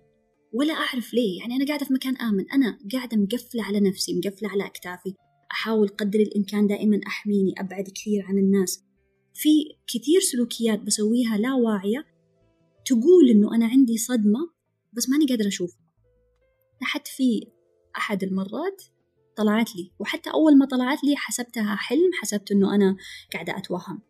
ولا 0.54 0.74
أعرف 0.74 1.14
ليه. 1.14 1.40
يعني 1.40 1.56
أنا 1.56 1.66
قاعدة 1.66 1.86
في 1.86 1.94
مكان 1.94 2.18
آمن. 2.18 2.52
أنا 2.52 2.80
قاعدة 2.94 3.18
مقفلة 3.18 3.64
على 3.64 3.80
نفسي 3.80 4.14
مقفلة 4.14 4.50
على 4.50 4.66
أكتافي. 4.66 5.14
أحاول 5.52 5.88
قدر 5.88 6.20
الإمكان 6.20 6.68
دائما 6.68 7.00
أحميني 7.08 7.54
أبعد 7.58 7.84
كثير 7.84 8.26
عن 8.26 8.38
الناس. 8.38 8.84
في 9.34 9.50
كثير 9.88 10.20
سلوكيات 10.32 10.80
بسويها 10.80 11.38
لا 11.38 11.54
واعية 11.54 12.06
تقول 12.86 13.30
إنه 13.30 13.56
أنا 13.56 13.66
عندي 13.66 13.98
صدمة 13.98 14.50
بس 14.94 15.10
ماني 15.10 15.26
قادرة 15.26 15.48
أشوفها. 15.48 15.80
لحد 16.82 17.08
في 17.08 17.48
أحد 17.98 18.24
المرات 18.24 18.84
طلعت 19.38 19.76
لي 19.76 19.92
وحتى 20.00 20.30
أول 20.30 20.58
ما 20.58 20.66
طلعت 20.66 21.04
لي 21.04 21.16
حسبتها 21.16 21.76
حلم 21.76 22.10
حسبت 22.22 22.52
إنه 22.52 22.76
أنا 22.76 22.98
قاعدة 23.34 23.58
أتوهم. 23.58 24.02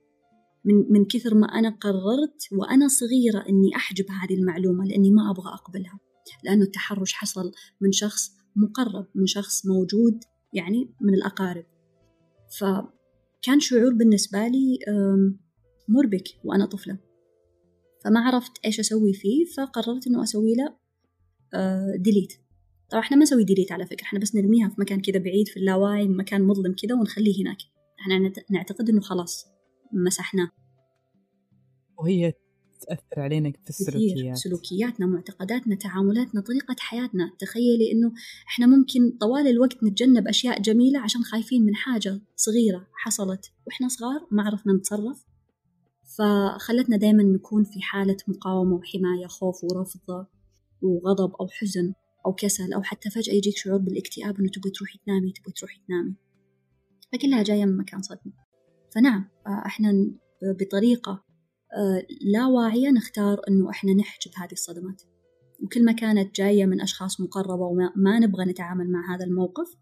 من 0.66 0.92
من 0.92 1.06
كثر 1.06 1.36
ما 1.36 1.48
أنا 1.48 1.70
قررت 1.70 2.42
وأنا 2.52 2.88
صغيرة 2.88 3.50
إني 3.50 3.76
أحجب 3.76 4.06
هذه 4.12 4.34
المعلومة 4.34 4.86
لأني 4.86 5.12
ما 5.12 5.32
أبغى 5.32 5.54
أقبلها. 5.54 6.00
لأنه 6.44 6.64
التحرش 6.64 7.14
حصل 7.14 7.52
من 7.82 7.92
شخص 7.92 8.32
مقرب 8.56 9.08
من 9.16 9.26
شخص 9.26 9.66
موجود 9.66 10.24
يعني 10.54 10.94
من 11.02 11.14
الأقارب. 11.14 11.66
فكان 13.42 13.60
شعور 13.60 13.94
بالنسبة 13.94 14.48
لي 14.48 14.80
مربك 15.88 16.28
وأنا 16.44 16.66
طفلة. 16.66 16.98
فما 18.04 18.20
عرفت 18.20 18.52
إيش 18.66 18.80
أسوي 18.80 19.14
فيه 19.14 19.46
فقررت 19.46 20.08
إنه 20.08 20.24
أسوي 20.24 20.54
له 20.56 20.76
delete 21.98 22.34
آه، 22.34 22.38
طبعا 22.90 23.02
إحنا 23.02 23.18
ما 23.18 23.24
نسوي 23.24 23.44
delete 23.44 23.72
على 23.72 23.86
فكرة 23.86 24.04
إحنا 24.04 24.20
بس 24.20 24.36
نرميها 24.36 24.70
في 24.70 24.76
مكان 24.78 25.02
كذا 25.02 25.20
بعيد 25.20 25.48
في 25.48 25.58
اللاواعي 25.58 26.08
مكان 26.08 26.44
مظلم 26.44 26.76
كذا 26.84 26.96
ونخليه 26.96 27.42
هناك. 27.42 27.58
إحنا 28.00 28.32
نعتقد 28.50 28.90
إنه 28.90 29.02
خلاص 29.02 29.46
مسحناه. 29.94 30.52
وهي 31.98 32.34
تأثر 32.82 33.22
علينا 33.22 33.52
في 33.64 33.70
السلوكيات 33.70 34.38
سلوكياتنا 34.38 35.06
معتقداتنا 35.06 35.76
تعاملاتنا 35.76 36.42
طريقة 36.42 36.76
حياتنا. 36.80 37.32
تخيلي 37.40 37.92
إنه 37.92 38.12
إحنا 38.48 38.68
ممكن 38.68 39.18
طوال 39.22 39.48
الوقت 39.48 39.84
نتجنب 39.84 40.28
أشياء 40.28 40.62
جميلة 40.62 41.00
عشان 41.00 41.24
خايفين 41.24 41.66
من 41.66 41.76
حاجة 41.76 42.22
صغيرة 42.36 42.88
حصلت. 42.94 43.52
وإحنا 43.68 43.88
صغار 43.88 44.28
ما 44.32 44.44
عرفنا 44.44 44.74
نتصرف. 44.74 45.26
فخلتنا 46.18 46.98
دايما 46.98 47.24
نكون 47.24 47.64
في 47.64 47.82
حالة 47.82 48.18
مقاومة 48.28 48.76
وحماية 48.76 49.28
خوف 49.28 49.64
ورفض 49.64 50.26
وغضب 50.82 51.34
أو 51.42 51.48
حزن 51.48 51.94
أو 52.26 52.34
كسل 52.34 52.74
أو 52.74 52.84
حتى 52.84 53.10
فجأة 53.10 53.34
يجيك 53.34 53.58
شعور 53.58 53.78
بالاكتئاب 53.78 54.40
إنه 54.40 54.50
تبغي 54.50 54.72
تروحي 54.72 55.00
تنامي 55.06 55.32
تبغي 55.32 55.54
تروحي 55.54 55.82
تنامي. 55.88 56.16
فكلها 57.14 57.44
جاية 57.44 57.66
من 57.66 57.78
مكان 57.78 58.02
صدمة. 58.02 58.34
فنعم 58.96 59.30
آه، 59.48 59.64
إحنا 59.66 60.12
بطريقة 60.60 61.12
آه، 61.12 61.24
لا 62.22 62.48
واعية 62.48 62.90
نختار 62.90 63.42
إنه 63.48 63.70
إحنا 63.70 63.94
نحجب 63.94 64.32
هذه 64.36 64.52
الصدمات. 64.52 65.02
وكل 65.64 65.86
ما 65.86 65.92
كانت 65.92 66.36
جاية 66.36 66.66
من 66.66 66.82
أشخاص 66.82 67.22
مقربة 67.22 67.66
وما 67.66 68.20
نبغى 68.20 68.46
نتعامل 68.46 68.92
مع 68.92 69.16
هذا 69.16 69.26
الموقف 69.26 69.76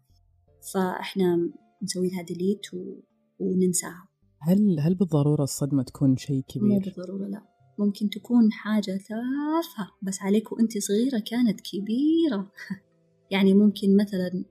فإحنا 0.74 1.50
نسوي 1.82 2.08
لها 2.10 2.22
ديليت 2.22 2.74
و... 2.74 3.00
وننساها. 3.38 4.08
هل 4.40 4.80
هل 4.80 4.94
بالضرورة 4.94 5.42
الصدمة 5.42 5.82
تكون 5.82 6.16
شيء 6.16 6.44
كبير؟ 6.48 6.68
مو 6.68 6.78
بالضرورة 6.78 7.28
لا. 7.28 7.42
ممكن 7.78 8.10
تكون 8.10 8.52
حاجة 8.52 8.98
تافهة 9.08 9.96
بس 10.02 10.22
عليك 10.22 10.52
وأنت 10.52 10.78
صغيرة 10.78 11.22
كانت 11.30 11.60
كبيرة. 11.60 12.52
يعني 13.32 13.54
ممكن 13.54 13.96
مثلا 13.96 14.44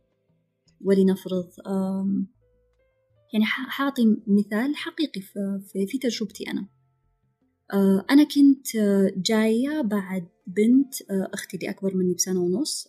ولنفرض 0.85 1.49
يعني 3.33 3.45
حاعطي 3.45 4.17
مثال 4.27 4.75
حقيقي 4.75 5.21
في, 5.21 5.85
في 5.87 5.97
تجربتي 5.97 6.51
أنا. 6.51 6.61
آه، 6.61 6.76
أنا 8.09 8.23
كنت 8.23 8.67
جاية 9.17 9.81
بعد 9.81 10.27
بنت 10.47 11.01
آه، 11.11 11.29
أختي 11.33 11.57
اللي 11.57 11.69
أكبر 11.69 11.95
مني 11.95 12.13
بسنة 12.13 12.41
ونص. 12.41 12.87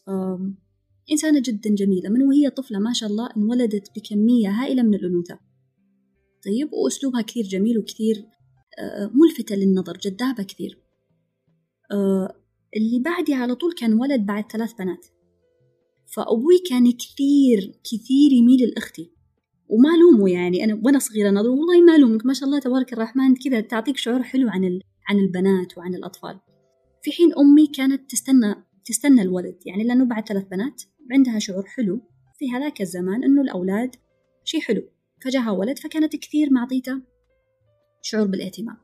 إنسانة 1.13 1.43
جدا 1.45 1.75
جميلة. 1.75 2.11
من 2.11 2.23
وهي 2.23 2.51
طفلة 2.51 2.79
ما 2.79 2.93
شاء 2.93 3.11
الله 3.11 3.29
انولدت 3.37 3.91
بكمية 3.97 4.49
هائلة 4.49 4.83
من 4.83 4.95
الأنوثة. 4.95 5.39
طيب 6.45 6.73
وأسلوبها 6.73 7.23
كثير 7.23 7.45
جميل 7.45 7.79
وكثير 7.79 8.27
آه، 8.79 9.11
ملفتة 9.15 9.55
للنظر 9.55 9.97
جذابة 9.97 10.43
كثير. 10.43 10.79
اللي 12.77 13.01
بعدي 13.05 13.35
على 13.35 13.55
طول 13.55 13.73
كان 13.73 13.95
ولد 13.95 14.27
بعد 14.27 14.53
ثلاث 14.53 14.73
بنات. 14.73 15.07
فأبوي 16.07 16.59
كان 16.71 16.93
كثير 16.93 17.73
كثير 17.85 18.33
يميل 18.33 18.61
لأختي. 18.61 19.18
وما 19.69 19.89
لومه 19.89 20.31
يعني. 20.31 20.65
أنا 20.65 20.81
وأنا 20.85 20.99
صغيرة 20.99 21.31
نظر 21.31 21.51
والله 21.51 21.81
ما 21.81 21.99
لومك 21.99 22.27
ما 22.27 22.33
شاء 22.33 22.49
الله 22.49 22.59
تبارك 22.59 22.93
الرحمن 22.93 23.35
كذا 23.35 23.61
تعطيك 23.61 23.97
شعور 23.97 24.23
حلو 24.23 24.49
عن 24.49 24.65
ال... 24.65 24.83
عن 25.09 25.19
البنات 25.19 25.79
وعن 25.79 25.95
الأطفال. 25.95 26.41
في 27.03 27.13
حين 27.13 27.33
أمي 27.39 27.67
كانت 27.67 28.11
تستنى 28.11 28.55
تستنى 28.85 29.23
الولد 29.23 29.57
يعني 29.67 29.85
لأنه 29.85 30.05
بعد 30.05 30.29
ثلاث 30.29 30.45
بنات 30.45 30.83
عندها 31.13 31.39
شعور 31.39 31.67
حلو 31.67 32.01
في 32.39 32.51
هذاك 32.51 32.81
الزمان 32.81 33.25
إنه 33.25 33.43
الأولاد 33.43 33.97
شيء 34.45 34.61
حلو. 34.61 34.83
فجاها 35.25 35.51
ولد 35.51 35.79
فكانت 35.79 36.17
كثير 36.17 36.53
معطيته 36.53 37.01
شعور 38.03 38.27
بالاهتمام. 38.27 38.77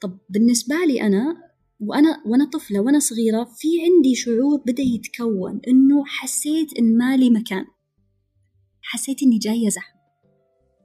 طب 0.00 0.18
بالنسبة 0.28 0.76
لي 0.86 1.02
أنا 1.02 1.36
وأنا 1.80 2.22
وأنا 2.26 2.44
طفلة 2.44 2.80
وأنا 2.80 2.98
صغيرة 2.98 3.44
في 3.44 3.68
عندي 3.82 4.14
شعور 4.14 4.60
بدأ 4.66 4.82
يتكون 4.82 5.60
إنه 5.68 6.04
حسيت 6.04 6.78
إن 6.78 6.98
مالي 6.98 7.30
مكان. 7.30 7.64
حسيت 8.84 9.22
إني 9.22 9.38
جاية 9.38 9.68
زحمة. 9.68 10.00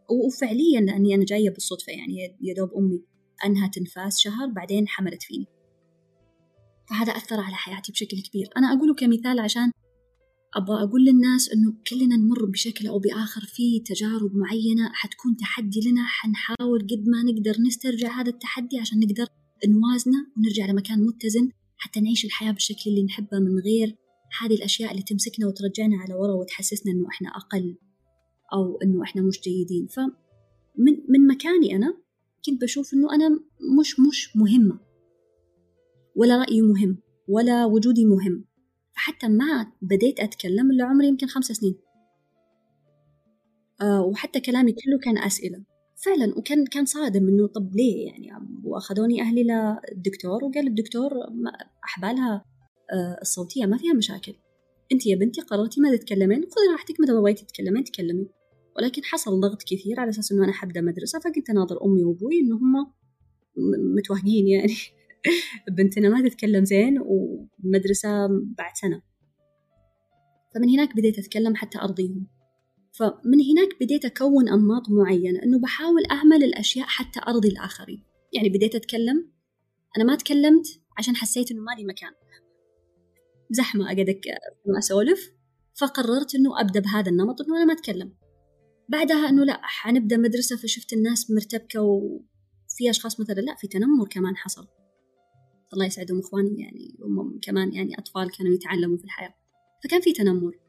وفعليا 0.09 0.81
لأني 0.81 1.15
أنا 1.15 1.25
جاية 1.25 1.49
بالصدفة 1.49 1.91
يعني 1.93 2.37
يا 2.41 2.53
دوب 2.53 2.73
أمي 2.73 3.03
أنهت 3.45 3.77
انفاس 3.77 4.19
شهر 4.19 4.47
بعدين 4.47 4.87
حملت 4.87 5.23
فيني. 5.23 5.45
فهذا 6.89 7.11
أثر 7.11 7.39
على 7.39 7.55
حياتي 7.55 7.91
بشكل 7.91 8.21
كبير. 8.21 8.49
أنا 8.57 8.67
أقوله 8.73 8.93
كمثال 8.93 9.39
عشان 9.39 9.71
أبغى 10.55 10.83
أقول 10.83 11.05
للناس 11.05 11.49
إنه 11.49 11.73
كلنا 11.89 12.15
نمر 12.15 12.45
بشكل 12.45 12.87
أو 12.87 12.99
بآخر 12.99 13.41
في 13.41 13.79
تجارب 13.79 14.35
معينة 14.35 14.89
حتكون 14.93 15.37
تحدي 15.37 15.79
لنا. 15.89 16.05
حنحاول 16.05 16.79
قد 16.79 17.03
ما 17.07 17.23
نقدر 17.23 17.61
نسترجع 17.67 18.21
هذا 18.21 18.29
التحدي 18.29 18.79
عشان 18.79 18.99
نقدر 18.99 19.25
نوازنه 19.67 20.17
ونرجع 20.37 20.65
لمكان 20.65 21.05
متزن 21.05 21.49
حتى 21.77 21.99
نعيش 21.99 22.25
الحياة 22.25 22.51
بالشكل 22.51 22.89
اللي 22.89 23.03
نحبه 23.03 23.39
من 23.39 23.59
غير 23.59 23.95
هذه 24.41 24.53
الأشياء 24.53 24.91
اللي 24.91 25.03
تمسكنا 25.03 25.47
وترجعنا 25.47 25.97
على 25.97 26.13
ورا 26.13 26.33
وتحسسنا 26.33 26.91
إنه 26.91 27.07
إحنا 27.09 27.29
أقل. 27.29 27.77
أو 28.53 28.77
إنه 28.83 29.03
إحنا 29.03 29.21
مش 29.21 29.41
جيدين. 29.41 29.87
فمن 29.87 30.97
من 31.09 31.27
مكاني 31.27 31.75
أنا 31.75 31.97
كنت 32.45 32.61
بشوف 32.61 32.93
إنه 32.93 33.15
أنا 33.15 33.29
مش 33.79 33.99
مش 33.99 34.37
مهمة. 34.37 34.79
ولا 36.15 36.37
رأيي 36.37 36.61
مهم 36.61 36.97
ولا 37.27 37.65
وجودي 37.65 38.05
مهم. 38.05 38.45
فحتى 38.95 39.27
ما 39.27 39.71
بديت 39.81 40.19
أتكلم 40.19 40.71
إلا 40.71 40.85
عمري 40.85 41.07
يمكن 41.07 41.27
خمس 41.27 41.45
سنين. 41.45 41.75
أه 43.81 44.01
وحتى 44.01 44.39
كلامي 44.39 44.71
كله 44.71 44.99
كان 45.03 45.17
أسئلة. 45.17 45.63
فعلا 46.05 46.37
وكان 46.37 46.65
كان 46.65 46.85
صادم 46.85 47.27
إنه 47.27 47.47
طب 47.47 47.75
ليه 47.75 48.07
يعني؟ 48.07 48.31
وأخذوني 48.63 49.21
أهلي 49.21 49.43
للدكتور 49.43 50.43
وقال 50.43 50.67
الدكتور 50.67 51.11
أحبالها 51.85 52.45
آه، 52.93 53.17
الصوتية 53.21 53.65
ما 53.65 53.77
فيها 53.77 53.93
مشاكل. 53.93 54.33
أنت 54.91 55.05
يا 55.05 55.15
بنتي 55.15 55.41
قررتي 55.41 55.81
ما 55.81 55.95
تتكلمين؟ 55.95 56.41
خذي 56.41 56.71
راحتك 56.71 56.99
متى 56.99 57.13
بغيتي 57.13 57.45
تتكلمين 57.45 57.83
تكلمي. 57.83 58.27
ولكن 58.79 59.03
حصل 59.03 59.39
ضغط 59.39 59.63
كثير 59.63 59.99
على 59.99 60.09
أساس 60.09 60.31
إنه 60.31 60.43
أنا 60.43 60.53
حبدا 60.53 60.81
مدرسة 60.81 61.19
فكنت 61.19 61.49
أناظر 61.49 61.85
أمي 61.85 62.03
وأبوي 62.03 62.39
انه 62.39 62.55
هم 62.55 62.93
متوهقين 63.95 64.47
يعني. 64.47 64.73
بنتنا 65.77 66.09
ما 66.09 66.29
تتكلم 66.29 66.65
زين 66.65 66.99
ومدرسة 66.99 68.27
بعد 68.57 68.71
سنة. 68.75 69.01
فمن 70.55 70.69
هناك 70.69 70.95
بديت 70.95 71.19
أتكلم 71.19 71.55
حتى 71.55 71.79
أرضيهم. 71.79 72.27
فمن 72.91 73.41
هناك 73.51 73.69
بديت 73.81 74.05
أكون 74.05 74.49
أنماط 74.49 74.89
معينة 74.89 75.43
أنه 75.43 75.59
بحاول 75.59 76.05
أعمل 76.11 76.43
الأشياء 76.43 76.87
حتى 76.87 77.19
أرضي 77.27 77.47
الآخرين. 77.47 78.03
يعني 78.33 78.49
بديت 78.49 78.75
أتكلم. 78.75 79.31
أنا 79.97 80.05
ما 80.05 80.15
تكلمت 80.15 80.65
عشان 80.97 81.15
حسيت 81.15 81.51
أنه 81.51 81.61
مالي 81.61 81.83
مكان. 81.85 82.11
زحمة 83.51 83.85
أقعد 83.85 84.19
أسولف. 84.77 85.31
فقررت 85.73 86.35
أنه 86.35 86.61
أبدأ 86.61 86.79
بهذا 86.79 87.11
النمط 87.11 87.41
أنه 87.41 87.57
أنا 87.57 87.65
ما 87.65 87.73
أتكلم. 87.73 88.18
بعدها 88.89 89.29
أنه 89.29 89.43
لا 89.43 89.59
حنبدأ 89.63 90.17
مدرسة 90.17 90.57
فشفت 90.57 90.93
الناس 90.93 91.31
مرتبكة 91.31 91.81
وفي 91.81 92.89
أشخاص 92.89 93.19
مثلا 93.19 93.41
لا 93.41 93.55
في 93.55 93.67
تنمر 93.67 94.07
كمان 94.07 94.37
حصل. 94.37 94.67
الله 95.73 95.85
يسعدهم 95.85 96.19
إخواني 96.19 96.61
يعني 96.61 96.95
هم 97.01 97.39
كمان 97.41 97.73
يعني 97.73 97.99
أطفال 97.99 98.31
كانوا 98.31 98.53
يتعلموا 98.53 98.97
في 98.97 99.03
الحياة. 99.03 99.33
فكان 99.83 100.01
في 100.01 100.13
تنمر. 100.13 100.59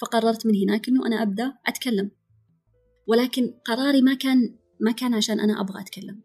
فقررت 0.00 0.46
من 0.46 0.56
هناك 0.56 0.88
إنه 0.88 1.06
أنا 1.06 1.22
أبدأ 1.22 1.54
أتكلم. 1.66 2.10
ولكن 3.06 3.54
قراري 3.64 4.02
ما 4.02 4.14
كان 4.14 4.56
ما 4.80 4.92
كان 4.92 5.14
عشان 5.14 5.40
أنا 5.40 5.60
أبغى 5.60 5.80
أتكلم. 5.80 6.20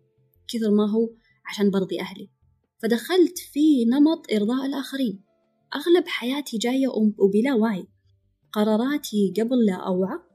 كثر 0.48 0.72
ما 0.72 0.92
هو 0.92 1.10
عشان 1.46 1.72
برضي 1.72 2.02
أهلي. 2.02 2.30
فدخلت 2.82 3.38
في 3.38 3.86
نمط 3.86 4.32
إرضاء 4.34 4.66
الآخرين. 4.66 5.24
أغلب 5.76 6.08
حياتي 6.08 6.58
جاية 6.58 6.88
وبلا 7.18 7.54
وعي. 7.54 7.88
قراراتي 8.52 9.34
قبل 9.38 9.66
لا 9.66 9.76
أوعى 9.76 10.31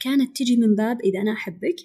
كانت 0.00 0.36
تجي 0.36 0.56
من 0.56 0.74
باب 0.74 1.00
إذا 1.00 1.20
أنا 1.20 1.32
أحبك 1.32 1.76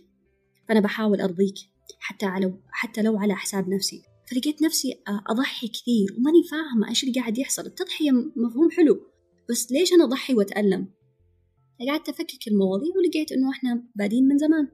فأنا 0.68 0.80
بحاول 0.80 1.22
أرضيك 1.22 1.56
حتى 2.00 2.26
على 2.26 2.54
حتى 2.72 3.02
لو 3.02 3.18
على 3.18 3.36
حساب 3.36 3.70
نفسي. 3.70 4.02
فلقيت 4.32 4.62
نفسي 4.62 5.02
أضحي 5.08 5.68
كثير 5.68 6.16
وماني 6.18 6.44
فاهمة 6.52 6.90
إيش 6.90 7.04
اللي 7.04 7.14
قاعد 7.14 7.38
يحصل. 7.38 7.66
التضحية 7.66 8.12
مفهوم 8.12 8.72
حلو 8.72 9.00
بس 9.50 9.72
ليش 9.72 9.94
أنا 9.94 10.04
أضحي 10.04 10.34
وأتألم؟ 10.34 10.88
قعدت 11.88 12.10
أفكك 12.10 12.48
المواضيع 12.48 12.90
ولقيت 12.98 13.32
إنه 13.32 13.52
إحنا 13.52 13.84
بادين 13.96 14.28
من 14.28 14.38
زمان. 14.38 14.68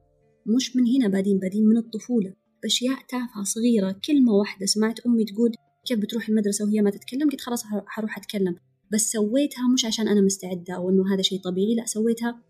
مش 0.46 0.76
من 0.76 0.88
هنا 0.88 1.08
بادين 1.08 1.40
بادين 1.40 1.68
من 1.68 1.78
الطفولة. 1.78 2.34
بأشياء 2.64 2.98
تافهة 3.10 3.44
صغيرة 3.44 3.96
كلمة 4.08 4.34
واحدة 4.34 4.66
سمعت 4.66 5.00
أمي 5.00 5.26
تقول 5.26 5.52
كيف 5.86 6.00
بتروح 6.00 6.30
المدرسة 6.30 6.66
وهي 6.66 6.82
ما 6.82 6.90
تتكلم؟ 6.90 7.30
قلت 7.30 7.42
خلاص 7.42 7.64
حروح 7.88 8.18
أتكلم. 8.18 8.56
بس 8.92 9.12
سويتها 9.12 9.68
مش 9.74 9.86
عشان 9.86 10.08
أنا 10.08 10.22
مستعدة 10.22 10.74
أو 10.76 10.90
إنه 10.90 11.14
هذا 11.14 11.22
شيء 11.22 11.40
طبيعي 11.40 11.76
لا 11.76 11.86
سويتها 11.86 12.42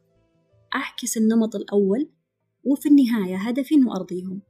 أعكس 0.76 1.18
النمط 1.18 1.56
الأول 1.56 2.10
وفي 2.64 2.90
النهاية 2.90 3.38
هدفي 3.38 3.76
إنه 3.76 3.96
أرضيهم. 3.96 4.42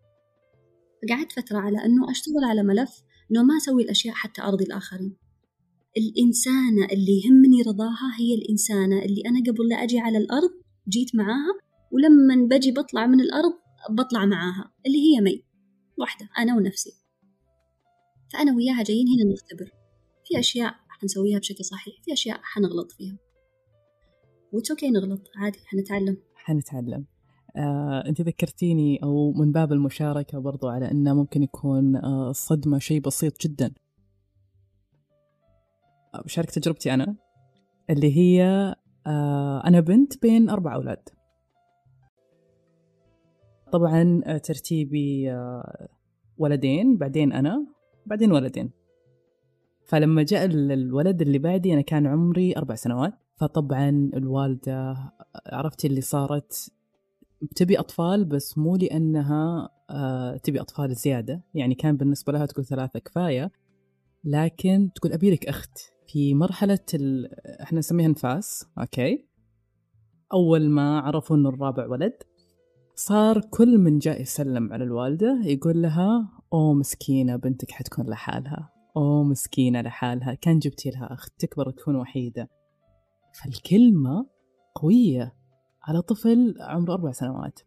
قعدت 1.10 1.32
فترة 1.32 1.58
على 1.58 1.86
أنه 1.86 2.12
أشتغل 2.12 2.44
على 2.44 2.64
ملف 2.64 3.04
أنه 3.32 3.44
ما 3.44 3.58
أسوي 3.58 3.84
الأشياء 3.84 4.16
حتى 4.16 4.42
أرضي 4.42 4.64
الآخرين. 4.64 5.16
الإنسانة 5.98 6.86
اللي 6.92 7.22
يهمني 7.26 7.62
رضاها 7.62 8.16
هي 8.20 8.34
الإنسانة 8.36 9.00
اللي 9.00 9.22
أنا 9.26 9.40
قبل 9.52 9.68
لا 9.70 9.84
أجي 9.84 10.00
على 10.00 10.18
الأرض 10.18 10.52
جيت 10.90 11.16
معاها 11.16 11.60
ولما 11.92 12.48
بجي 12.48 12.72
بطلع 12.72 13.08
من 13.08 13.20
الأرض 13.20 13.54
بطلع 13.90 14.26
معاها 14.26 14.72
اللي 14.86 14.98
هي 14.98 15.22
مي 15.22 15.44
واحدة 15.98 16.30
أنا 16.38 16.56
ونفسي. 16.56 16.92
فأنا 18.34 18.56
وياها 18.56 18.84
جايين 18.84 19.08
هنا 19.08 19.34
نختبر. 19.34 19.72
في 20.26 20.40
أشياء 20.40 20.76
حنسويها 20.90 21.40
بشكل 21.40 21.66
صحيح 21.66 21.96
في 22.06 22.14
أشياء 22.14 22.40
حنغلط 22.44 22.92
فيها. 22.92 23.18
وتوكي 24.52 24.90
نغلط. 24.90 25.22
عادي 25.38 25.60
حنتعلم. 25.66 26.18
حنتعلم. 26.36 27.06
آه، 27.56 28.04
أنت 28.08 28.22
ذكرتيني 28.22 29.04
أو 29.04 29.32
من 29.32 29.52
باب 29.52 29.72
المشاركة 29.72 30.40
برضو 30.40 30.68
على 30.68 30.92
أنه 30.92 31.14
ممكن 31.14 31.44
يكون 31.44 31.96
آه، 31.96 32.30
الصدمة 32.30 32.80
شيء 32.80 33.02
بسيط 33.02 33.42
جدا. 33.42 33.74
بشارك 36.26 36.52
تجربتي 36.52 36.94
أنا 36.94 37.16
اللي 37.90 38.18
هي 38.18 38.44
آه، 39.08 39.64
أنا 39.68 39.80
بنت 39.80 40.22
بين 40.22 40.50
أربع 40.50 40.76
أولاد. 40.76 41.10
طبعا 43.72 44.22
آه، 44.26 44.38
ترتيبي 44.38 45.32
آه، 45.32 45.88
ولدين 46.38 46.98
بعدين 46.98 47.34
أنا 47.34 47.68
بعدين 48.06 48.32
ولدين. 48.32 48.72
فلما 49.86 50.24
جاء 50.24 50.46
الولد 50.46 51.22
اللي 51.22 51.40
بعدي 51.40 51.74
أنا 51.74 51.82
كان 51.82 52.08
عمري 52.08 52.58
أربع 52.58 52.76
سنوات. 52.76 53.14
فطبعا 53.42 53.90
الوالدة 54.14 54.96
عرفتي 55.46 55.88
اللي 55.88 56.02
صارت؟ 56.02 56.72
تبي 57.56 57.80
أطفال 57.80 58.26
بس 58.26 58.58
مو 58.58 58.76
لأنها 58.76 59.70
آه 59.90 60.38
تبي 60.38 60.62
أطفال 60.62 60.96
زيادة. 60.96 61.42
يعني 61.54 61.76
كان 61.76 61.98
بالنسبة 61.98 62.34
لها 62.34 62.46
تقول 62.46 62.66
ثلاثة 62.66 63.00
كفاية. 63.00 63.52
لكن 64.24 64.90
تقول 64.96 65.14
أبي 65.14 65.32
لك 65.32 65.46
أخت. 65.48 65.80
في 66.08 66.34
مرحلة 66.34 66.80
ال... 66.94 67.30
إحنا 67.62 67.80
نسميها 67.80 68.08
نفاس. 68.08 68.66
أوكي. 68.80 69.26
أول 70.34 70.70
ما 70.70 71.00
عرفوا 71.00 71.36
إنه 71.36 71.50
الرابع 71.50 71.88
ولد 71.88 72.14
صار 72.96 73.42
كل 73.42 73.78
من 73.78 74.00
جاء 74.00 74.22
يسلم 74.22 74.74
على 74.74 74.84
الوالدة 74.84 75.42
يقول 75.44 75.82
لها 75.82 76.30
أوه 76.54 76.74
مسكينة 76.74 77.36
بنتك 77.36 77.72
حتكون 77.72 78.10
لحالها. 78.10 78.70
أوه 78.98 79.24
مسكينة 79.24 79.82
لحالها. 79.82 80.34
كان 80.34 80.60
جبتي 80.60 80.90
لها 80.90 81.14
أخت. 81.14 81.34
تكبر 81.40 81.72
تكون 81.72 81.96
وحيدة. 81.96 82.50
فالكلمة 83.34 84.26
قوية 84.76 85.36
على 85.84 86.02
طفل 86.02 86.56
عمره 86.60 86.94
أربع 86.94 87.12
سنوات. 87.12 87.60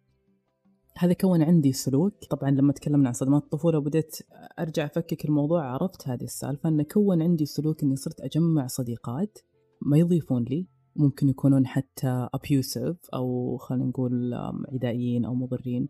هذا 0.98 1.12
كون 1.12 1.42
عندي 1.42 1.72
سلوك. 1.72 2.24
طبعا 2.30 2.50
لما 2.50 2.72
تكلمنا 2.72 3.08
عن 3.08 3.12
صدمات 3.12 3.42
الطفولة 3.42 3.78
وبدأت 3.78 4.16
أرجع 4.58 4.84
أفكك 4.84 5.24
الموضوع 5.24 5.64
عرفت 5.64 6.08
هذه 6.08 6.24
السالفة 6.24 6.68
أن 6.68 6.82
كون 6.82 7.22
عندي 7.22 7.46
سلوك 7.46 7.82
أني 7.82 7.96
صرت 7.96 8.20
أجمع 8.20 8.66
صديقات 8.66 9.38
ما 9.82 9.98
يضيفون 9.98 10.44
لي. 10.44 10.68
ممكن 10.96 11.28
يكونون 11.28 11.66
حتى 11.66 12.28
abusive 12.36 12.96
أو 13.14 13.56
خلينا 13.56 13.84
نقول 13.84 14.34
عدائيين 14.72 15.24
أو 15.24 15.34
مضرين 15.34 15.88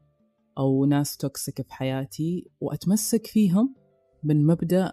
أو 0.58 0.84
ناس 0.84 1.16
توكسيك 1.16 1.62
في 1.62 1.74
حياتي 1.74 2.50
وأتمسك 2.60 3.26
فيهم 3.26 3.74
من 4.24 4.46
مبدأ 4.46 4.92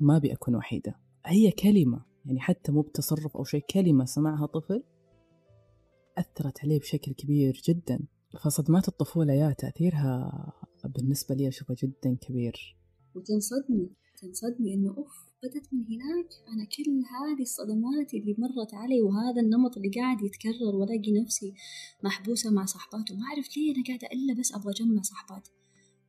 ما 0.00 0.16
أبي 0.16 0.32
أكون 0.32 0.56
وحيدة. 0.56 0.94
هي 1.26 1.50
كلمة 1.50 2.04
يعني 2.28 2.40
حتى 2.40 2.72
مو 2.72 2.80
بتصرف 2.80 3.36
أو 3.36 3.44
شيء 3.44 3.60
كلمة 3.60 4.04
سمعها 4.04 4.46
طفل 4.46 4.82
أثرت 6.18 6.64
عليه 6.64 6.78
بشكل 6.80 7.12
كبير 7.12 7.60
جدا. 7.68 8.00
فصدمات 8.44 8.88
الطفولة 8.88 9.32
يا 9.32 9.52
تأثيرها 9.52 10.52
بالنسبة 10.84 11.34
لي 11.34 11.48
أشوفه 11.48 11.76
جدا 11.82 12.16
كبير. 12.20 12.76
وتنصدمي 13.14 13.90
تنصدمي 14.20 14.74
إنه 14.74 14.94
أوف 14.96 15.28
بدت 15.42 15.68
من 15.72 15.80
هناك. 15.80 16.28
أنا 16.48 16.64
كل 16.64 16.90
هذه 16.90 17.42
الصدمات 17.42 18.14
اللي 18.14 18.34
مرت 18.38 18.74
علي 18.74 19.02
وهذا 19.02 19.40
النمط 19.40 19.76
اللي 19.76 19.90
قاعد 19.90 20.22
يتكرر 20.22 20.76
وألاقي 20.76 21.12
نفسي 21.12 21.54
محبوسة 22.04 22.50
مع 22.50 22.64
صحبات 22.64 23.10
وما 23.10 23.22
أعرف 23.26 23.56
ليه 23.56 23.74
أنا 23.74 23.84
قاعدة 23.88 24.08
إلا 24.12 24.40
بس 24.40 24.54
أبغى 24.54 24.72
أجمع 24.72 25.02
صحبات. 25.02 25.48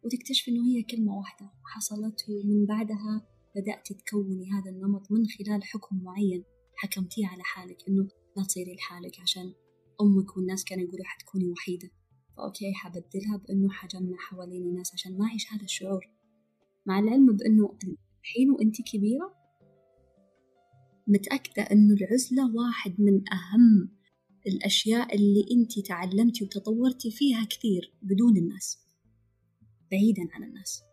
وتكتشف 0.03 0.49
إنه 0.49 0.67
هي 0.67 0.83
كلمة 0.83 1.17
واحدة 1.17 1.49
حصلت 1.63 2.25
ومن 2.29 2.65
بعدها 2.65 3.25
بدأت 3.55 3.93
تكوني 3.93 4.51
هذا 4.51 4.71
النمط 4.71 5.11
من 5.11 5.25
خلال 5.25 5.63
حكم 5.63 6.03
معين 6.03 6.43
حكمتيه 6.75 7.27
على 7.27 7.43
حالك 7.43 7.77
إنه 7.87 8.07
لا 8.37 8.43
تصيري 8.43 8.75
لحالك 8.75 9.19
عشان 9.19 9.53
أمك 10.01 10.37
والناس 10.37 10.63
كانوا 10.63 10.83
يقولوا 10.83 11.05
حتكوني 11.05 11.49
وحيدة. 11.49 11.89
فأوكي 12.37 12.73
حبدلها 12.73 13.37
بإنه 13.37 13.69
حجمع 13.69 14.17
حواليني 14.17 14.71
ناس 14.71 14.93
عشان 14.93 15.17
ما 15.17 15.25
أعيش 15.25 15.53
هذا 15.53 15.63
الشعور. 15.63 16.09
مع 16.85 16.99
العلم 16.99 17.35
بإنه 17.35 17.77
الحين 18.23 18.51
وأنت 18.51 18.81
كبيرة 18.81 19.35
متأكدة 21.07 21.63
إنه 21.63 21.93
العزلة 21.93 22.55
واحد 22.55 23.01
من 23.01 23.21
أهم 23.33 23.89
الأشياء 24.47 25.15
اللي 25.15 25.45
أنت 25.51 25.79
تعلمتي 25.87 26.43
وتطورتي 26.43 27.11
فيها 27.11 27.45
كثير 27.45 27.93
بدون 28.01 28.37
الناس 28.37 28.79
بعيدا 29.91 30.27
عن 30.33 30.43
الناس. 30.43 30.83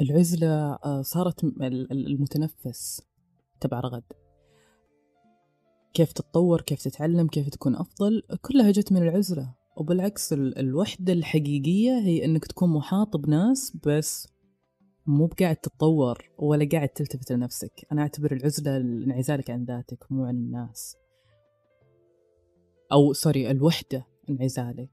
العزلة 0.00 0.72
آه، 0.84 1.02
صارت 1.02 1.44
المتنفس 1.44 3.02
تبع 3.60 3.80
رغد. 3.80 4.02
كيف 5.94 6.12
تتطور 6.12 6.60
كيف 6.60 6.82
تتعلم 6.82 7.28
كيف 7.28 7.48
تكون 7.48 7.76
أفضل 7.76 8.22
كلها 8.42 8.70
جت 8.70 8.92
من 8.92 9.02
العزلة. 9.02 9.54
وبالعكس 9.76 10.32
الوحدة 10.32 11.12
الحقيقية 11.12 11.98
هي 11.98 12.24
أنك 12.24 12.44
تكون 12.46 12.70
محاط 12.70 13.16
بناس 13.16 13.76
بس 13.86 14.28
مو 15.06 15.26
بقاعد 15.26 15.56
تتطور 15.56 16.30
ولا 16.38 16.68
قاعد 16.72 16.88
تلتفت 16.88 17.32
لنفسك. 17.32 17.86
أنا 17.92 18.02
أعتبر 18.02 18.32
العزلة 18.32 18.76
انعزالك 18.76 19.50
عن 19.50 19.64
ذاتك 19.64 20.06
مو 20.10 20.24
عن 20.24 20.34
الناس. 20.34 20.96
أو 22.92 23.12
سوري 23.12 23.50
الوحدة 23.50 24.06
انعزالك 24.30 24.90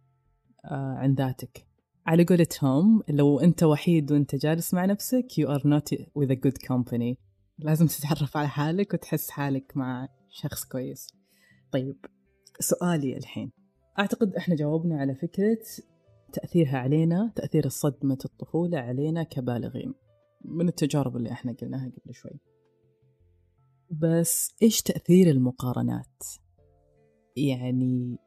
آه 0.65 0.93
عن 0.93 1.13
ذاتك. 1.13 1.66
على 2.07 2.23
قولتهم 2.23 3.03
لو 3.09 3.39
أنت 3.39 3.63
وحيد 3.63 4.11
وأنت 4.11 4.35
جالس 4.35 4.73
مع 4.73 4.85
نفسك 4.85 5.27
you 5.31 5.45
are 5.45 5.63
not 5.63 5.97
with 5.97 6.29
a 6.31 6.35
good 6.35 6.67
company. 6.67 7.15
لازم 7.59 7.87
تتعرف 7.87 8.37
على 8.37 8.47
حالك 8.47 8.93
وتحس 8.93 9.29
حالك 9.29 9.77
مع 9.77 10.07
شخص 10.29 10.65
كويس. 10.65 11.07
طيب 11.71 12.05
سؤالي 12.59 13.17
الحين. 13.17 13.51
أعتقد 13.99 14.35
إحنا 14.35 14.55
جاوبنا 14.55 14.99
على 14.99 15.15
فكرة 15.15 15.57
تأثيرها 16.33 16.77
علينا 16.77 17.31
تأثير 17.35 17.65
الصدمة 17.65 18.17
الطفولة 18.25 18.77
علينا 18.77 19.23
كبالغين. 19.23 19.93
من 20.45 20.67
التجارب 20.67 21.17
اللي 21.17 21.31
إحنا 21.31 21.53
قلناها 21.61 21.91
قبل 22.03 22.13
شوي. 22.13 22.39
بس 23.91 24.55
إيش 24.61 24.81
تأثير 24.81 25.29
المقارنات؟ 25.29 26.23
يعني 27.35 28.17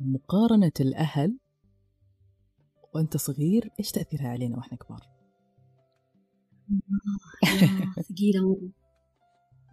مقارنة 0.00 0.72
الأهل 0.80 1.38
وأنت 2.94 3.16
صغير 3.16 3.70
إيش 3.80 3.90
تأثيرها 3.90 4.28
علينا 4.28 4.56
وإحنا 4.56 4.78
كبار؟ 4.78 5.00
ثقيلة 8.08 8.40
مرة 8.42 8.70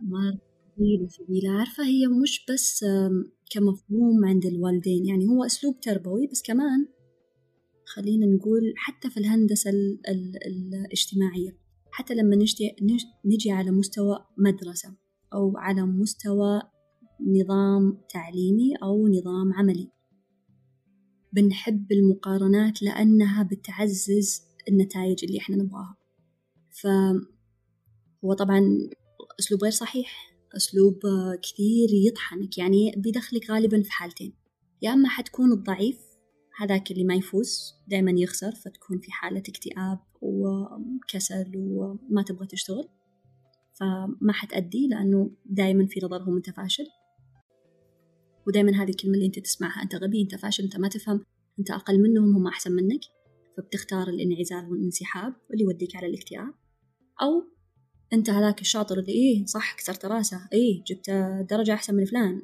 مرة 0.02 0.40
ثقيلة 0.76 1.08
ثقيلة. 1.08 1.52
عارفة 1.52 1.84
هي 1.84 2.08
مش 2.08 2.46
بس 2.50 2.86
كمفهوم 3.52 4.26
عند 4.26 4.46
الوالدين 4.46 5.06
يعني 5.06 5.28
هو 5.28 5.44
أسلوب 5.46 5.80
تربوي 5.80 6.28
بس 6.28 6.42
كمان 6.42 6.88
خلينا 7.86 8.26
نقول 8.26 8.74
حتى 8.78 9.10
في 9.10 9.18
الهندسة 9.18 9.70
ال 9.70 10.00
ال 10.08 10.36
الاجتماعية. 10.86 11.58
حتى 11.92 12.14
لما 12.14 12.36
نجي, 12.36 12.76
نجي 13.26 13.52
على 13.52 13.72
مستوى 13.72 14.26
مدرسة 14.38 14.96
أو 15.34 15.58
على 15.58 15.82
مستوى 15.82 16.62
نظام 17.22 17.98
تعليمي 18.10 18.76
أو 18.84 19.08
نظام 19.08 19.54
عملي. 19.54 19.92
بنحب 21.36 21.92
المقارنات 21.92 22.82
لأنها 22.82 23.44
بتعزز 23.44 24.42
النتائج 24.70 25.26
اللي 25.26 25.38
إحنا 25.38 25.56
نبغاها. 25.56 25.98
فهو 26.72 28.34
طبعا 28.34 28.90
أسلوب 29.40 29.64
غير 29.64 29.72
صحيح 29.72 30.36
أسلوب 30.58 31.00
كثير 31.44 31.90
يطحنك 32.08 32.58
يعني 32.58 32.94
بيدخلك 32.98 33.52
غالبا 33.52 33.82
في 33.82 33.92
حالتين. 33.92 34.34
يا 34.82 34.94
أما 34.94 35.10
حتكون 35.10 35.52
الضعيف 35.52 35.98
هذاك 36.58 36.92
اللي 36.92 37.04
ما 37.04 37.16
يفوز 37.16 37.74
دائما 37.88 38.12
يخسر 38.12 38.52
فتكون 38.56 39.00
في 39.00 39.12
حالة 39.12 39.44
اكتئاب 39.50 40.00
وكسل 40.22 41.52
وما 41.56 42.24
تبغى 42.24 42.48
تشتغل. 42.48 42.90
فما 43.74 44.34
حتأدي 44.34 44.88
لأنه 44.88 45.32
دائما 45.46 45.86
في 45.88 46.00
نظرهم 46.04 46.36
أنت 46.36 46.50
فاشل 46.50 46.86
ودائما 48.48 48.84
هذه 48.84 48.90
الكلمة 48.90 49.14
اللي 49.14 49.26
أنت 49.26 49.40
تسمعها 49.40 49.84
أنت 49.84 49.96
غبي 49.96 50.22
أنت 50.22 50.36
فاشل 50.36 50.64
أنت 50.64 50.78
ما 50.78 50.88
تفهم 50.88 51.26
أنت 51.60 51.72
أقل 51.72 52.02
منهم 52.02 52.36
هم 52.36 52.48
أحسن 52.48 52.72
منك 52.72 53.02
فبتختار 53.58 54.08
الانعزال 54.08 54.72
والانسحاب 54.72 55.34
واللي 55.50 55.64
يوديك 55.64 55.96
على 55.96 56.08
الاكتئاب. 56.08 56.54
أو 57.22 57.44
أنت 58.14 58.30
هذاك 58.30 58.62
الشاطر 58.62 59.00
اللي 59.00 59.12
إيه 59.12 59.46
صح 59.46 59.76
كسرت 59.78 60.06
رأسه 60.06 60.48
إيه 60.54 60.84
جبت 60.84 61.10
درجة 61.50 61.74
أحسن 61.74 61.96
من 61.96 62.06
فلان 62.06 62.42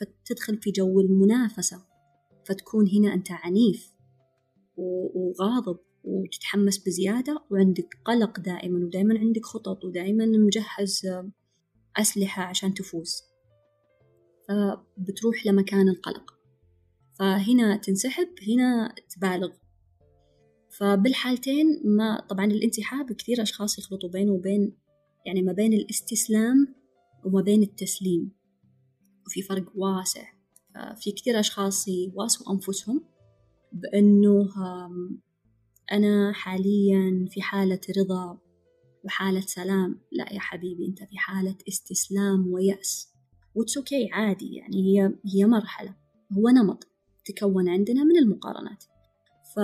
فتدخل 0.00 0.56
في 0.62 0.70
جو 0.70 1.00
المنافسة 1.00 1.82
فتكون 2.44 2.88
هنا 2.88 3.14
أنت 3.14 3.30
عنيف 3.30 3.92
وغاضب 5.14 5.78
وتتحمس 6.04 6.78
بزيادة 6.78 7.44
وعندك 7.50 7.88
قلق 8.04 8.40
دائما 8.40 8.86
ودائما 8.86 9.18
عندك 9.18 9.44
خطط 9.44 9.84
ودائما 9.84 10.26
مجهز 10.26 11.06
أسلحة 11.96 12.42
عشان 12.42 12.74
تفوز. 12.74 13.29
فبتروح 14.50 15.46
لمكان 15.46 15.88
القلق. 15.88 16.34
فهنا 17.18 17.76
تنسحب 17.76 18.28
هنا 18.48 18.94
تبالغ. 19.16 19.50
فبالحالتين 20.78 21.82
ما 21.84 22.26
طبعا 22.28 22.44
الانسحاب 22.44 23.12
كثير 23.12 23.42
أشخاص 23.42 23.78
يخلطوا 23.78 24.08
بينه 24.08 24.32
وبين 24.32 24.76
يعني 25.26 25.42
ما 25.42 25.52
بين 25.52 25.72
الاستسلام 25.72 26.74
وما 27.24 27.42
بين 27.42 27.62
التسليم. 27.62 28.32
وفي 29.26 29.42
فرق 29.42 29.72
واسع. 29.74 30.32
في 30.96 31.12
كثير 31.12 31.40
أشخاص 31.40 31.88
يواسوا 31.88 32.52
أنفسهم 32.52 33.04
بأنه 33.72 34.48
أنا 35.92 36.32
حاليا 36.32 37.26
في 37.30 37.42
حالة 37.42 37.80
رضا 37.98 38.38
وحالة 39.04 39.40
سلام. 39.40 40.00
لا 40.12 40.32
يا 40.32 40.40
حبيبي 40.40 40.86
أنت 40.86 40.98
في 40.98 41.18
حالة 41.18 41.56
استسلام 41.68 42.52
ويأس. 42.52 43.09
و 43.54 43.58
it's 43.58 43.76
okay 43.76 44.08
عادي 44.12 44.54
يعني. 44.54 44.76
هي 44.76 45.14
هي 45.34 45.46
مرحلة. 45.46 45.94
هو 46.32 46.48
نمط 46.48 46.86
تكون 47.24 47.68
عندنا 47.68 48.04
من 48.04 48.16
المقارنات. 48.16 48.84
ف... 49.54 49.58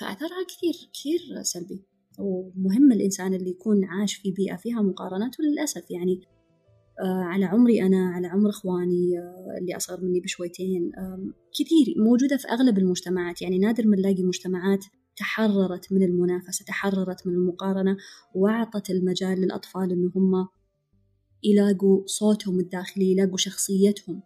فأثرها 0.00 0.44
كثير 0.48 0.90
كثير 0.94 1.42
سلبي. 1.42 1.84
ومهم 2.18 2.92
الإنسان 2.92 3.34
اللي 3.34 3.50
يكون 3.50 3.84
عاش 3.84 4.14
في 4.14 4.30
بيئة 4.30 4.56
فيها 4.56 4.82
مقارنات 4.82 5.40
وللأسف 5.40 5.90
يعني 5.90 6.20
آه 7.00 7.22
على 7.22 7.44
عمري 7.44 7.82
أنا 7.82 8.10
على 8.10 8.26
عمر 8.26 8.50
إخواني 8.50 9.18
آه 9.18 9.58
اللي 9.60 9.76
أصغر 9.76 10.00
مني 10.04 10.20
بشويتين 10.20 10.92
كثير 11.60 11.94
موجودة 12.04 12.36
في 12.36 12.48
أغلب 12.48 12.78
المجتمعات. 12.78 13.42
يعني 13.42 13.58
نادر 13.58 13.86
ما 13.86 13.96
نلاقي 13.96 14.22
مجتمعات 14.22 14.84
تحررت 15.16 15.92
من 15.92 16.02
المنافسة 16.02 16.64
تحررت 16.64 17.26
من 17.26 17.34
المقارنة 17.34 17.96
وأعطت 18.34 18.90
المجال 18.90 19.40
للأطفال 19.40 19.92
إن 19.92 20.10
هم 20.16 20.48
يلاقوا 21.44 22.02
صوتهم 22.06 22.60
الداخلي 22.60 23.12
يلاقوا 23.12 23.36
شخصيتهم. 23.36 24.22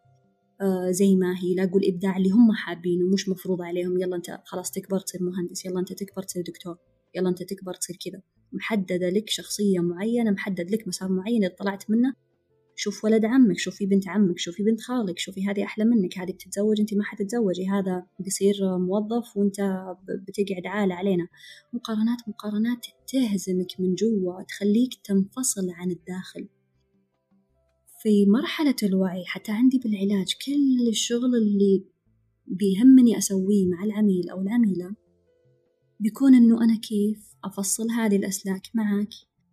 آه 0.60 0.90
زي 0.90 1.16
ما 1.16 1.34
هي 1.38 1.52
يلاقوا 1.52 1.80
الإبداع 1.80 2.16
اللي 2.16 2.30
هم 2.30 2.52
حابينه 2.52 3.06
مش 3.06 3.28
مفروض 3.28 3.62
عليهم. 3.62 4.00
يلا 4.00 4.16
أنت 4.16 4.40
خلاص 4.44 4.70
تكبر 4.70 5.00
تصير 5.00 5.22
مهندس 5.22 5.64
يلا 5.64 5.80
أنت 5.80 5.92
تكبر 5.92 6.22
تصير 6.22 6.42
دكتور 6.46 6.76
يلا 7.14 7.28
أنت 7.28 7.42
تكبر 7.42 7.74
تصير 7.74 7.96
كذا. 7.96 8.22
محددة 8.52 9.08
لك 9.08 9.30
شخصية 9.30 9.80
معينة 9.80 10.30
محدد 10.30 10.70
لك 10.70 10.88
مسار 10.88 11.12
معين 11.12 11.44
إذا 11.44 11.54
طلعت 11.58 11.90
منه. 11.90 12.14
شوف 12.76 13.04
ولد 13.04 13.24
عمك 13.24 13.58
شوفي 13.58 13.86
بنت 13.86 14.08
عمك 14.08 14.38
شوفي 14.38 14.62
بنت 14.62 14.80
خالك 14.80 15.18
شوفي 15.18 15.46
هذه 15.46 15.64
أحلى 15.64 15.84
منك 15.84 16.18
هذه 16.18 16.32
بتتزوج 16.32 16.80
أنت 16.80 16.94
ما 16.94 17.04
حتتزوجي. 17.04 17.68
هذا 17.68 18.06
بيصير 18.20 18.54
موظف 18.78 19.36
وأنت 19.36 19.60
بتقعد 20.28 20.66
عالة 20.66 20.94
علينا. 20.94 21.28
مقارنات 21.72 22.18
مقارنات 22.28 22.86
تهزمك 23.08 23.80
من 23.80 23.94
جوا 23.94 24.42
تخليك 24.42 24.94
تنفصل 25.04 25.70
عن 25.70 25.90
الداخل. 25.90 26.48
في 28.02 28.26
مرحلة 28.26 28.76
الوعي 28.82 29.24
حتى 29.26 29.52
عندي 29.52 29.78
بالعلاج 29.78 30.34
كل 30.46 30.88
الشغل 30.88 31.34
اللي 31.34 31.84
بيهمني 32.46 33.18
أسويه 33.18 33.66
مع 33.66 33.84
العميل 33.84 34.30
أو 34.30 34.40
العميلة 34.40 34.94
بيكون 36.00 36.34
إنه 36.34 36.64
أنا 36.64 36.76
كيف 36.76 37.34
أفصل 37.44 37.90
هذه 37.90 38.16
الأسلاك 38.16 38.62
معك؟ 38.74 39.08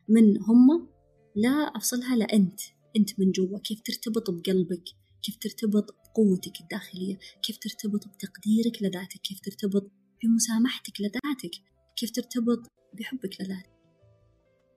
من 0.09 0.41
هم؟ 0.41 0.87
لا 1.35 1.49
أفصلها 1.49 2.15
لأنت 2.15 2.59
أنت 2.97 3.19
من 3.19 3.31
جوا 3.31 3.59
كيف 3.59 3.81
ترتبط 3.81 4.29
بقلبك؟ 4.31 4.83
كيف 5.23 5.37
ترتبط 5.41 5.85
بقوتك 5.91 6.61
الداخلية؟ 6.61 7.17
كيف 7.43 7.57
ترتبط 7.57 8.07
بتقديرك 8.07 8.81
لذاتك؟ 8.81 9.21
كيف 9.21 9.39
ترتبط 9.39 9.91
بمسامحتك 10.23 11.01
لذاتك؟ 11.01 11.55
كيف 11.95 12.11
ترتبط 12.11 12.67
بحبك 12.93 13.41
لذاتك؟ 13.41 13.78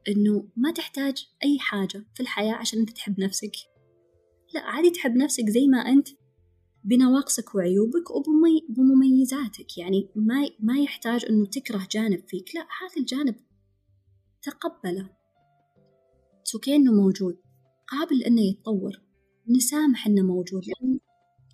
إنه 0.08 0.48
ما 0.56 0.72
تحتاج 0.72 1.26
أي 1.44 1.58
حاجة 1.58 2.04
في 2.14 2.20
الحياة 2.20 2.54
عشان 2.54 2.78
أنت 2.78 2.90
تحب 2.90 3.20
نفسك. 3.20 3.52
لا 4.54 4.60
عادي 4.60 4.90
تحب 4.90 5.16
نفسك 5.16 5.48
زي 5.48 5.66
ما 5.66 5.78
أنت 5.78 6.08
بنواقصك 6.84 7.54
وعيوبك 7.54 8.10
وبمميزاتك 8.10 9.78
يعني 9.78 10.08
ما 10.16 10.48
ما 10.60 10.78
يحتاج 10.78 11.24
إنه 11.24 11.46
تكره 11.46 11.88
جانب 11.90 12.28
فيك. 12.28 12.54
لا 12.54 12.60
هذا 12.60 13.00
الجانب 13.00 13.34
تقبله. 14.42 15.08
إنه 16.68 16.92
موجود. 16.92 17.38
قابل 17.88 18.22
إنه 18.22 18.42
يتطور. 18.42 18.92
نسامح 19.48 20.06
إنه 20.06 20.22
موجود. 20.22 20.62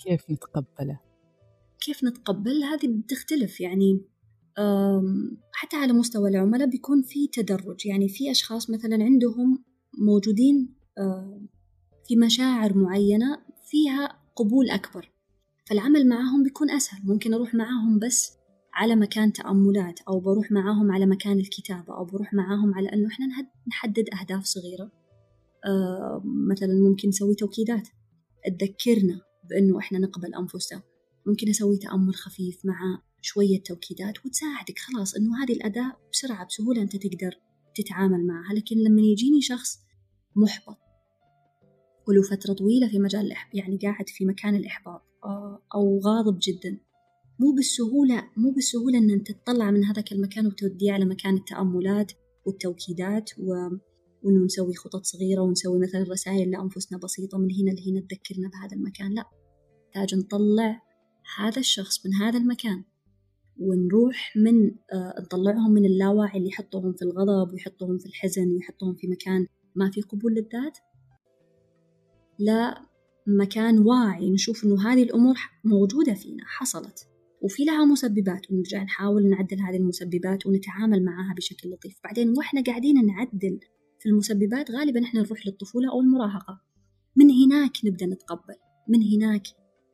كيف 0.04 0.30
نتقبله؟ 0.30 1.00
كيف 1.80 2.04
نتقبل؟ 2.04 2.62
هذه 2.62 2.88
بتختلف. 2.88 3.60
يعني 3.60 4.00
حتى 5.52 5.76
على 5.76 5.92
مستوى 5.92 6.30
العملاء 6.30 6.68
بيكون 6.68 7.02
في 7.02 7.26
تدرج. 7.26 7.86
يعني 7.86 8.08
في 8.08 8.30
أشخاص 8.30 8.70
مثلا 8.70 9.04
عندهم 9.04 9.64
موجودين 9.98 10.74
في 12.08 12.16
مشاعر 12.16 12.78
معينة 12.78 13.38
فيها 13.64 14.18
قبول 14.36 14.70
أكبر. 14.70 15.10
فالعمل 15.66 16.08
معهم 16.08 16.42
بيكون 16.42 16.70
أسهل. 16.70 17.06
ممكن 17.06 17.34
أروح 17.34 17.54
معاهم 17.54 17.98
بس 17.98 18.32
على 18.74 18.96
مكان 18.96 19.32
تأملات 19.32 20.00
أو 20.00 20.20
بروح 20.20 20.52
معاهم 20.52 20.92
على 20.92 21.06
مكان 21.06 21.38
الكتابة 21.38 21.96
أو 21.96 22.04
بروح 22.04 22.34
معاهم 22.34 22.74
على 22.74 22.88
أنه 22.88 23.08
إحنا 23.08 23.26
نحدد 23.68 24.04
أهداف 24.20 24.44
صغيرة. 24.44 24.92
مثلا 26.24 26.74
ممكن 26.88 27.08
نسوي 27.08 27.34
توكيدات. 27.34 27.88
تذكرنا 28.58 29.20
بأنه 29.50 29.78
إحنا 29.78 29.98
نقبل 29.98 30.34
أنفسنا. 30.34 30.82
ممكن 31.26 31.48
أسوي 31.48 31.78
تأمل 31.78 32.14
خفيف 32.14 32.60
مع 32.64 33.02
شوية 33.22 33.62
توكيدات 33.62 34.26
وتساعدك 34.26 34.78
خلاص 34.78 35.16
إنه 35.16 35.44
هذه 35.44 35.52
الأداة 35.52 35.92
بسرعة 36.12 36.46
بسهولة 36.46 36.82
أنت 36.82 36.96
تقدر 36.96 37.40
تتعامل 37.74 38.26
معها. 38.26 38.54
لكن 38.54 38.76
لما 38.76 39.02
يجيني 39.02 39.40
شخص 39.40 39.78
محبط 40.36 40.78
ولو 42.08 42.22
فترة 42.22 42.52
طويلة 42.52 42.88
في 42.88 42.98
مجال 42.98 43.34
يعني 43.54 43.78
قاعد 43.82 44.08
في 44.08 44.24
مكان 44.24 44.54
الإحباط 44.54 45.02
آه، 45.24 45.62
أو 45.74 46.00
غاضب 46.00 46.38
جدا 46.42 46.78
مو 47.40 47.52
بالسهولة 47.52 48.28
مو 48.36 48.50
بالسهولة 48.50 48.98
إن 48.98 49.10
أنت 49.10 49.32
تطلع 49.32 49.70
من 49.70 49.84
هذاك 49.84 50.12
المكان 50.12 50.46
وتوديه 50.46 50.92
على 50.92 51.04
مكان 51.04 51.36
التأملات 51.36 52.12
والتوكيدات 52.46 53.30
و... 53.38 53.52
وإنه 54.22 54.44
نسوي 54.44 54.74
خطط 54.74 55.04
صغيرة 55.04 55.40
ونسوي 55.40 55.78
مثلا 55.78 56.02
رسائل 56.10 56.50
لأنفسنا 56.50 56.98
بسيطة 56.98 57.38
من 57.38 57.48
هنا 57.54 57.70
لهنا 57.70 58.00
تذكرنا 58.00 58.48
بهذا 58.48 58.76
المكان. 58.76 59.14
لا 59.14 59.24
نحتاج 59.86 60.14
نطلع 60.18 60.82
هذا 61.36 61.58
الشخص 61.58 62.06
من 62.06 62.14
هذا 62.14 62.38
المكان. 62.38 62.84
ونروح 63.58 64.32
من 64.36 64.70
آه 64.92 65.14
نطلعهم 65.20 65.70
من 65.70 65.84
اللاوعي 65.84 66.38
اللي 66.38 66.48
يحطهم 66.48 66.92
في 66.92 67.02
الغضب 67.02 67.52
ويحطهم 67.52 67.98
في 67.98 68.06
الحزن 68.06 68.52
ويحطهم 68.52 68.94
في 68.94 69.06
مكان 69.08 69.46
ما 69.74 69.90
في 69.90 70.00
قبول 70.00 70.34
للذات؟ 70.34 70.78
لمكان 72.38 73.78
واعي 73.78 74.30
نشوف 74.30 74.64
إنه 74.64 74.92
هذه 74.92 75.02
الأمور 75.02 75.36
موجودة 75.64 76.14
فينا 76.14 76.44
حصلت. 76.46 77.08
وفي 77.42 77.64
لها 77.64 77.84
مسببات 77.84 78.50
ونرجع 78.50 78.82
نحاول 78.82 79.28
نعدل 79.28 79.60
هذه 79.60 79.76
المسببات 79.76 80.46
ونتعامل 80.46 81.04
معها 81.04 81.34
بشكل 81.34 81.70
لطيف. 81.70 82.00
بعدين 82.04 82.34
وإحنا 82.38 82.62
قاعدين 82.62 83.06
نعدل 83.06 83.60
في 83.98 84.08
المسببات 84.08 84.70
غالبا 84.70 85.04
إحنا 85.04 85.20
نروح 85.20 85.46
للطفولة 85.46 85.90
أو 85.92 86.00
المراهقة. 86.00 86.60
من 87.16 87.30
هناك 87.30 87.72
نبدأ 87.84 88.06
نتقبل؟ 88.06 88.54
من 88.88 89.02
هناك 89.02 89.42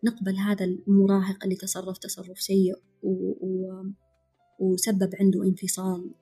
نقبل 0.05 0.37
هذا 0.37 0.65
المراهق 0.65 1.45
اللي 1.45 1.57
تصرف 1.57 1.99
تصرف 1.99 2.41
سيء؟ 2.41 2.75
و... 3.05 3.33
و... 3.41 3.85
وسبب 4.59 5.11
عنده 5.21 5.43
انفصال 5.43 6.15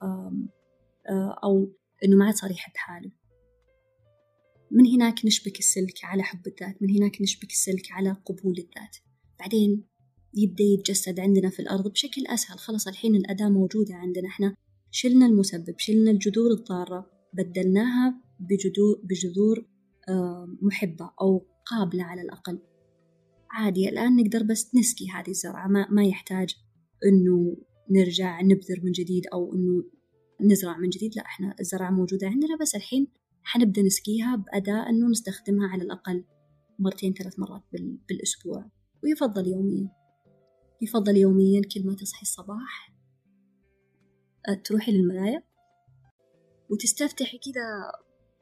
أو 1.44 1.72
إنه 2.04 2.16
ما 2.16 2.24
عاد 2.24 2.34
صار 2.34 2.50
يحب 2.50 2.72
حاله. 2.76 3.12
من 4.70 4.86
هناك 4.86 5.24
نشبك 5.24 5.58
السلك 5.58 6.04
على 6.04 6.22
حب 6.22 6.46
الذات 6.46 6.82
من 6.82 6.90
هناك 6.90 7.22
نشبك 7.22 7.50
السلك 7.50 7.92
على 7.92 8.16
قبول 8.24 8.58
الذات. 8.58 8.96
بعدين 9.38 9.84
يبدأ 10.34 10.64
يتجسد 10.64 11.20
عندنا 11.20 11.50
في 11.50 11.60
الأرض 11.60 11.88
بشكل 11.88 12.26
أسهل. 12.26 12.58
خلاص 12.58 12.88
الحين 12.88 13.14
الأداة 13.14 13.48
موجودة 13.48 13.94
عندنا. 13.94 14.28
إحنا 14.28 14.56
شلنا 14.90 15.26
المسبب 15.26 15.74
شلنا 15.78 16.10
الجذور 16.10 16.50
الضارة 16.50 17.10
بدلناها 17.32 18.20
بجذور 18.40 19.00
بجذور 19.04 19.66
محبة 20.62 21.10
أو 21.20 21.46
قابلة 21.66 22.02
على 22.02 22.22
الأقل. 22.22 22.58
عادي 23.50 23.88
الآن 23.88 24.16
نقدر 24.16 24.42
بس 24.42 24.74
نسقي 24.74 25.08
هذه 25.08 25.30
الزرعة 25.30 25.68
ما, 25.68 25.86
ما 25.90 26.04
يحتاج 26.04 26.56
إنه 27.04 27.56
نرجع 27.90 28.40
نبذر 28.40 28.80
من 28.82 28.92
جديد 28.92 29.26
أو 29.32 29.54
إنه 29.54 29.84
نزرع 30.40 30.78
من 30.78 30.88
جديد 30.88 31.16
لا 31.16 31.22
إحنا 31.22 31.54
الزرعة 31.60 31.90
موجودة 31.90 32.26
عندنا 32.26 32.56
بس 32.60 32.74
الحين 32.74 33.06
حنبدأ 33.42 33.82
نسقيها 33.82 34.36
بأداة 34.36 34.88
أنه 34.88 35.10
نستخدمها 35.10 35.68
على 35.68 35.82
الأقل 35.82 36.24
مرتين 36.78 37.12
ثلاث 37.12 37.38
مرات 37.38 37.62
بالأسبوع 38.08 38.70
ويفضل 39.04 39.46
يوميا. 39.46 39.88
يفضل 40.82 41.16
يوميا 41.16 41.62
كل 41.74 41.86
ما 41.86 41.94
تصحي 41.94 42.22
الصباح 42.22 42.92
تروحي 44.64 44.92
للمراية 44.92 45.44
وتستفتحي 46.70 47.38
كذا 47.38 47.92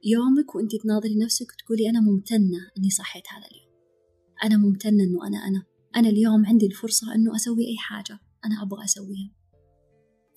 يومك 0.04 0.54
وانتي 0.54 0.78
تناظري 0.78 1.18
نفسك 1.18 1.46
وتقولي 1.52 1.90
أنا 1.90 2.00
ممتنة 2.00 2.70
إني 2.78 2.90
صحيت 2.90 3.24
هذا 3.32 3.46
اليوم. 3.46 3.70
أنا 4.44 4.56
ممتنة 4.56 5.04
إنه 5.04 5.26
أنا 5.26 5.38
أنا 5.38 5.64
أنا 5.96 6.08
اليوم 6.08 6.46
عندي 6.46 6.66
الفرصة 6.66 7.14
إنه 7.14 7.36
أسوي 7.36 7.66
أي 7.66 7.76
حاجة. 7.78 8.18
أنا 8.45 8.62
أبغى 8.62 8.84
أسويها. 8.84 9.30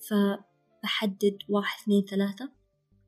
فبحدد 0.08 1.38
واحد 1.48 1.82
اثنين 1.82 2.04
ثلاثة 2.04 2.52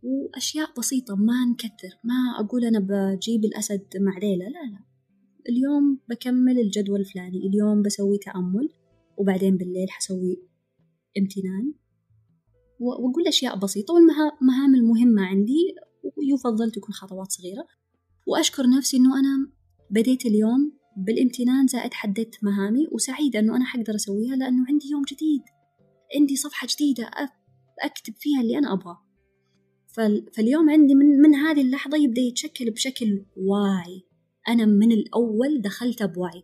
وأشياء 0.02 0.72
بسيطة 0.78 1.16
ما 1.16 1.44
نكثر 1.44 1.98
ما 2.04 2.44
أقول 2.44 2.64
أنا 2.64 2.78
بجيب 2.78 3.44
الأسد 3.44 3.86
مع 3.96 4.18
ليلى 4.18 4.44
لا 4.44 4.72
لا. 4.72 4.84
اليوم 5.48 6.00
بكمل 6.08 6.58
الجدول 6.58 7.00
الفلاني 7.00 7.38
اليوم 7.38 7.82
بسوي 7.82 8.18
تأمل 8.18 8.68
وبعدين 9.16 9.56
بالليل 9.56 9.90
حسوي 9.90 10.42
امتنان 11.18 11.74
وأقول 12.80 13.28
أشياء 13.28 13.58
بسيطة 13.58 13.94
والمهام 13.94 14.74
المهمة 14.74 15.22
عندي 15.22 15.74
يفضل 16.32 16.70
تكون 16.70 16.94
خطوات 16.94 17.32
صغيرة. 17.32 17.66
وأشكر 18.26 18.70
نفسي 18.70 18.96
إنه 18.96 19.20
أنا 19.20 19.50
بديت 19.90 20.26
اليوم 20.26 20.72
بالامتنان 20.96 21.66
زائد 21.66 21.94
حددت 21.94 22.44
مهامي 22.44 22.86
وسعيدة 22.92 23.38
إنه 23.38 23.56
أنا 23.56 23.64
حقدر 23.64 23.94
أسويها 23.94 24.36
لأنه 24.36 24.64
عندي 24.68 24.90
يوم 24.90 25.02
جديد. 25.02 25.42
عندي 26.16 26.36
صفحة 26.36 26.66
جديدة 26.70 27.10
أكتب 27.82 28.14
فيها 28.18 28.40
اللي 28.40 28.58
أنا 28.58 28.72
أبغاه. 28.72 29.02
فاليوم 30.36 30.70
عندي 30.70 30.94
من, 30.94 31.06
من 31.06 31.34
هذه 31.34 31.60
اللحظة 31.60 31.98
يبدأ 31.98 32.20
يتشكل 32.20 32.70
بشكل 32.70 33.24
واعي. 33.36 34.02
أنا 34.48 34.66
من 34.66 34.92
الأول 34.92 35.60
دخلت 35.62 36.02
بوعي. 36.02 36.42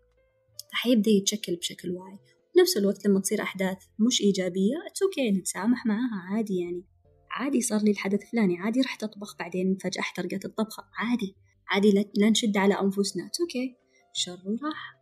فحيبدأ 0.73 1.11
يتشكل 1.11 1.57
بشكل 1.57 1.91
واعي. 1.91 2.19
نفس 2.61 2.77
الوقت 2.77 3.07
لما 3.07 3.21
تصير 3.21 3.43
أحداث 3.43 3.79
مش 3.99 4.21
إيجابية 4.21 4.75
it's 4.87 5.03
okay 5.03 5.31
نتسامح 5.31 5.87
معاها 5.87 6.23
عادي 6.31 6.57
يعني. 6.59 6.85
عادي 7.31 7.61
صار 7.61 7.83
لي 7.83 7.91
الحدث 7.91 8.23
الفلاني 8.23 8.59
عادي 8.59 8.81
رحت 8.81 9.03
أطبخ 9.03 9.37
بعدين 9.39 9.77
فجأة 9.81 10.01
احترقت 10.01 10.45
الطبخة 10.45 10.85
عادي. 10.99 11.37
عادي 11.69 11.91
لا 12.17 12.31
نشد 12.31 12.57
على 12.57 12.75
أنفسنا 12.75 13.27
it's 13.27 13.41
okay. 13.41 13.82
شر 14.13 14.59
راح 14.63 14.97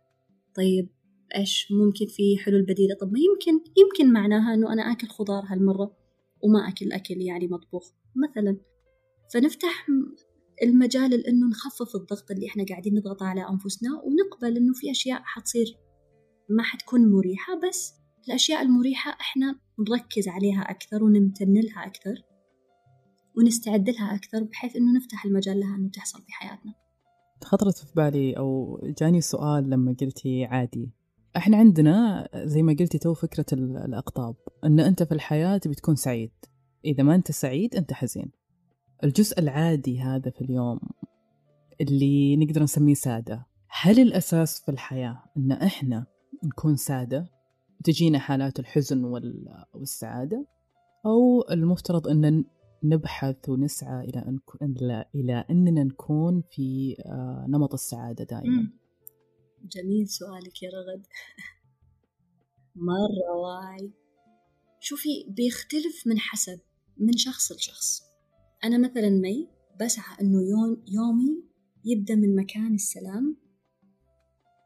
طيب 0.55 0.89
إيش 1.35 1.71
ممكن 1.71 2.05
في 2.05 2.37
حلول 2.37 2.61
بديلة؟ 2.61 2.95
طب 3.01 3.11
ما 3.13 3.19
يمكن 3.19 3.71
يمكن 3.77 4.13
معناها 4.13 4.53
إنه 4.53 4.73
أنا 4.73 4.81
آكل 4.81 5.07
خضار 5.07 5.43
هالمرة 5.47 5.97
وما 6.43 6.67
أكل 6.69 6.91
أكل 6.91 7.21
يعني 7.21 7.47
مطبوخ 7.47 7.91
مثلا. 8.15 8.57
فنفتح 9.33 9.87
المجال 10.63 11.09
لأنه 11.09 11.47
نخفف 11.47 11.95
الضغط 11.95 12.31
اللي 12.31 12.47
إحنا 12.47 12.65
قاعدين 12.69 12.95
نضغط 12.95 13.23
على 13.23 13.49
أنفسنا 13.49 13.89
ونقبل 14.03 14.57
إنه 14.57 14.73
في 14.73 14.91
أشياء 14.91 15.21
حتصير 15.23 15.77
ما 16.49 16.63
حتكون 16.63 17.11
مريحة 17.11 17.59
بس 17.67 17.93
الأشياء 18.27 18.61
المريحة 18.61 19.11
إحنا 19.11 19.59
نركز 19.79 20.27
عليها 20.27 20.61
أكثر 20.61 21.03
ونمتن 21.03 21.53
لها 21.53 21.85
أكثر 21.85 22.23
ونستعد 23.37 23.89
لها 23.89 24.15
أكثر 24.15 24.43
بحيث 24.43 24.75
إنه 24.75 24.97
نفتح 24.97 25.25
المجال 25.25 25.59
لها 25.59 25.75
إنه 25.75 25.89
تحصل 25.89 26.19
في 26.19 26.31
حياتنا. 26.31 26.73
خطرت 27.43 27.77
في 27.77 27.93
بالي 27.95 28.37
أو 28.37 28.79
جاني 28.83 29.21
سؤال 29.21 29.69
لما 29.69 29.95
قلتي 30.01 30.45
عادي. 30.45 30.89
إحنا 31.37 31.57
عندنا 31.57 32.27
زي 32.35 32.63
ما 32.63 32.75
قلتي 32.79 32.97
تو 32.97 33.13
فكرة 33.13 33.45
الأقطاب 33.53 34.35
أن 34.63 34.79
أنت 34.79 35.03
في 35.03 35.11
الحياة 35.11 35.61
بتكون 35.65 35.95
سعيد. 35.95 36.31
إذا 36.85 37.03
ما 37.03 37.15
أنت 37.15 37.31
سعيد 37.31 37.75
أنت 37.75 37.93
حزين. 37.93 38.31
الجزء 39.03 39.39
العادي 39.39 39.99
هذا 40.01 40.31
في 40.31 40.41
اليوم 40.41 40.79
اللي 41.81 42.37
نقدر 42.37 42.63
نسميه 42.63 42.93
سادة 42.93 43.45
هل 43.67 43.99
الأساس 43.99 44.61
في 44.61 44.71
الحياة 44.71 45.23
أن 45.37 45.51
إحنا 45.51 46.05
نكون 46.43 46.75
سادة؟ 46.75 47.29
وتجينا 47.79 48.19
حالات 48.19 48.59
الحزن 48.59 49.03
والسعادة؟ 49.73 50.45
أو 51.05 51.45
المفترض 51.51 52.07
أن 52.07 52.45
نبحث 52.83 53.49
ونسعى 53.49 54.09
إلى 54.09 54.19
أن 54.19 54.39
إلى 55.15 55.45
أننا 55.49 55.83
نكون 55.83 56.43
في 56.51 56.95
آه، 57.05 57.45
نمط 57.49 57.73
السعادة 57.73 58.23
دائما. 58.23 58.71
جميل 59.63 60.07
سؤالك 60.07 60.63
يا 60.63 60.69
رغد. 60.69 61.07
مرة 62.75 63.37
واعي 63.41 63.91
شوفي 64.79 65.25
بيختلف 65.27 66.07
من 66.07 66.19
حسب 66.19 66.59
من 66.97 67.17
شخص 67.17 67.51
لشخص. 67.51 68.01
أنا 68.63 68.77
مثلا 68.77 69.09
مي 69.09 69.49
بسعى 69.81 70.17
أنه 70.21 70.41
يوم 70.41 70.83
يومي 70.87 71.43
يبدأ 71.85 72.15
من 72.15 72.35
مكان 72.35 72.73
السلام 72.73 73.37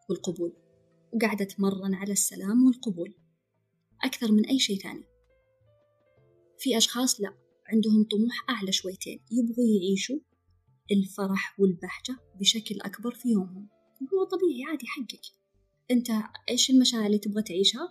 والقبول 0.10 0.54
وقاعدة 1.14 1.46
أتمرن 1.46 1.94
على 1.94 2.12
السلام 2.12 2.66
والقبول. 2.66 3.14
أكثر 4.04 4.32
من 4.32 4.46
أي 4.46 4.60
شيء 4.60 4.80
ثاني. 4.80 5.04
في 6.58 6.78
أشخاص 6.78 7.22
لا. 7.22 7.45
عندهم 7.68 8.04
طموح 8.04 8.50
أعلى 8.50 8.72
شويتين. 8.72 9.20
يبغوا 9.32 9.66
يعيشوا 9.66 10.20
الفرح 10.92 11.60
والبهجة 11.60 12.20
بشكل 12.40 12.76
أكبر 12.82 13.12
في 13.12 13.30
يومهم. 13.30 13.70
هو 14.14 14.24
طبيعي 14.24 14.64
عادي 14.70 14.86
حقك. 14.88 15.22
أنت 15.92 16.08
إيش 16.50 16.70
المشاعر 16.70 17.06
اللي 17.06 17.18
تبغى 17.18 17.44
تعيشها؟ 17.44 17.88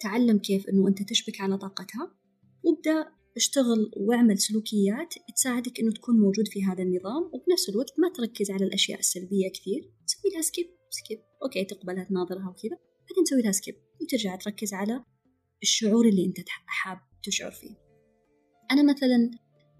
تعلم 0.00 0.38
كيف 0.38 0.68
أنه 0.68 0.88
أنت 0.88 1.02
تشبك 1.02 1.40
على 1.40 1.58
طاقتها. 1.58 2.14
وابدأ 2.62 3.12
اشتغل 3.36 3.90
واعمل 3.96 4.38
سلوكيات 4.38 5.14
تساعدك 5.36 5.80
أنه 5.80 5.92
تكون 5.92 6.20
موجود 6.20 6.48
في 6.48 6.64
هذا 6.64 6.82
النظام. 6.82 7.22
وبنفس 7.32 7.68
الوقت 7.68 7.94
ما 7.98 8.12
تركز 8.16 8.50
على 8.50 8.64
الأشياء 8.64 8.98
السلبية 8.98 9.48
كثير. 9.48 9.92
تسوي 10.06 10.30
لها 10.34 10.42
skip 10.42 10.66
skip 10.90 11.18
okay 11.42 11.64
تقبلها 11.64 12.04
تناظرها 12.04 12.48
وكذا. 12.48 12.78
بعدين 13.08 13.24
تسوي 13.24 13.42
لها 13.42 13.52
skip 13.52 13.74
وترجع 14.00 14.36
تركز 14.36 14.74
على 14.74 15.04
الشعور 15.62 16.08
اللي 16.08 16.24
أنت 16.24 16.48
حاب 16.66 16.98
تشعر 17.22 17.50
فيه. 17.50 17.87
أنا 18.70 18.82
مثلا 18.82 19.30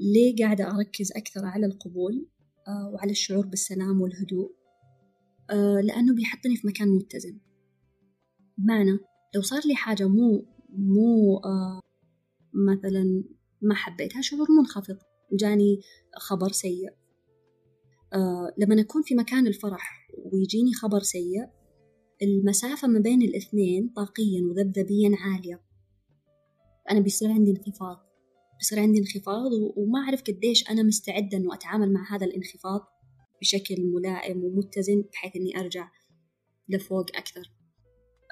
ليه 0.01 0.37
قاعدة 0.37 0.71
أركز 0.71 1.13
أكثر 1.13 1.45
على 1.45 1.67
القبول 1.67 2.27
آه، 2.69 2.91
وعلى 2.95 3.11
الشعور 3.11 3.47
بالسلام 3.47 4.01
والهدوء؟ 4.01 4.53
آه، 5.51 5.81
لأنه 5.81 6.15
بيحطني 6.15 6.57
في 6.57 6.67
مكان 6.67 6.89
متزن. 6.89 7.39
بمعنى 8.59 8.99
لو 9.35 9.43
صار 9.43 9.61
لي 9.67 9.75
حاجة 9.75 10.09
مو 10.09 10.47
مو 10.69 11.37
آه 11.37 11.81
مثلا 12.53 13.25
ما 13.63 13.75
حبيتها 13.75 14.21
شعور 14.21 14.47
منخفض 14.59 14.99
جاني 15.33 15.81
خبر 16.17 16.53
سيء. 16.53 16.91
لما 18.59 18.81
أكون 18.81 19.03
في 19.03 19.15
مكان 19.15 19.47
الفرح 19.47 20.09
ويجيني 20.33 20.73
خبر 20.73 21.03
سيء 21.03 21.49
المسافة 22.23 22.89
ما 22.89 22.99
بين 22.99 23.23
الاثنين 23.23 23.89
طاقيا 23.89 24.43
وذبذبيا 24.43 25.17
عالية. 25.21 25.63
أنا 26.91 27.01
بيصير 27.01 27.31
عندي 27.31 27.51
انخفاض. 27.51 28.08
بيصير 28.59 28.81
عندي 28.81 28.99
انخفاض 28.99 29.53
وما 29.77 29.99
أعرف 29.99 30.23
قديش 30.23 30.71
أنا 30.71 30.83
مستعدة 30.83 31.39
إنه 31.39 31.55
أتعامل 31.55 31.93
مع 31.93 32.17
هذا 32.17 32.27
الانخفاض 32.27 32.81
بشكل 33.41 33.77
ملائم 33.95 34.45
ومتزن 34.45 35.05
بحيث 35.13 35.37
إني 35.37 35.61
أرجع 35.61 35.91
لفوق 36.69 37.07
أكثر 37.17 37.53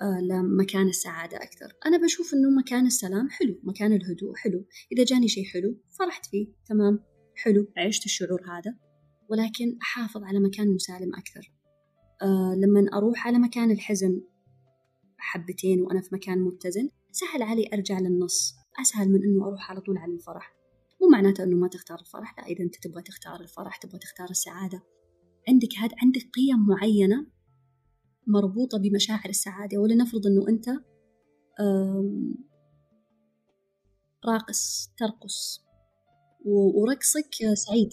آه 0.03 0.21
لمكان 0.21 0.89
السعادة 0.89 1.37
أكثر. 1.37 1.73
أنا 1.87 2.05
بشوف 2.05 2.35
إنه 2.35 2.51
مكان 2.51 2.87
السلام 2.87 3.31
حلو 3.31 3.61
مكان 3.63 3.93
الهدوء 3.93 4.35
حلو. 4.37 4.65
إذا 4.93 5.05
جاني 5.05 5.29
شيء 5.29 5.45
حلو 5.45 5.77
فرحت 5.99 6.27
فيه 6.27 6.47
تمام 6.67 7.01
حلو 7.37 7.67
عشت 7.77 8.05
الشعور 8.05 8.41
هذا. 8.43 8.79
ولكن 9.29 9.79
أحافظ 9.83 10.23
على 10.23 10.41
مكان 10.41 10.75
مسالم 10.75 11.15
أكثر. 11.15 11.53
آه 12.23 12.55
لما 12.59 12.91
أروح 12.99 13.27
على 13.27 13.39
مكان 13.39 13.71
الحزن 13.71 14.21
حبتين 15.19 15.81
وأنا 15.81 16.01
في 16.01 16.09
مكان 16.13 16.39
متزن 16.39 16.89
سهل 17.13 17.43
علي 17.43 17.69
أرجع 17.73 17.99
للنص. 17.99 18.55
أسهل 18.81 19.09
من 19.09 19.23
إنه 19.23 19.47
أروح 19.47 19.71
على 19.71 19.81
طول 19.81 19.99
على 19.99 20.13
الفرح. 20.13 20.57
مو 21.03 21.09
معناته 21.09 21.45
إنه 21.45 21.57
ما 21.57 21.69
تختار 21.69 22.01
الفرح 22.01 22.39
لا 22.39 22.47
إذا 22.47 22.65
أنت 22.65 22.75
تبغى 22.83 23.03
تختار 23.03 23.41
الفرح 23.41 23.77
تبغى 23.77 23.99
تختار 23.99 24.31
السعادة. 24.31 24.83
عندك 25.49 25.69
هاد 25.79 25.91
عندك 26.03 26.31
قيم 26.35 26.67
معينة 26.67 27.27
مربوطة 28.27 28.79
بمشاعر 28.79 29.29
السعادة 29.29 29.79
ولنفرض 29.79 30.27
أنه 30.27 30.49
أنت 30.49 30.69
راقص 34.25 34.91
ترقص 34.99 35.61
ورقصك 36.45 37.55
سعيد. 37.55 37.91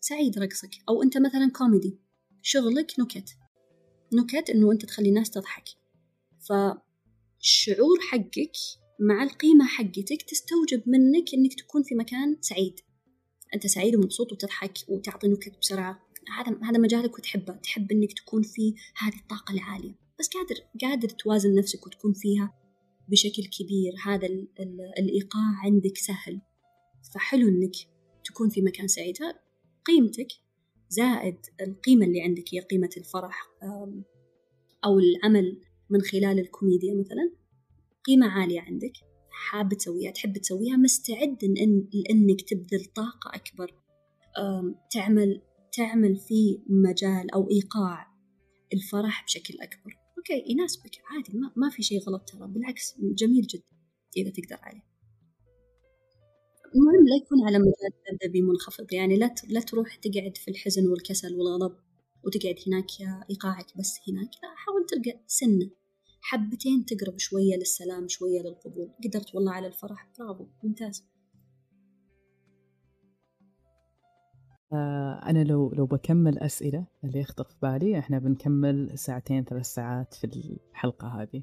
سعيد 0.00 0.38
رقصك. 0.38 0.70
أو 0.88 1.02
أنت 1.02 1.18
مثلا 1.18 1.50
كوميدي. 1.58 1.98
شغلك 2.42 2.92
نكت. 3.00 3.36
نكت 4.12 4.50
أنه 4.50 4.72
أنت 4.72 4.84
تخلي 4.84 5.08
الناس 5.08 5.30
تضحك. 5.30 5.64
فالشعور 6.48 7.98
حقك 8.10 8.52
مع 9.00 9.22
القيمة 9.22 9.64
حقتك 9.66 10.22
تستوجب 10.28 10.82
منك 10.86 11.34
أنك 11.34 11.54
تكون 11.54 11.82
في 11.82 11.94
مكان 11.94 12.36
سعيد. 12.40 12.80
أنت 13.54 13.66
سعيد 13.66 13.96
ومبسوط 13.96 14.32
وتضحك 14.32 14.78
وتعطي 14.88 15.28
نكت 15.28 15.58
بسرعة. 15.60 16.00
هذا 16.38 16.58
هذا 16.62 16.78
مجالك 16.78 17.18
وتحبه. 17.18 17.52
تحب 17.52 17.92
إنك 17.92 18.12
تكون 18.12 18.42
في 18.42 18.74
هذه 18.96 19.18
الطاقة 19.20 19.52
العالية. 19.54 19.94
بس 20.18 20.28
قادر 20.28 20.54
قادر 20.82 21.08
توازن 21.08 21.54
نفسك 21.54 21.86
وتكون 21.86 22.12
فيها 22.12 22.54
بشكل 23.08 23.42
كبير. 23.42 23.92
هذا 24.04 24.26
ال 24.26 24.48
ال 24.60 24.80
الإيقاع 24.98 25.52
عندك 25.64 25.98
سهل. 25.98 26.40
فحلو 27.14 27.48
إنك 27.48 27.74
تكون 28.24 28.48
في 28.48 28.62
مكان 28.62 28.88
سعيد. 28.88 29.16
قيمتك 29.84 30.28
زائد 30.88 31.38
القيمة 31.60 32.06
اللي 32.06 32.20
عندك 32.22 32.54
هي 32.54 32.60
قيمة 32.60 32.90
الفرح 32.96 33.48
أو 34.84 34.98
العمل 34.98 35.60
من 35.90 36.00
خلال 36.00 36.38
الكوميديا 36.38 36.94
مثلا. 36.94 37.39
قيمة 38.06 38.26
عالية 38.28 38.60
عندك 38.60 38.92
حابة 39.30 39.76
تسويها 39.76 40.10
تحب 40.10 40.38
تسويها 40.38 40.76
مستعد 40.76 41.44
إن 41.44 41.88
إنك 42.10 42.40
تبذل 42.48 42.84
طاقة 42.84 43.34
أكبر. 43.34 43.74
تعمل 44.90 45.42
تعمل 45.72 46.16
في 46.16 46.60
مجال 46.66 47.30
أو 47.34 47.50
إيقاع 47.50 48.06
الفرح 48.72 49.24
بشكل 49.24 49.54
أكبر. 49.60 49.98
أوكي 50.18 50.52
يناسبك 50.52 50.90
عادي 51.10 51.38
ما, 51.38 51.52
ما 51.56 51.70
في 51.70 51.82
شيء 51.82 52.00
غلط 52.00 52.28
ترى 52.28 52.48
بالعكس 52.48 52.94
جميل 53.00 53.42
جدا 53.42 53.64
إذا 54.16 54.30
تقدر 54.30 54.56
عليه. 54.62 54.90
المهم 56.74 57.08
لا 57.08 57.16
يكون 57.16 57.46
على 57.46 57.58
مجال 57.58 57.92
ذبذبي 58.12 58.42
منخفض 58.42 58.92
يعني 58.92 59.16
لا 59.16 59.34
لا 59.48 59.60
تروح 59.60 59.94
تقعد 59.94 60.36
في 60.36 60.50
الحزن 60.50 60.88
والكسل 60.88 61.34
والغضب 61.34 61.76
وتقعد 62.24 62.54
هناك 62.66 62.86
إيقاعك 63.30 63.66
بس 63.78 63.98
هناك 64.08 64.30
لا 64.42 64.54
حاول 64.56 64.86
تلقى 64.86 65.20
سنة. 65.26 65.70
حبتين 66.20 66.84
تقرب 66.84 67.18
شوية 67.18 67.56
للسلام 67.56 68.08
شوية 68.08 68.42
للقبول. 68.42 68.90
قدرت 69.04 69.34
والله 69.34 69.52
على 69.52 69.66
الفرح. 69.66 70.08
برافو. 70.18 70.46
ممتاز. 70.64 71.04
آه، 74.72 75.20
أنا 75.26 75.44
لو 75.44 75.72
لو 75.72 75.86
بكمل 75.86 76.38
أسئلة 76.38 76.86
اللي 77.04 77.20
يخطر 77.20 77.44
في 77.44 77.56
بالي 77.62 77.98
إحنا 77.98 78.18
بنكمل 78.18 78.98
ساعتين 78.98 79.44
ثلاث 79.44 79.66
ساعات 79.66 80.14
في 80.14 80.24
الحلقة 80.24 81.08
هذه. 81.08 81.42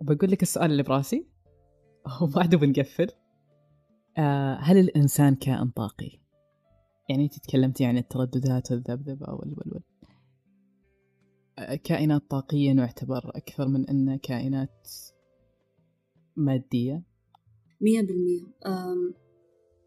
بقول 0.00 0.30
لك 0.30 0.42
السؤال 0.42 0.70
اللي 0.70 0.82
براسي؟ 0.82 1.26
وبعده 2.22 2.58
بنقفل. 2.58 3.10
آه، 4.18 4.54
هل 4.54 4.78
الإنسان 4.78 5.34
كائن 5.34 5.70
طاقي؟ 5.70 6.18
يعني 7.08 7.24
أنت 7.24 7.38
تكلمتي 7.38 7.84
عن 7.84 7.96
الترددات 7.98 8.70
والذبذبة 8.70 9.34
وال 9.34 9.54
وال 9.58 9.72
وال 9.72 9.82
آه، 9.82 9.95
كائنات 11.84 12.30
طاقية 12.30 12.72
نعتبر 12.72 13.30
أكثر 13.34 13.68
من 13.68 13.88
أنها 13.88 14.16
كائنات 14.16 14.88
مادية. 16.36 17.02
مية 17.80 18.00
بالمية. 18.00 18.42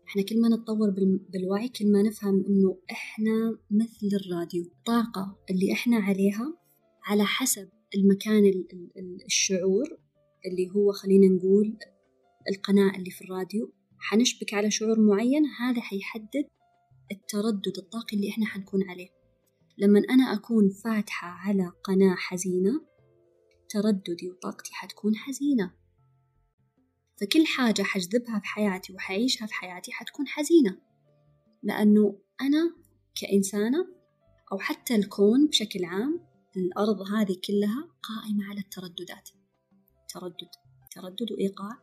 إحنا 0.08 0.24
كل 0.30 0.42
ما 0.42 0.50
نتطور 0.50 0.90
بالوعي 1.34 1.70
كل 1.70 1.92
ما 1.92 2.02
نفهم 2.02 2.46
إنه 2.48 2.78
إحنا 2.92 3.58
مثل 3.72 4.10
الراديو. 4.14 4.64
الطاقة 4.64 5.38
اللي 5.50 5.74
إحنا 5.74 5.98
عليها 5.98 6.58
على 7.04 7.24
حسب 7.26 7.70
المكان 7.96 8.66
الشعور 9.26 9.86
اللي 10.46 10.70
هو 10.76 10.92
خلينا 10.92 11.28
نقول 11.28 11.78
القناة 12.50 12.96
اللي 12.96 13.12
في 13.12 13.22
الراديو 13.24 13.74
حنشبك 13.98 14.54
على 14.54 14.72
شعور 14.72 15.00
معين 15.00 15.46
هذا 15.46 15.82
حيحدد 15.82 16.46
التردد 17.12 17.78
الطاقي 17.78 18.18
اللي 18.18 18.30
إحنا 18.30 18.46
حنكون 18.46 18.90
عليه. 18.90 19.19
لما 19.80 20.02
أنا 20.10 20.34
أكون 20.34 20.70
فاتحة 20.70 21.28
على 21.28 21.72
قناة 21.84 22.16
حزينة 22.16 22.82
ترددي 23.70 24.30
وطاقتي 24.30 24.74
حتكون 24.74 25.16
حزينة. 25.16 25.72
فكل 27.22 27.46
حاجة 27.46 27.84
حجذبها 27.84 28.40
في 28.40 28.46
حياتي 28.46 28.94
وحعيشها 28.94 29.46
في 29.46 29.54
حياتي 29.54 29.92
حتكون 29.92 30.28
حزينة. 30.28 30.78
لأنه 31.64 32.20
أنا 32.42 32.76
كإنسانة 33.22 33.88
أو 34.52 34.60
حتى 34.60 34.96
الكون 34.96 35.48
بشكل 35.48 35.86
عام 35.86 36.28
الأرض 36.58 37.02
هذه 37.02 37.38
كلها 37.48 37.88
قائمة 38.04 38.46
على 38.50 38.60
الترددات. 38.60 39.30
تردد 40.10 40.50
تردد 40.92 41.32
وإيقاع. 41.32 41.78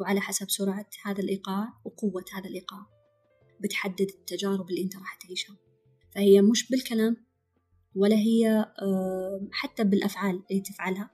وعلى 0.00 0.20
حسب 0.20 0.50
سرعة 0.50 0.90
هذا 1.04 1.20
الإيقاع 1.20 1.80
وقوة 1.84 2.24
هذا 2.34 2.48
الإيقاع. 2.48 2.86
بتحدد 3.60 4.10
التجارب 4.10 4.70
اللي 4.70 4.82
أنت 4.82 4.96
راح 4.96 5.14
تعيشها. 5.14 5.67
فهي 6.14 6.42
مش 6.42 6.70
بالكلام 6.70 7.16
ولا 7.94 8.16
هي 8.16 8.66
حتى 9.52 9.84
بالأفعال 9.84 10.42
اللي 10.50 10.62
تفعلها. 10.62 11.10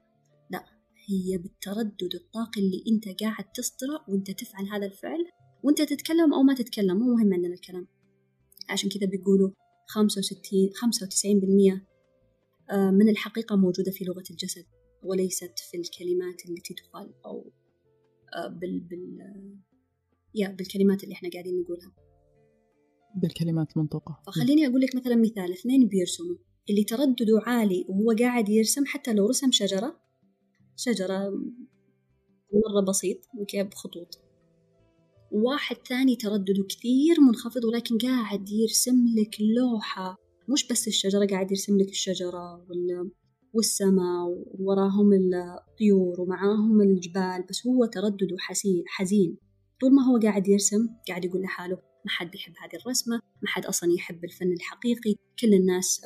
لا 0.50 0.64
هي 1.08 1.38
بالتردد 1.38 2.14
الطاقي 2.14 2.60
اللي 2.60 2.84
أنت 2.92 3.22
قاعد 3.22 3.52
تصدره 3.52 4.04
وأنت 4.08 4.30
تفعل 4.30 4.68
هذا 4.68 4.86
الفعل 4.86 5.26
وأنت 5.62 5.82
تتكلم 5.82 6.34
أو 6.34 6.42
ما 6.42 6.54
تتكلم 6.54 6.96
مو 6.96 7.14
مهم 7.14 7.34
عندنا 7.34 7.54
الكلام. 7.54 7.86
عشان 8.70 8.90
كذا 8.90 9.06
بيقولوا 9.10 9.50
خمسة 9.88 10.18
وستين 10.18 10.70
خمسة 10.74 11.06
وتسعين 11.06 11.40
بالمية 11.40 11.86
من 12.72 13.08
الحقيقة 13.08 13.56
موجودة 13.56 13.90
في 13.90 14.04
لغة 14.04 14.24
الجسد 14.30 14.64
وليست 15.02 15.58
في 15.58 15.76
الكلمات 15.76 16.48
التي 16.48 16.74
تقال 16.74 17.14
أو 17.26 17.52
بال 18.48 18.80
بال 18.80 19.18
يا 20.34 20.48
بالكلمات 20.48 21.04
اللي 21.04 21.14
إحنا 21.14 21.30
قاعدين 21.32 21.60
نقولها. 21.60 21.92
بالكلمات 23.16 23.76
المنطوقة 23.76 24.22
فخليني 24.26 24.66
أقول 24.66 24.80
لك 24.80 24.94
مثلا 24.96 25.16
مثال. 25.16 25.52
اثنين 25.52 25.88
بيرسموا 25.88 26.36
اللي 26.70 26.84
تردده 26.84 27.40
عالي 27.46 27.86
وهو 27.88 28.16
قاعد 28.18 28.48
يرسم 28.48 28.84
حتى 28.86 29.12
لو 29.12 29.26
رسم 29.26 29.52
شجرة. 29.52 30.00
شجرة 30.76 31.30
مرة 32.52 32.84
بسيط 32.88 33.18
أوكي 33.38 33.62
بخطوط. 33.62 34.20
واحد 35.32 35.76
ثاني 35.88 36.16
تردده 36.16 36.64
كثير 36.68 37.20
منخفض 37.28 37.64
ولكن 37.64 37.98
قاعد 37.98 38.50
يرسم 38.50 39.04
لك 39.18 39.36
لوحة. 39.40 40.16
مش 40.48 40.68
بس 40.68 40.88
الشجرة 40.88 41.26
قاعد 41.26 41.50
يرسم 41.50 41.78
لك 41.78 41.88
الشجرة 41.88 42.66
وال... 42.68 43.10
والسماء 43.52 44.26
ووراهم 44.58 45.10
الطيور 45.12 46.20
ومعاهم 46.20 46.80
الجبال 46.80 47.44
بس 47.50 47.66
هو 47.66 47.84
تردده 47.84 48.36
حزين. 48.86 49.36
طول 49.80 49.94
ما 49.94 50.02
هو 50.02 50.18
قاعد 50.18 50.48
يرسم 50.48 50.88
قاعد 51.08 51.24
يقول 51.24 51.42
لحاله 51.42 51.93
ما 52.04 52.10
حد 52.10 52.30
بيحب 52.30 52.52
هذه 52.62 52.80
الرسمة 52.80 53.16
ما 53.16 53.48
حد 53.48 53.66
أصلا 53.66 53.92
يحب 53.92 54.24
الفن 54.24 54.52
الحقيقي. 54.52 55.14
كل 55.38 55.54
الناس 55.54 56.00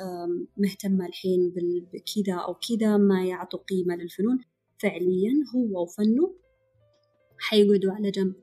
مهتمة 0.56 1.06
الحين 1.06 1.54
بكذا 1.92 2.34
أو 2.34 2.54
كذا 2.54 2.96
ما 2.96 3.24
يعطوا 3.24 3.60
قيمة 3.60 3.96
للفنون. 3.96 4.38
فعليا 4.78 5.32
هو 5.54 5.82
وفنه 5.82 6.34
حيقعدوا 7.38 7.92
على 7.92 8.10
جنب. 8.10 8.34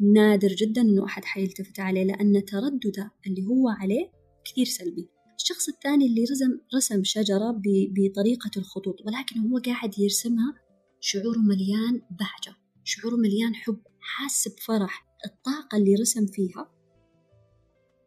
نادر 0.00 0.48
جدا 0.48 0.80
إنه 0.80 1.04
أحد 1.04 1.24
حيلتفت 1.24 1.80
عليه 1.80 2.04
لأن 2.04 2.44
تردده 2.44 3.10
اللي 3.26 3.46
هو 3.46 3.68
عليه 3.68 4.10
كثير 4.44 4.64
سلبي. 4.64 5.08
الشخص 5.40 5.68
الثاني 5.68 6.06
اللي 6.06 6.22
رسم 6.22 6.60
رسم 6.76 7.04
شجرة 7.04 7.60
بطريقة 7.66 8.50
الخطوط 8.56 9.00
ولكن 9.06 9.40
هو 9.40 9.58
قاعد 9.58 9.98
يرسمها 9.98 10.54
شعوره 11.00 11.38
مليان 11.38 12.02
بهجة 12.10 12.56
شعوره 12.84 13.16
مليان 13.16 13.54
حب 13.54 13.80
حاس 14.00 14.48
بفرح. 14.48 15.09
الطاقة 15.26 15.76
اللي 15.76 15.94
رسم 15.94 16.26
فيها 16.26 16.70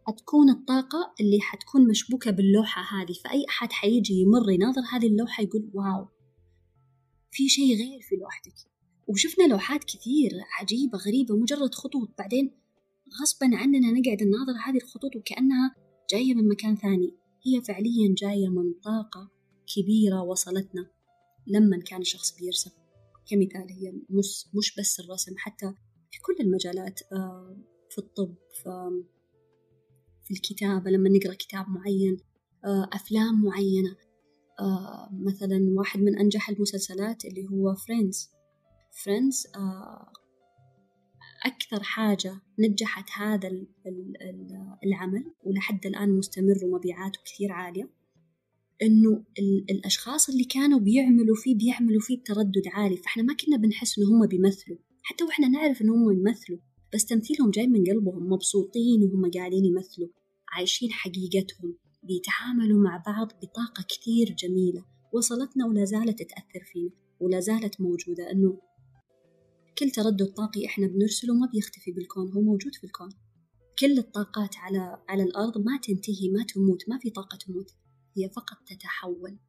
حتكون 0.07 0.49
الطاقة 0.49 1.13
اللي 1.19 1.39
حتكون 1.41 1.87
مشبوكة 1.87 2.31
باللوحة 2.31 3.01
هذه. 3.01 3.13
فأي 3.23 3.45
أحد 3.49 3.71
حيجي 3.71 4.13
يمر 4.13 4.51
يناظر 4.51 4.81
هذه 4.91 5.07
اللوحة 5.07 5.43
يقول 5.43 5.71
واو 5.73 6.07
في 7.31 7.49
شيء 7.49 7.75
غير 7.75 8.01
في 8.01 8.15
لوحتك. 8.15 8.53
وشفنا 9.07 9.47
لوحات 9.47 9.83
كثير 9.83 10.31
عجيبة 10.59 10.97
غريبة 10.97 11.35
مجرد 11.35 11.75
خطوط. 11.75 12.09
بعدين 12.17 12.51
غصبا 13.21 13.45
عننا 13.53 13.91
نقعد 13.91 14.23
نناظر 14.23 14.53
هذه 14.65 14.77
الخطوط 14.77 15.15
وكأنها 15.15 15.75
جاية 16.11 16.33
من 16.33 16.47
مكان 16.47 16.75
ثاني. 16.75 17.17
هي 17.45 17.61
فعليا 17.61 18.15
جاية 18.17 18.47
من 18.47 18.73
طاقة 18.73 19.31
كبيرة 19.75 20.21
وصلتنا 20.21 20.89
لما 21.47 21.77
كان 21.77 22.01
الشخص 22.01 22.37
بيرسم. 22.39 22.71
كمثال 23.25 23.71
هي 23.71 23.93
مش, 24.09 24.45
مش 24.53 24.75
بس 24.79 24.99
الرسم 24.99 25.33
حتى 25.37 25.73
في 26.13 26.21
كل 26.21 26.35
المجالات 26.39 26.99
في 27.89 27.97
الطب 27.97 28.35
في 30.23 30.31
الكتابة 30.31 30.91
لما 30.91 31.09
نقرأ 31.09 31.33
كتاب 31.33 31.65
معين 31.69 32.17
أفلام 32.93 33.43
معينة 33.43 33.95
مثلا 35.11 35.65
واحد 35.69 35.99
من 35.99 36.19
أنجح 36.19 36.49
المسلسلات 36.49 37.25
اللي 37.25 37.47
هو 37.47 37.75
Friends 37.75 38.29
Friends 39.03 39.47
أكثر 41.45 41.83
حاجة 41.83 42.41
نجحت 42.59 43.09
هذا 43.17 43.51
العمل 44.83 45.33
ولحد 45.43 45.85
الآن 45.85 46.09
مستمر 46.09 46.57
ومبيعاته 46.63 47.19
كثير 47.25 47.51
عالية 47.51 47.89
إنه 48.81 49.23
الأشخاص 49.69 50.29
اللي 50.29 50.43
كانوا 50.43 50.79
بيعملوا 50.79 51.35
فيه 51.35 51.55
بيعملوا 51.55 52.01
فيه 52.01 52.19
بتردد 52.19 52.67
عالي. 52.67 52.97
فإحنا 52.97 53.23
ما 53.23 53.33
كنا 53.33 53.57
بنحس 53.57 53.99
إن 53.99 54.03
هم 54.05 54.27
بيمثلوا. 54.27 54.77
حتى 55.03 55.23
وإحنا 55.23 55.47
نعرف 55.47 55.81
إن 55.81 55.89
هم 55.89 56.11
يمثلوا 56.11 56.59
بس 56.93 57.05
تمثيلهم 57.05 57.51
جاي 57.51 57.67
من 57.67 57.83
قلبهم 57.83 58.33
مبسوطين 58.33 59.03
وهم 59.03 59.31
قاعدين 59.31 59.65
يمثلوا 59.65 60.07
عايشين 60.49 60.91
حقيقتهم 60.91 61.77
بيتعاملوا 62.03 62.83
مع 62.83 63.03
بعض 63.07 63.27
بطاقة 63.27 63.85
كثير 63.89 64.35
جميلة 64.39 64.85
وصلتنا 65.13 65.65
ولا 65.65 65.85
زالت 65.85 66.19
تأثر 66.19 66.65
فينا 66.65 66.91
ولا 67.19 67.39
زالت 67.39 67.81
موجودة 67.81 68.31
إنه 68.31 68.57
كل 69.77 69.89
تردد 69.89 70.25
طاقي 70.25 70.65
إحنا 70.65 70.87
بنرسله 70.87 71.33
ما 71.33 71.47
بيختفي 71.53 71.91
بالكون 71.91 72.31
هو 72.31 72.41
موجود 72.41 72.75
في 72.75 72.83
الكون. 72.83 73.09
كل 73.79 73.97
الطاقات 73.97 74.57
على 74.57 74.97
على 75.09 75.23
الأرض 75.23 75.57
ما 75.57 75.77
تنتهي 75.77 76.29
ما 76.29 76.43
تموت 76.43 76.89
ما 76.89 76.97
في 76.97 77.09
طاقة 77.09 77.37
تموت 77.37 77.71
هي 78.17 78.29
فقط 78.29 78.57
تتحول. 78.67 79.39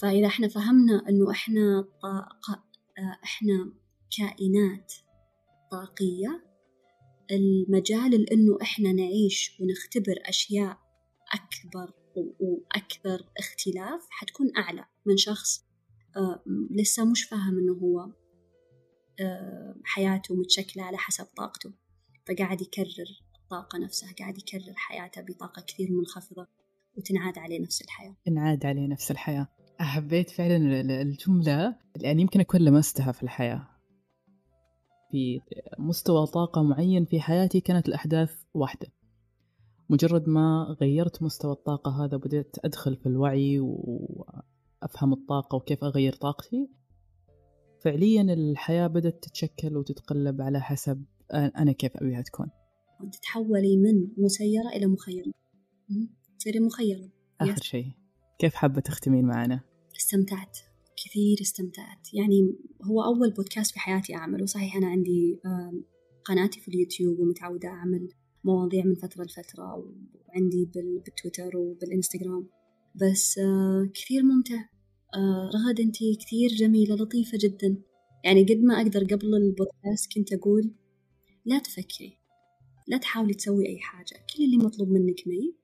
فإذا 0.00 0.26
إحنا 0.26 0.48
فهمنا 0.48 1.08
إنه 1.08 1.30
إحنا 1.30 1.88
طاقة 2.02 2.64
إحنا 3.24 3.72
كائنات 4.18 4.92
طاقية. 5.70 6.46
المجال 7.30 8.10
لإنه 8.10 8.58
إحنا 8.62 8.92
نعيش 8.92 9.60
ونختبر 9.60 10.14
أشياء 10.26 10.78
أكبر 11.34 11.92
وأكثر 12.40 13.30
اختلاف 13.38 14.06
حتكون 14.10 14.46
أعلى 14.56 14.84
من 15.06 15.16
شخص 15.16 15.64
لسه 16.70 17.04
مش 17.04 17.24
فاهم 17.24 17.58
إنه 17.58 17.72
هو 17.72 18.12
حياته 19.84 20.34
متشكلة 20.34 20.82
على 20.82 20.96
حسب 20.96 21.24
طاقته. 21.24 21.72
فقاعد 22.28 22.60
يكرر 22.62 23.20
الطاقة 23.42 23.78
نفسها 23.78 24.12
قاعد 24.18 24.38
يكرر 24.38 24.74
حياته 24.76 25.20
بطاقة 25.20 25.62
كثير 25.62 25.88
منخفضة 25.92 26.46
وتنعاد 26.96 27.38
عليه 27.38 27.60
نفس 27.60 27.82
الحياة. 27.82 28.16
انعاد 28.28 28.66
عليه 28.66 28.86
نفس 28.86 29.10
الحياة. 29.10 29.48
حبيت 29.80 30.30
فعلا 30.30 30.80
الجملة 31.02 31.76
يعني 31.96 32.22
يمكن 32.22 32.40
أكون 32.40 32.60
لمستها 32.60 33.12
في 33.12 33.22
الحياة. 33.22 33.75
في 35.16 35.40
مستوى 35.78 36.26
طاقة 36.26 36.62
معين 36.62 37.04
في 37.04 37.20
حياتي 37.20 37.60
كانت 37.60 37.88
الأحداث 37.88 38.42
واحدة. 38.54 38.86
مجرد 39.90 40.28
ما 40.28 40.76
غيرت 40.80 41.22
مستوى 41.22 41.52
الطاقة 41.52 42.04
هذا 42.04 42.16
بدأت 42.16 42.56
أدخل 42.64 42.96
في 42.96 43.06
الوعي 43.06 43.58
وأفهم 43.60 45.12
الطاقة 45.12 45.56
وكيف 45.56 45.84
أغير 45.84 46.12
طاقتي. 46.12 46.68
فعليا 47.84 48.22
الحياة 48.22 48.86
بدأت 48.86 49.24
تتشكل 49.24 49.76
وتتقلب 49.76 50.42
على 50.42 50.60
حسب 50.60 51.04
أنا 51.34 51.72
كيف 51.72 51.96
أبيها 51.96 52.22
تكون. 52.22 52.50
تتحولي 53.12 53.76
من 53.76 54.24
مسيرة 54.24 54.68
إلى 54.76 54.86
مخيرة. 54.86 55.32
تصيري 56.38 56.60
مخيرة. 56.60 57.08
آخر 57.40 57.62
شيء. 57.62 57.92
كيف 58.38 58.54
حابة 58.54 58.80
تختمين 58.80 59.24
معنا؟ 59.24 59.60
استمتعت. 59.96 60.58
كثير 61.04 61.38
استمتعت. 61.40 62.14
يعني 62.14 62.54
هو 62.82 63.02
أول 63.02 63.30
بودكاست 63.30 63.72
في 63.72 63.78
حياتي 63.78 64.14
أعمله. 64.14 64.46
صحيح 64.46 64.76
أنا 64.76 64.86
عندي 64.86 65.40
قناتي 66.24 66.60
في 66.60 66.68
اليوتيوب 66.68 67.18
ومتعودة 67.18 67.68
أعمل 67.68 68.08
مواضيع 68.44 68.84
من 68.84 68.94
فترة 68.94 69.24
لفترة 69.24 69.92
وعندي 70.28 70.70
بالتويتر 70.74 71.56
وبالإنستغرام. 71.56 72.48
بس 72.94 73.40
كثير 73.94 74.22
ممتع. 74.22 74.68
رغد 75.54 75.80
أنت 75.80 75.96
كثير 75.96 76.50
جميلة 76.50 76.94
لطيفة 76.94 77.38
جدا. 77.40 77.82
يعني 78.24 78.44
قد 78.44 78.58
ما 78.58 78.80
أقدر 78.82 79.04
قبل 79.04 79.34
البودكاست 79.34 80.14
كنت 80.14 80.32
أقول 80.32 80.70
لا 81.44 81.58
تفكري. 81.58 82.18
لا 82.88 82.96
تحاولي 82.96 83.34
تسوي 83.34 83.66
أي 83.66 83.78
حاجة. 83.78 84.26
كل 84.36 84.44
اللي 84.44 84.56
مطلوب 84.56 84.88
منك 84.88 85.26
me. 85.26 85.54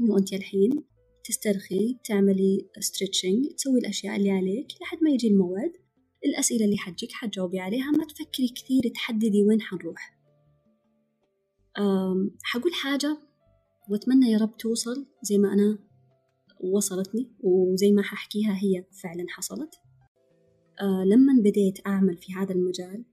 إنه 0.00 0.18
أنت 0.18 0.32
الحين 0.32 0.70
تسترخي 1.24 1.98
تعملي 2.04 2.68
stretching 2.80 3.46
تسوي 3.56 3.78
الأشياء 3.78 4.16
اللي 4.16 4.30
عليك 4.30 4.66
لحد 4.82 4.98
ما 5.02 5.10
يجي 5.10 5.28
الموعد. 5.28 5.72
الأسئلة 6.24 6.64
اللي 6.64 6.76
حجيك 6.76 7.12
حتجاوبي 7.12 7.60
عليها 7.60 7.90
ما 7.90 8.04
تفكري 8.04 8.48
كثير 8.48 8.92
تحددي 8.94 9.42
وين 9.42 9.60
حنروح. 9.60 10.20
حقول 12.42 12.74
حاجة 12.74 13.18
وأتمنى 13.90 14.30
يا 14.30 14.38
رب 14.38 14.56
توصل 14.56 15.06
زي 15.22 15.38
ما 15.38 15.52
أنا 15.52 15.78
وصلتني 16.60 17.32
وزي 17.40 17.92
ما 17.92 18.02
ححكيها 18.02 18.58
هي 18.62 18.84
فعلا 19.02 19.24
حصلت. 19.28 19.74
آه 20.80 21.04
لما 21.04 21.42
بديت 21.42 21.86
أعمل 21.86 22.16
في 22.16 22.32
هذا 22.32 22.54
المجال 22.54 23.04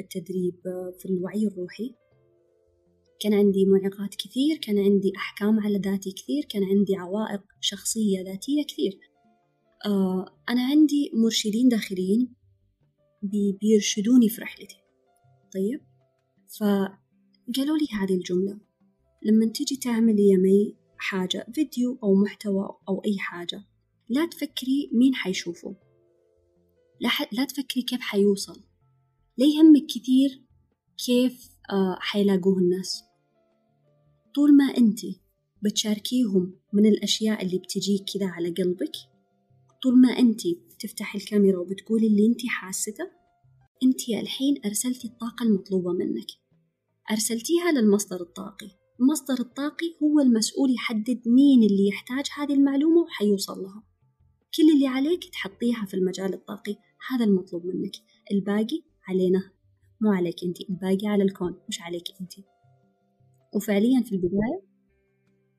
التدريب 0.00 0.60
في 0.98 1.06
الوعي 1.06 1.46
الروحي 1.46 1.94
كان 3.20 3.34
عندي 3.34 3.64
معيقات 3.64 4.14
كثير 4.14 4.56
كان 4.56 4.78
عندي 4.78 5.12
أحكام 5.16 5.60
على 5.60 5.78
ذاتي 5.78 6.12
كثير 6.12 6.44
كان 6.44 6.64
عندي 6.64 6.96
عوائق 6.96 7.42
شخصية 7.60 8.22
ذاتية 8.22 8.64
كثير. 8.64 8.98
آه 9.86 10.26
أنا 10.48 10.62
عندي 10.62 11.10
مرشدين 11.14 11.68
داخليين 11.68 12.34
بي 13.22 13.58
بيرشدوني 13.60 14.28
في 14.28 14.40
رحلتي. 14.40 14.76
طيب؟ 15.54 15.80
فقالوا 16.58 17.78
لي 17.78 17.86
هذه 18.00 18.14
الجملة. 18.14 18.58
لما 19.22 19.46
تجي 19.46 19.76
تعملي 19.76 20.28
يا 20.28 20.36
مي 20.36 20.76
حاجة 20.96 21.46
فيديو 21.54 21.98
أو 22.02 22.14
محتوى 22.14 22.68
أو 22.88 23.02
أي 23.04 23.18
حاجة 23.18 23.64
لا 24.08 24.26
تفكري 24.26 24.90
مين 24.92 25.14
حيشوفه. 25.14 25.76
لا, 27.00 27.08
ح... 27.08 27.32
لا 27.32 27.44
تفكري 27.44 27.82
كيف 27.82 28.00
حيوصل. 28.00 28.60
لا 29.38 29.46
يهمك 29.46 29.86
كثير 29.86 30.42
كيف 31.06 31.50
آه 31.70 31.96
حيلاقوه 32.00 32.58
الناس. 32.58 33.09
طول 34.34 34.56
ما 34.56 34.64
أنت 34.64 35.00
بتشاركيهم 35.62 36.54
من 36.72 36.86
الأشياء 36.86 37.44
اللي 37.44 37.58
بتجيك 37.58 38.04
كذا 38.14 38.26
على 38.26 38.50
قلبك 38.50 38.92
طول 39.82 40.00
ما 40.00 40.08
أنت 40.08 40.40
تفتحي 40.80 41.18
الكاميرا 41.18 41.58
وبتقولي 41.58 42.06
اللي 42.06 42.26
أنت 42.26 42.46
حاسته 42.46 43.20
أنت 43.82 44.08
الحين 44.08 44.54
أرسلتي 44.64 45.08
الطاقة 45.08 45.42
المطلوبة 45.42 45.92
منك. 45.92 46.26
أرسلتيها 47.10 47.72
للمصدر 47.72 48.20
الطاقي. 48.20 48.70
المصدر 49.00 49.40
الطاقي 49.40 49.86
هو 50.02 50.20
المسؤول 50.20 50.74
يحدد 50.74 51.22
مين 51.26 51.62
اللي 51.62 51.88
يحتاج 51.88 52.24
هذه 52.36 52.52
المعلومة 52.52 53.00
وحيوصل 53.00 53.62
لها. 53.62 53.82
كل 54.56 54.70
اللي 54.74 54.86
عليك 54.86 55.24
تحطيها 55.24 55.84
في 55.86 55.94
المجال 55.94 56.34
الطاقي. 56.34 56.76
هذا 57.08 57.24
المطلوب 57.24 57.66
منك. 57.66 57.96
الباقي 58.32 58.82
علينا. 59.08 59.52
مو 60.00 60.12
عليك 60.12 60.44
أنت 60.44 60.60
الباقي 60.70 61.06
على 61.06 61.24
الكون 61.24 61.54
مش 61.68 61.80
عليك 61.80 62.04
أنت. 62.20 62.32
وفعليا 63.52 64.02
في 64.02 64.12
البداية 64.12 64.62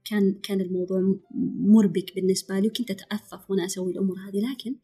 كان 0.06 0.34
كان 0.44 0.62
الموضوع 0.62 1.20
مربك 1.60 2.16
بالنسبة 2.16 2.60
لي 2.60 2.68
وكنت 2.68 2.92
أتأفف 2.92 3.52
وأنا 3.52 3.66
أسوي 3.66 3.92
الأمور 3.92 4.20
هذه 4.20 4.52
لكن 4.52 4.76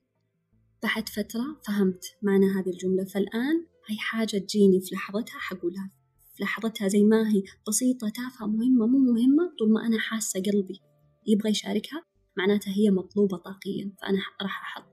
بعد 0.84 1.10
فترة 1.10 1.62
فهمت 1.68 2.04
معنى 2.22 2.46
هذه 2.46 2.70
الجملة. 2.70 3.06
فالآن 3.06 3.66
هي 3.88 3.98
حاجة 3.98 4.38
تجيني 4.38 4.82
في 4.82 4.96
لحظتها 4.96 5.40
حقولها 5.40 5.92
في 6.36 6.44
لحظتها 6.44 6.88
زي 6.88 7.04
ما 7.04 7.30
هي 7.30 7.44
بسيطة 7.68 8.10
تافهة 8.10 8.48
مهمة 8.48 8.88
مو 8.88 8.98
مهمة 8.98 9.56
طول 9.60 9.72
ما 9.72 9.88
أنا 9.88 10.00
حاسة 10.00 10.40
قلبي 10.40 10.82
يبغى 11.28 11.50
يشاركها 11.50 12.04
معناتها 12.38 12.74
هي 12.74 12.92
مطلوبة 12.92 13.38
طاقيا 13.38 13.92
فأنا 14.02 14.18
راح 14.42 14.62
أحط. 14.62 14.88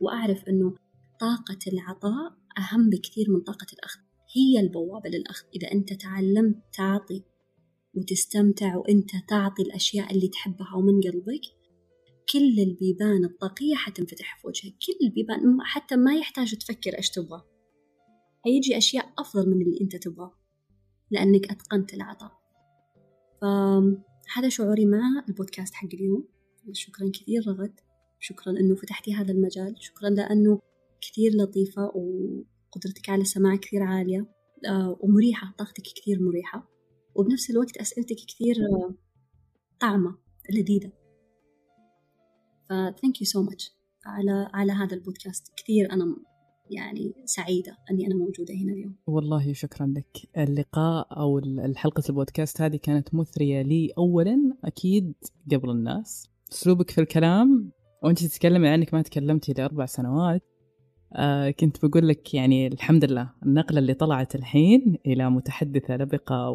وأعرف 0.00 0.44
أنه 0.48 0.74
طاقة 1.20 1.58
العطاء 1.72 2.36
أهم 2.58 2.90
بكثير 2.90 3.30
من 3.30 3.40
طاقة 3.40 3.66
الأخذ. 3.72 4.00
هي 4.36 4.60
البوابة 4.60 5.10
للأخذ. 5.10 5.44
إذا 5.56 5.72
أنت 5.72 5.92
تعلمت 5.92 6.56
تعطي 6.72 7.22
وتستمتع 7.96 8.76
وأنت 8.76 9.10
تعطي 9.28 9.62
الأشياء 9.62 10.14
اللي 10.14 10.28
تحبها 10.28 10.74
ومن 10.76 11.00
قلبك 11.00 11.42
كل 12.32 12.60
البيبان 12.60 13.24
الطاقية 13.24 13.74
حتنفتح 13.74 14.38
في 14.40 14.46
وجهك 14.46 14.74
كل 14.86 15.06
البيبان 15.06 15.58
حتى 15.62 15.96
ما 15.96 16.14
يحتاج 16.14 16.54
تفكر 16.54 16.96
إيش 16.96 17.10
تبغى. 17.10 17.42
هيجي 18.46 18.76
أشياء 18.76 19.12
أفضل 19.18 19.50
من 19.50 19.62
اللي 19.62 19.80
أنت 19.80 19.96
تبغاه 19.96 20.32
لأنك 21.10 21.50
أتقنت 21.50 21.94
العطاء. 21.94 22.32
فهذا 23.42 24.48
شعوري 24.48 24.86
مع 24.86 25.24
البودكاست 25.28 25.74
حق 25.74 25.88
اليوم. 25.94 26.28
شكرا 26.72 27.10
كثير 27.14 27.48
رغد. 27.48 27.80
شكرا 28.20 28.52
أنه 28.52 28.74
فتحتي 28.74 29.14
هذا 29.14 29.32
المجال. 29.32 29.76
شكرا 29.78 30.10
لأنه 30.10 30.60
كثير 31.00 31.32
لطيفة 31.36 31.82
وقدرتك 31.84 33.08
على 33.08 33.22
السماع 33.22 33.56
كثير 33.56 33.82
عالية 33.82 34.26
آه، 34.66 34.96
ومريحة 35.00 35.54
طاقتك 35.58 35.82
كثير 35.82 36.22
مريحة. 36.22 36.73
وبنفس 37.14 37.50
الوقت 37.50 37.76
أسئلتك 37.76 38.16
كثير 38.16 38.56
طعمة 39.80 40.18
لذيذة. 40.50 40.92
ف 42.68 42.72
thank 42.72 43.14
you 43.20 43.26
so 43.26 43.50
much 43.50 43.72
على 44.06 44.48
على 44.54 44.72
هذا 44.72 44.94
البودكاست. 44.96 45.52
كثير 45.56 45.92
أنا 45.92 46.16
يعني 46.70 47.12
سعيدة 47.24 47.76
أني 47.90 48.06
أنا 48.06 48.14
موجودة 48.14 48.54
هنا 48.54 48.72
اليوم. 48.72 48.96
والله 49.06 49.52
شكرا 49.52 49.86
لك. 49.96 50.28
اللقاء 50.38 51.18
أو 51.20 51.38
الحلقة 51.38 52.02
البودكاست 52.08 52.60
هذه 52.60 52.76
كانت 52.76 53.14
مثرية 53.14 53.62
لي 53.62 53.92
أولا 53.98 54.56
أكيد 54.64 55.14
قبل 55.52 55.70
الناس. 55.70 56.30
أسلوبك 56.52 56.90
في 56.90 57.00
الكلام 57.00 57.72
وأنت 58.02 58.24
تتكلمي 58.24 58.68
عنك 58.68 58.94
ما 58.94 59.02
تكلمتي 59.02 59.52
لأربع 59.52 59.86
سنوات. 59.86 60.42
آه 61.12 61.50
كنت 61.50 61.86
بقول 61.86 62.08
لك 62.08 62.34
يعني 62.34 62.66
الحمد 62.66 63.04
لله 63.04 63.30
النقلة 63.42 63.78
اللي 63.78 63.94
طلعت 63.94 64.34
الحين 64.34 64.98
إلى 65.06 65.30
متحدثة 65.30 65.96
لبقة 65.96 66.50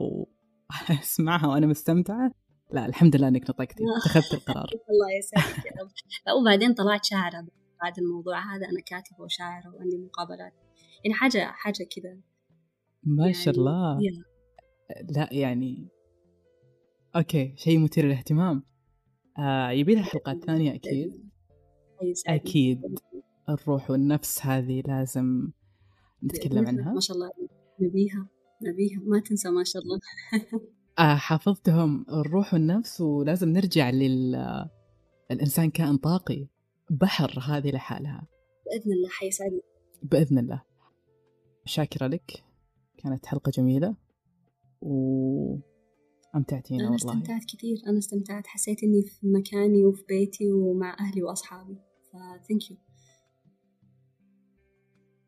وأسمعها 0.89 1.47
وأنا 1.47 1.67
مستمتعة. 1.67 2.31
لا 2.71 2.85
الحمد 2.85 3.15
لله 3.15 3.27
إنك 3.27 3.49
نطقتي. 3.49 3.83
اتخذت 3.97 4.33
القرار. 4.33 4.67
الله 4.91 5.11
يسعدك 5.17 5.65
يا 5.65 5.71
رب. 5.81 5.89
وبعدين 6.41 6.73
طلعت 6.73 7.05
شاعرة 7.05 7.47
بعد 7.81 7.97
الموضوع. 7.97 8.39
هذا 8.39 8.65
أنا 8.69 8.81
كاتبة 8.85 9.23
وشاعرة 9.23 9.75
وعندي 9.75 9.97
مقابلات. 9.97 10.53
يعني 11.05 11.13
حاجة 11.13 11.51
حاجة 11.51 11.87
كذا. 11.95 12.17
ما 13.03 13.23
يعني 13.23 13.33
شاء 13.33 13.53
الله. 13.53 13.97
يا. 14.01 14.23
لا 15.15 15.29
يعني 15.31 15.89
أوكي 17.15 17.53
شيء 17.57 17.79
مثير 17.79 18.05
للاهتمام. 18.05 18.63
آه 19.39 19.69
يبي 19.69 19.95
لها 19.95 20.03
حلقات 20.03 20.45
ثانية 20.45 20.75
أكيد. 20.75 21.29
أكيد. 22.27 22.81
الروح 23.49 23.91
والنفس 23.91 24.45
هذه 24.45 24.81
لازم 24.87 25.51
نتكلم 26.23 26.67
عنها. 26.67 26.93
ما 26.93 26.99
شاء 26.99 27.17
الله 27.17 27.31
نبيها. 27.81 28.27
نبيها 28.61 28.99
ما 28.99 29.19
تنسى 29.19 29.49
ما 29.49 29.63
شاء 29.63 29.81
الله. 29.81 29.99
آه 30.99 31.15
حافظتهم 31.15 32.05
الروح 32.09 32.53
والنفس 32.53 33.01
ولازم 33.01 33.49
نرجع 33.49 33.89
لل 33.89 34.35
الإنسان 35.31 35.69
كائن 35.69 35.97
طاقي. 35.97 36.47
بحر 36.91 37.39
هذه 37.47 37.71
لحالها. 37.71 38.27
بإذن 38.65 38.93
الله 38.93 39.09
حيسعدني. 39.09 39.61
بإذن 40.03 40.37
الله. 40.37 40.61
شاكرة 41.65 42.07
لك. 42.07 42.43
كانت 42.97 43.25
حلقة 43.25 43.49
جميلة. 43.49 43.95
و 44.81 45.55
أمتعتينا 46.35 46.83
أنا 46.83 46.91
والله. 46.91 47.13
استمتعت 47.13 47.45
كثير. 47.45 47.77
أنا 47.87 47.97
استمتعت. 47.97 48.47
حسيت 48.47 48.83
إني 48.83 49.01
في 49.01 49.27
مكاني 49.27 49.85
وفي 49.85 50.03
بيتي 50.09 50.51
ومع 50.51 50.97
أهلي 50.99 51.23
وأصحابي. 51.23 51.77
فثانك 52.11 52.71
يو 52.71 52.77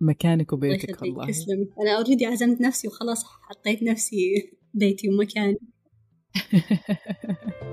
مكانك 0.02 0.54
وبيتك 0.54 1.02
والله. 1.02 1.28
تسلمي 1.28 1.68
أنا 1.82 1.98
أوريدي 1.98 2.26
عزمت 2.26 2.62
نفسي 2.62 2.88
وخلاص 2.88 3.26
حطيت 3.26 3.84
نفسي 3.84 4.52
بيتي 4.74 5.10
ومكاني. 5.10 5.58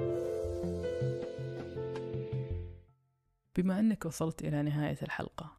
بما 3.56 3.80
أنك 3.80 4.06
وصلت 4.06 4.44
إلى 4.44 4.62
نهاية 4.62 4.98
الحلقة 5.02 5.58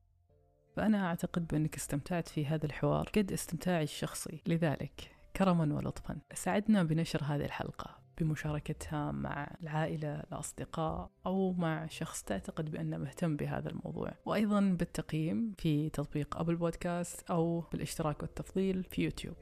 فأنا 0.75 1.05
أعتقد 1.05 1.47
بأنك 1.47 1.75
استمتعت 1.75 2.27
في 2.27 2.45
هذا 2.45 2.65
الحوار. 2.65 3.09
قد 3.15 3.31
استمتاعي 3.31 3.83
الشخصي. 3.83 4.41
لذلك 4.47 5.11
كرما 5.35 5.75
ولطفا. 5.75 6.17
ساعدنا 6.33 6.83
بنشر 6.83 7.23
هذه 7.23 7.45
الحلقة. 7.45 7.98
بمشاركتها 8.19 9.11
مع 9.11 9.55
العائلة 9.63 10.19
الأصدقاء 10.19 11.09
أو 11.25 11.53
مع 11.53 11.87
شخص 11.87 12.23
تعتقد 12.23 12.71
بأنه 12.71 12.97
مهتم 12.97 13.35
بهذا 13.35 13.69
الموضوع. 13.69 14.11
وأيضا 14.25 14.59
بالتقييم 14.59 15.53
في 15.57 15.89
تطبيق 15.89 16.37
أبل 16.37 16.55
بودكاست 16.55 17.29
أو 17.29 17.59
بالاشتراك 17.59 18.21
والتفضيل 18.21 18.83
في 18.83 19.03
يوتيوب. 19.03 19.35